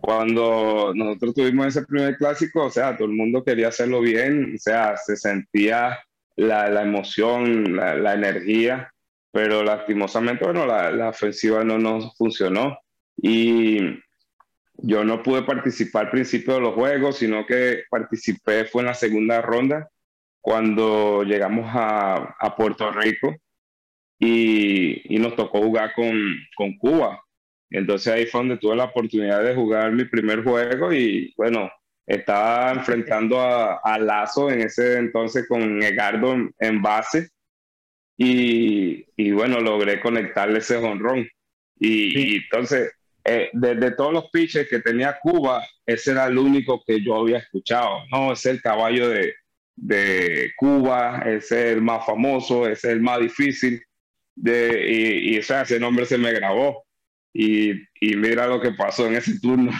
cuando 0.00 0.92
nosotros 0.94 1.34
tuvimos 1.34 1.66
ese 1.66 1.86
primer 1.86 2.16
clásico, 2.16 2.64
o 2.64 2.70
sea, 2.70 2.96
todo 2.96 3.08
el 3.08 3.14
mundo 3.14 3.44
quería 3.44 3.68
hacerlo 3.68 4.00
bien, 4.00 4.54
o 4.54 4.58
sea, 4.58 4.96
se 4.96 5.16
sentía 5.16 5.98
la, 6.36 6.68
la 6.70 6.82
emoción, 6.82 7.76
la, 7.76 7.94
la, 7.94 8.14
energía, 8.14 8.92
pero 9.30 9.62
lastimosamente, 9.62 10.44
bueno, 10.44 10.66
la, 10.66 10.90
la, 10.90 11.10
ofensiva 11.10 11.64
no 11.64 11.78
nos 11.78 12.16
funcionó 12.16 12.78
y 13.16 13.78
yo 14.78 15.04
no 15.04 15.22
pude 15.22 15.42
participar 15.42 16.06
al 16.06 16.10
principio 16.10 16.54
de 16.54 16.60
los 16.60 16.74
juegos, 16.74 17.18
sino 17.18 17.44
que 17.44 17.84
participé 17.90 18.64
fue 18.64 18.82
en 18.82 18.86
la 18.86 18.94
segunda 18.94 19.42
ronda 19.42 19.90
cuando 20.40 21.22
llegamos 21.22 21.66
a, 21.74 22.36
a 22.38 22.56
Puerto 22.56 22.90
Rico 22.90 23.36
y, 24.18 25.14
y, 25.14 25.18
nos 25.18 25.36
tocó 25.36 25.62
jugar 25.62 25.92
con, 25.94 26.12
con 26.56 26.76
Cuba. 26.78 27.22
Entonces 27.70 28.12
ahí 28.12 28.26
fue 28.26 28.40
donde 28.40 28.58
tuve 28.58 28.76
la 28.76 28.84
oportunidad 28.84 29.42
de 29.44 29.54
jugar 29.54 29.92
mi 29.92 30.04
primer 30.04 30.42
juego 30.42 30.92
y 30.92 31.32
bueno, 31.36 31.70
estaba 32.06 32.72
enfrentando 32.72 33.40
a, 33.40 33.98
Lazo 33.98 34.50
en 34.50 34.62
ese 34.62 34.98
entonces 34.98 35.46
con 35.46 35.80
Egardo 35.80 36.34
en, 36.58 36.82
base 36.82 37.28
y, 38.16 39.06
y, 39.16 39.30
bueno, 39.30 39.60
logré 39.60 40.00
conectarle 40.00 40.58
ese 40.58 40.76
honrón. 40.76 41.28
Y, 41.78 42.36
entonces, 42.36 42.92
eh, 43.24 43.48
desde 43.52 43.92
todos 43.92 44.12
los 44.12 44.30
pitches 44.30 44.68
que 44.68 44.80
tenía 44.80 45.18
Cuba, 45.22 45.64
ese 45.86 46.10
era 46.10 46.26
el 46.26 46.36
único 46.36 46.82
que 46.84 47.02
yo 47.02 47.16
había 47.16 47.38
escuchado. 47.38 48.00
No, 48.10 48.32
es 48.32 48.44
el 48.44 48.60
caballo 48.60 49.08
de, 49.08 49.34
de 49.76 50.52
Cuba, 50.56 51.22
ese 51.24 51.68
es 51.70 51.76
el 51.76 51.82
más 51.82 52.04
famoso, 52.04 52.66
ese 52.66 52.88
es 52.88 52.94
el 52.94 53.00
más 53.00 53.20
difícil. 53.20 53.82
De, 54.34 54.84
y, 54.86 55.34
y 55.34 55.38
o 55.38 55.42
sea, 55.42 55.62
ese 55.62 55.78
nombre 55.78 56.04
se 56.04 56.18
me 56.18 56.32
grabó. 56.32 56.84
Y, 57.32 57.70
y 58.00 58.16
mira 58.16 58.46
lo 58.46 58.60
que 58.60 58.72
pasó 58.72 59.06
en 59.06 59.14
ese 59.14 59.38
turno. 59.40 59.72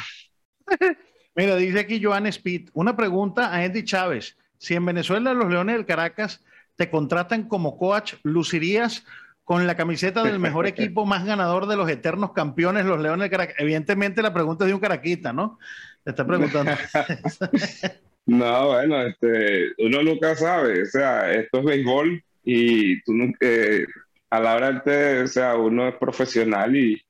mira, 1.35 1.57
dice 1.57 1.81
aquí 1.81 2.03
Joan 2.03 2.27
Speed, 2.27 2.71
una 2.75 2.97
pregunta 2.97 3.49
a 3.49 3.65
Andy 3.65 3.85
Chávez. 3.85 4.37
Si 4.59 4.75
en 4.75 4.85
Venezuela 4.85 5.35
los 5.35 5.51
Leones 5.51 5.77
del 5.77 5.87
Caracas 5.87 6.45
te 6.77 6.91
contratan 6.91 7.49
como 7.49 7.77
coach, 7.77 8.15
¿lucirías 8.23 9.05
con 9.45 9.67
la 9.67 9.75
camiseta 9.75 10.23
del 10.23 10.39
mejor 10.39 10.67
equipo 10.69 11.07
más 11.07 11.25
ganador 11.25 11.67
de 11.67 11.77
los 11.77 11.89
eternos 11.89 12.33
campeones, 12.33 12.85
los 12.85 13.01
Leones 13.01 13.23
del 13.23 13.31
Caracas? 13.31 13.57
Evidentemente 13.59 14.23
la 14.23 14.33
pregunta 14.33 14.65
es 14.65 14.69
de 14.69 14.75
un 14.75 14.81
caraquita, 14.81 15.33
¿no? 15.33 15.59
Te 16.05 16.11
está 16.11 16.27
preguntando. 16.27 16.73
no, 18.27 18.67
bueno, 18.69 19.03
este, 19.03 19.73
uno 19.79 20.03
nunca 20.03 20.37
sabe, 20.37 20.83
o 20.83 20.87
sea, 20.87 21.33
esto 21.33 21.59
es 21.59 21.65
béisbol 21.65 22.23
y 22.45 23.03
tú 23.03 23.15
nunca, 23.15 23.39
eh, 23.41 23.87
a 24.31 24.41
la 24.41 24.55
hora 24.55 24.83
de, 24.85 25.23
o 25.23 25.27
sea, 25.27 25.57
uno 25.57 25.89
es 25.89 25.95
profesional 25.97 26.77
y, 26.77 27.03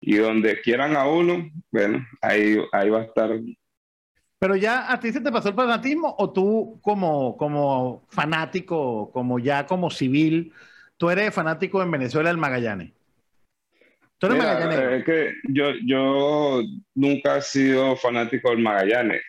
y 0.00 0.16
donde 0.16 0.60
quieran 0.62 0.96
a 0.96 1.06
uno, 1.06 1.50
bueno, 1.70 2.06
ahí, 2.22 2.56
ahí 2.72 2.90
va 2.90 3.00
a 3.00 3.04
estar. 3.04 3.30
Pero 4.38 4.56
ya 4.56 4.90
a 4.90 4.98
ti 4.98 5.12
se 5.12 5.20
te 5.20 5.30
pasó 5.30 5.50
el 5.50 5.54
fanatismo 5.54 6.14
o 6.18 6.32
tú 6.32 6.80
como, 6.80 7.36
como 7.36 8.06
fanático, 8.08 9.10
como 9.12 9.38
ya 9.38 9.66
como 9.66 9.90
civil, 9.90 10.52
tú 10.96 11.10
eres 11.10 11.34
fanático 11.34 11.82
en 11.82 11.90
Venezuela 11.90 12.30
del 12.30 12.38
Magallanes. 12.38 12.92
¿Tú 14.16 14.26
eres 14.26 14.38
Magallanes? 14.38 15.00
Es 15.00 15.04
que 15.04 15.34
yo, 15.48 15.72
yo 15.84 16.62
nunca 16.94 17.36
he 17.36 17.42
sido 17.42 17.96
fanático 17.96 18.50
del 18.50 18.60
Magallanes. 18.60 19.22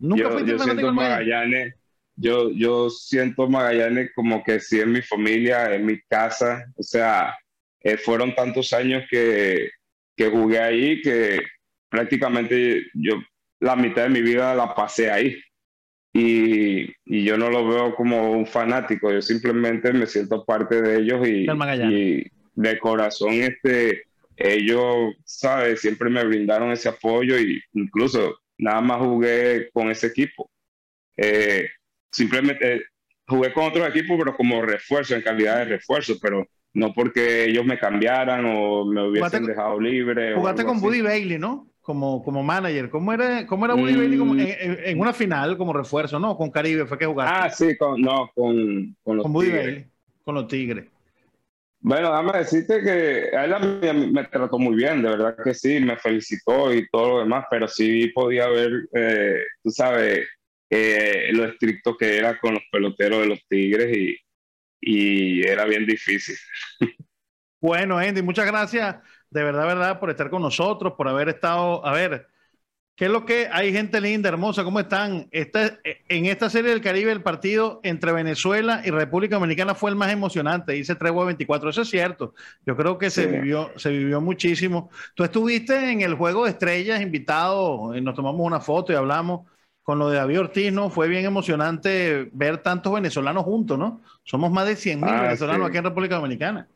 ¿Nunca 0.00 0.22
yo, 0.22 0.40
yo 0.44 0.58
siento 0.58 0.92
Magallanes? 0.92 1.74
Yo, 2.16 2.50
yo 2.50 2.90
siento 2.90 3.48
Magallanes 3.48 4.10
como 4.14 4.42
que 4.42 4.58
sí 4.58 4.80
en 4.80 4.90
mi 4.90 5.02
familia, 5.02 5.72
en 5.72 5.86
mi 5.86 6.00
casa. 6.02 6.66
O 6.76 6.82
sea, 6.82 7.36
eh, 7.80 7.96
fueron 7.96 8.34
tantos 8.34 8.72
años 8.72 9.04
que, 9.08 9.70
que 10.18 10.28
jugué 10.28 10.58
ahí 10.58 11.00
que 11.00 11.40
prácticamente 11.88 12.86
yo 12.92 13.14
la 13.60 13.76
mitad 13.76 14.02
de 14.02 14.08
mi 14.10 14.20
vida 14.20 14.54
la 14.54 14.74
pasé 14.74 15.10
ahí. 15.10 15.40
Y, 16.12 16.90
y, 17.04 17.24
yo 17.24 17.36
no 17.36 17.48
lo 17.50 17.68
veo 17.68 17.94
como 17.94 18.32
un 18.32 18.46
fanático, 18.46 19.12
yo 19.12 19.22
simplemente 19.22 19.92
me 19.92 20.06
siento 20.06 20.44
parte 20.44 20.82
de 20.82 21.00
ellos 21.00 21.28
y, 21.28 21.46
y 21.46 22.26
de 22.54 22.78
corazón 22.80 23.34
este, 23.34 24.04
ellos, 24.36 25.14
¿sabes? 25.24 25.80
Siempre 25.80 26.10
me 26.10 26.24
brindaron 26.24 26.72
ese 26.72 26.88
apoyo 26.88 27.38
y 27.38 27.60
incluso 27.74 28.40
nada 28.56 28.80
más 28.80 28.98
jugué 28.98 29.70
con 29.72 29.90
ese 29.90 30.08
equipo. 30.08 30.50
Eh, 31.16 31.68
simplemente 32.10 32.86
jugué 33.28 33.52
con 33.52 33.66
otros 33.66 33.88
equipos, 33.88 34.16
pero 34.18 34.36
como 34.36 34.62
refuerzo, 34.62 35.14
en 35.14 35.22
calidad 35.22 35.58
de 35.58 35.76
refuerzo, 35.76 36.16
pero 36.20 36.48
no 36.78 36.94
porque 36.94 37.46
ellos 37.46 37.64
me 37.64 37.78
cambiaran 37.78 38.44
o 38.46 38.84
me 38.84 39.08
hubiesen 39.08 39.44
dejado 39.44 39.80
libre. 39.80 40.34
Jugaste 40.34 40.64
con 40.64 40.80
Buddy 40.80 41.02
Bailey, 41.02 41.38
¿no? 41.38 41.66
Como, 41.82 42.22
como 42.22 42.42
manager. 42.42 42.88
¿Cómo 42.88 43.12
era, 43.12 43.46
cómo 43.46 43.64
era 43.64 43.74
Buddy 43.74 43.96
Bailey 43.96 44.18
mm. 44.18 44.40
en, 44.84 45.00
una 45.00 45.12
final 45.12 45.58
como 45.58 45.72
refuerzo, 45.72 46.20
no? 46.20 46.36
Con 46.36 46.50
Caribe 46.50 46.86
fue 46.86 46.98
que 46.98 47.06
jugaste. 47.06 47.34
Ah, 47.34 47.50
sí, 47.50 47.76
con, 47.76 48.00
no, 48.00 48.30
con, 48.34 48.96
con 49.02 49.16
los 49.16 49.24
con 49.24 49.32
Buddy 49.32 49.50
Bailey, 49.50 49.86
con 50.22 50.34
los 50.36 50.46
Tigres. 50.46 50.86
Bueno, 51.80 52.10
déjame 52.10 52.38
decirte 52.38 52.82
que 52.82 53.36
a 53.36 53.44
él 53.44 54.12
me, 54.12 54.24
trató 54.24 54.58
muy 54.58 54.74
bien, 54.74 55.00
de 55.00 55.10
verdad 55.10 55.36
que 55.42 55.54
sí, 55.54 55.80
me 55.80 55.96
felicitó 55.96 56.74
y 56.74 56.88
todo 56.88 57.08
lo 57.08 57.18
demás, 57.20 57.46
pero 57.50 57.68
sí 57.68 58.08
podía 58.08 58.48
ver, 58.48 58.88
eh, 58.92 59.42
tú 59.62 59.70
sabes, 59.70 60.26
eh, 60.68 61.28
lo 61.32 61.44
estricto 61.44 61.96
que 61.96 62.18
era 62.18 62.38
con 62.40 62.54
los 62.54 62.64
peloteros 62.70 63.20
de 63.20 63.26
los 63.26 63.46
Tigres 63.48 63.96
y, 63.96 64.16
y 64.80 65.46
era 65.46 65.64
bien 65.64 65.86
difícil. 65.86 66.36
Bueno, 67.60 67.98
Andy, 67.98 68.22
muchas 68.22 68.46
gracias 68.46 68.98
de 69.30 69.42
verdad, 69.42 69.66
verdad, 69.66 69.98
por 69.98 70.10
estar 70.10 70.30
con 70.30 70.42
nosotros, 70.42 70.92
por 70.96 71.08
haber 71.08 71.28
estado, 71.28 71.84
a 71.84 71.92
ver, 71.92 72.28
¿Qué 72.98 73.04
es 73.04 73.12
lo 73.12 73.24
que 73.24 73.48
hay 73.52 73.72
gente 73.72 74.00
linda, 74.00 74.28
hermosa? 74.28 74.64
¿Cómo 74.64 74.80
están? 74.80 75.28
Esta, 75.30 75.78
en 75.84 76.26
esta 76.26 76.50
serie 76.50 76.72
del 76.72 76.80
Caribe, 76.80 77.12
el 77.12 77.22
partido 77.22 77.78
entre 77.84 78.10
Venezuela 78.10 78.82
y 78.84 78.90
República 78.90 79.36
Dominicana 79.36 79.76
fue 79.76 79.90
el 79.90 79.96
más 79.96 80.10
emocionante, 80.10 80.72
dice 80.72 80.96
Tregua 80.96 81.24
24. 81.26 81.70
Eso 81.70 81.82
es 81.82 81.90
cierto. 81.90 82.34
Yo 82.66 82.76
creo 82.76 82.98
que 82.98 83.08
se, 83.10 83.28
vivió, 83.28 83.70
se 83.76 83.90
vivió 83.90 84.20
muchísimo. 84.20 84.90
Tú 85.14 85.22
estuviste 85.22 85.92
en 85.92 86.00
el 86.00 86.14
Juego 86.14 86.42
de 86.42 86.50
Estrellas, 86.50 87.00
invitado, 87.00 87.94
y 87.94 88.00
nos 88.00 88.16
tomamos 88.16 88.44
una 88.44 88.58
foto 88.58 88.92
y 88.92 88.96
hablamos 88.96 89.48
con 89.88 89.98
lo 89.98 90.10
de 90.10 90.18
David 90.18 90.40
Ortiz, 90.40 90.70
¿no? 90.70 90.90
Fue 90.90 91.08
bien 91.08 91.24
emocionante 91.24 92.28
ver 92.32 92.58
tantos 92.58 92.92
venezolanos 92.92 93.44
juntos, 93.44 93.78
¿no? 93.78 94.02
Somos 94.22 94.52
más 94.52 94.66
de 94.66 94.76
100 94.76 95.00
mil 95.00 95.08
ah, 95.08 95.22
venezolanos 95.22 95.66
aquí 95.66 95.78
en 95.78 95.84
República 95.84 96.16
Dominicana. 96.16 96.68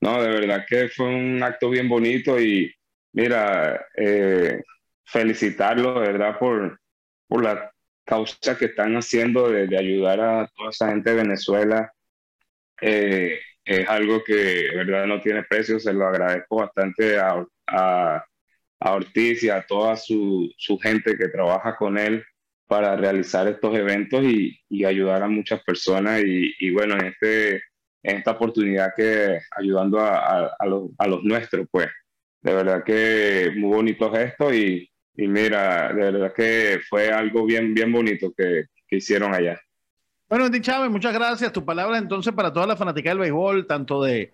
No, 0.00 0.22
de 0.22 0.30
verdad 0.30 0.64
que 0.66 0.88
fue 0.88 1.04
un 1.04 1.42
acto 1.42 1.68
bien 1.68 1.86
bonito 1.86 2.40
y 2.40 2.74
mira, 3.12 3.78
eh, 3.94 4.62
felicitarlo, 5.04 6.00
de 6.00 6.12
verdad, 6.12 6.38
por, 6.38 6.80
por 7.28 7.44
la 7.44 7.70
causa 8.06 8.56
que 8.56 8.64
están 8.64 8.96
haciendo 8.96 9.50
de, 9.50 9.76
ayudar 9.76 10.18
a 10.22 10.50
toda 10.56 10.70
esa 10.70 10.88
gente 10.88 11.10
de 11.10 11.16
Venezuela. 11.16 11.92
Eh, 12.80 13.38
es 13.66 13.86
algo 13.86 14.24
que 14.24 14.34
de 14.34 14.76
verdad 14.76 15.04
no 15.04 15.20
tiene 15.20 15.42
precio, 15.42 15.78
se 15.78 15.92
lo 15.92 16.06
agradezco 16.06 16.56
bastante 16.56 17.18
a, 17.18 17.44
a, 17.66 18.24
Ortiz 18.92 19.42
y 19.42 19.50
a 19.50 19.64
toda 19.66 19.96
su, 19.96 20.50
su, 20.56 20.78
gente 20.78 21.16
que 21.16 21.28
trabaja 21.28 21.76
con 21.76 21.98
él 21.98 22.24
para 22.66 22.96
realizar 22.96 23.46
estos 23.48 23.76
eventos 23.76 24.22
y, 24.24 24.58
y 24.68 24.84
ayudar 24.84 25.22
a 25.22 25.28
muchas 25.28 25.62
personas 25.64 26.22
y, 26.24 26.52
y, 26.58 26.70
bueno, 26.70 26.94
en, 26.94 27.06
este, 27.06 27.56
en 28.02 28.16
esta 28.18 28.32
oportunidad 28.32 28.92
que 28.96 29.38
ayudando 29.56 30.00
a, 30.00 30.54
a, 30.58 30.66
los, 30.66 30.90
a 30.98 31.06
los 31.06 31.22
nuestros, 31.22 31.66
pues 31.70 31.88
de 32.42 32.54
verdad 32.54 32.84
que 32.84 33.52
muy 33.56 33.74
bonito 33.76 34.12
gesto 34.12 34.52
y, 34.52 34.90
y 35.16 35.28
mira, 35.28 35.92
de 35.92 36.10
verdad 36.10 36.32
que 36.34 36.80
fue 36.88 37.08
algo 37.08 37.44
bien, 37.46 37.74
bien 37.74 37.90
bonito 37.92 38.32
que, 38.36 38.64
que 38.86 38.96
hicieron 38.96 39.34
allá. 39.34 39.60
Bueno, 40.28 40.46
Andy 40.46 40.60
Chávez, 40.60 40.90
muchas 40.90 41.12
gracias. 41.12 41.52
Tu 41.52 41.64
palabra 41.64 41.98
entonces 41.98 42.32
para 42.32 42.52
toda 42.52 42.66
la 42.66 42.76
fanática 42.76 43.10
del 43.10 43.18
béisbol, 43.18 43.66
tanto 43.66 44.02
de 44.02 44.32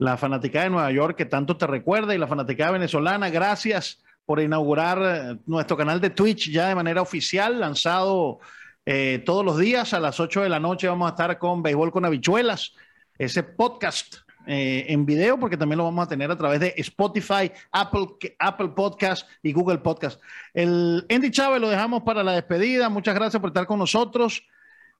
la 0.00 0.16
fanática 0.16 0.62
de 0.62 0.70
Nueva 0.70 0.90
York 0.90 1.14
que 1.14 1.26
tanto 1.26 1.58
te 1.58 1.66
recuerda 1.66 2.14
y 2.14 2.18
la 2.18 2.26
fanática 2.26 2.70
venezolana. 2.70 3.28
Gracias 3.28 4.02
por 4.24 4.40
inaugurar 4.40 4.98
eh, 5.02 5.38
nuestro 5.44 5.76
canal 5.76 6.00
de 6.00 6.08
Twitch 6.08 6.50
ya 6.50 6.68
de 6.68 6.74
manera 6.74 7.02
oficial, 7.02 7.60
lanzado 7.60 8.38
eh, 8.86 9.22
todos 9.26 9.44
los 9.44 9.58
días 9.58 9.92
a 9.92 10.00
las 10.00 10.18
8 10.18 10.40
de 10.40 10.48
la 10.48 10.58
noche. 10.58 10.88
Vamos 10.88 11.06
a 11.06 11.10
estar 11.10 11.38
con 11.38 11.62
Béisbol 11.62 11.92
con 11.92 12.06
Habichuelas, 12.06 12.72
ese 13.18 13.42
podcast 13.42 14.16
eh, 14.46 14.86
en 14.88 15.04
video, 15.04 15.38
porque 15.38 15.58
también 15.58 15.76
lo 15.76 15.84
vamos 15.84 16.06
a 16.06 16.08
tener 16.08 16.30
a 16.30 16.36
través 16.36 16.60
de 16.60 16.72
Spotify, 16.78 17.52
Apple, 17.70 18.06
Apple 18.38 18.68
Podcast 18.68 19.28
y 19.42 19.52
Google 19.52 19.78
Podcast. 19.78 20.18
El 20.54 21.04
Andy 21.10 21.30
Chávez 21.30 21.60
lo 21.60 21.68
dejamos 21.68 22.04
para 22.04 22.22
la 22.22 22.32
despedida. 22.32 22.88
Muchas 22.88 23.14
gracias 23.14 23.38
por 23.38 23.50
estar 23.50 23.66
con 23.66 23.78
nosotros. 23.78 24.42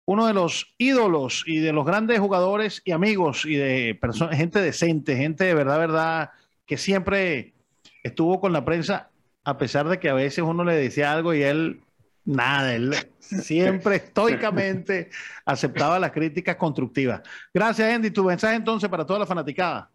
Uno 0.07 0.27
de 0.27 0.35
los 0.35 0.75
ídolos 0.79 1.45
y 1.47 1.59
de 1.59 1.73
los 1.73 1.85
grandes 1.85 2.19
jugadores 2.19 2.83
y 2.85 2.93
amigos 2.93 3.45
y 3.45 3.55
de 3.55 3.97
personas, 4.01 4.37
gente 4.37 4.61
decente, 4.61 5.17
gente 5.17 5.45
de 5.45 5.55
verdad, 5.55 5.79
verdad, 5.79 6.31
que 6.67 6.77
siempre 6.77 7.55
estuvo 8.03 8.41
con 8.41 8.53
la 8.53 8.65
prensa, 8.65 9.11
a 9.45 9.57
pesar 9.57 9.89
de 9.89 9.99
que 10.01 10.09
a 10.09 10.15
veces 10.15 10.45
uno 10.45 10.65
le 10.65 10.75
decía 10.75 11.13
algo 11.13 11.35
y 11.35 11.43
él 11.43 11.81
Nada, 12.25 12.75
él 12.75 12.95
siempre 13.19 13.97
estoicamente 13.97 15.11
aceptaba 15.45 15.99
las 15.99 16.13
críticas 16.13 16.57
constructivas. 16.57 17.23
Gracias, 17.53 17.93
Andy. 17.93 18.11
Tu 18.11 18.25
mensaje 18.25 18.57
entonces 18.57 18.89
para 18.89 19.07
toda 19.07 19.21
la 19.21 19.27
fanaticada. 19.27 19.91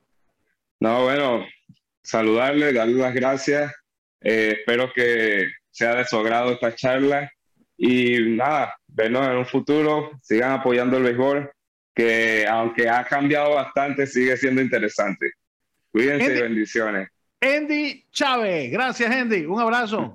No, 0.80 1.04
bueno, 1.04 1.46
saludarle, 2.04 2.74
darle 2.74 2.96
las 2.96 3.14
gracias. 3.14 3.74
Eh, 4.22 4.56
espero 4.60 4.92
que 4.94 5.48
sea 5.72 5.96
de 5.96 6.06
su 6.06 6.18
agrado 6.18 6.52
esta 6.52 6.76
charla. 6.76 7.32
Y 7.78 8.36
nada, 8.36 8.76
vernos 8.88 9.28
en 9.28 9.38
un 9.38 9.46
futuro. 9.46 10.12
Sigan 10.22 10.52
apoyando 10.52 10.98
el 10.98 11.04
béisbol, 11.04 11.52
que 11.94 12.46
aunque 12.48 12.90
ha 12.90 13.04
cambiado 13.04 13.56
bastante, 13.56 14.08
sigue 14.08 14.38
siendo 14.38 14.62
interesante. 14.62 15.34
Cuídense 15.92 16.36
y 16.36 16.42
bendiciones. 16.42 17.10
Andy 17.42 18.06
Chávez. 18.12 18.72
Gracias, 18.72 19.12
Andy. 19.12 19.46
Un 19.46 19.60
abrazo. 19.60 20.14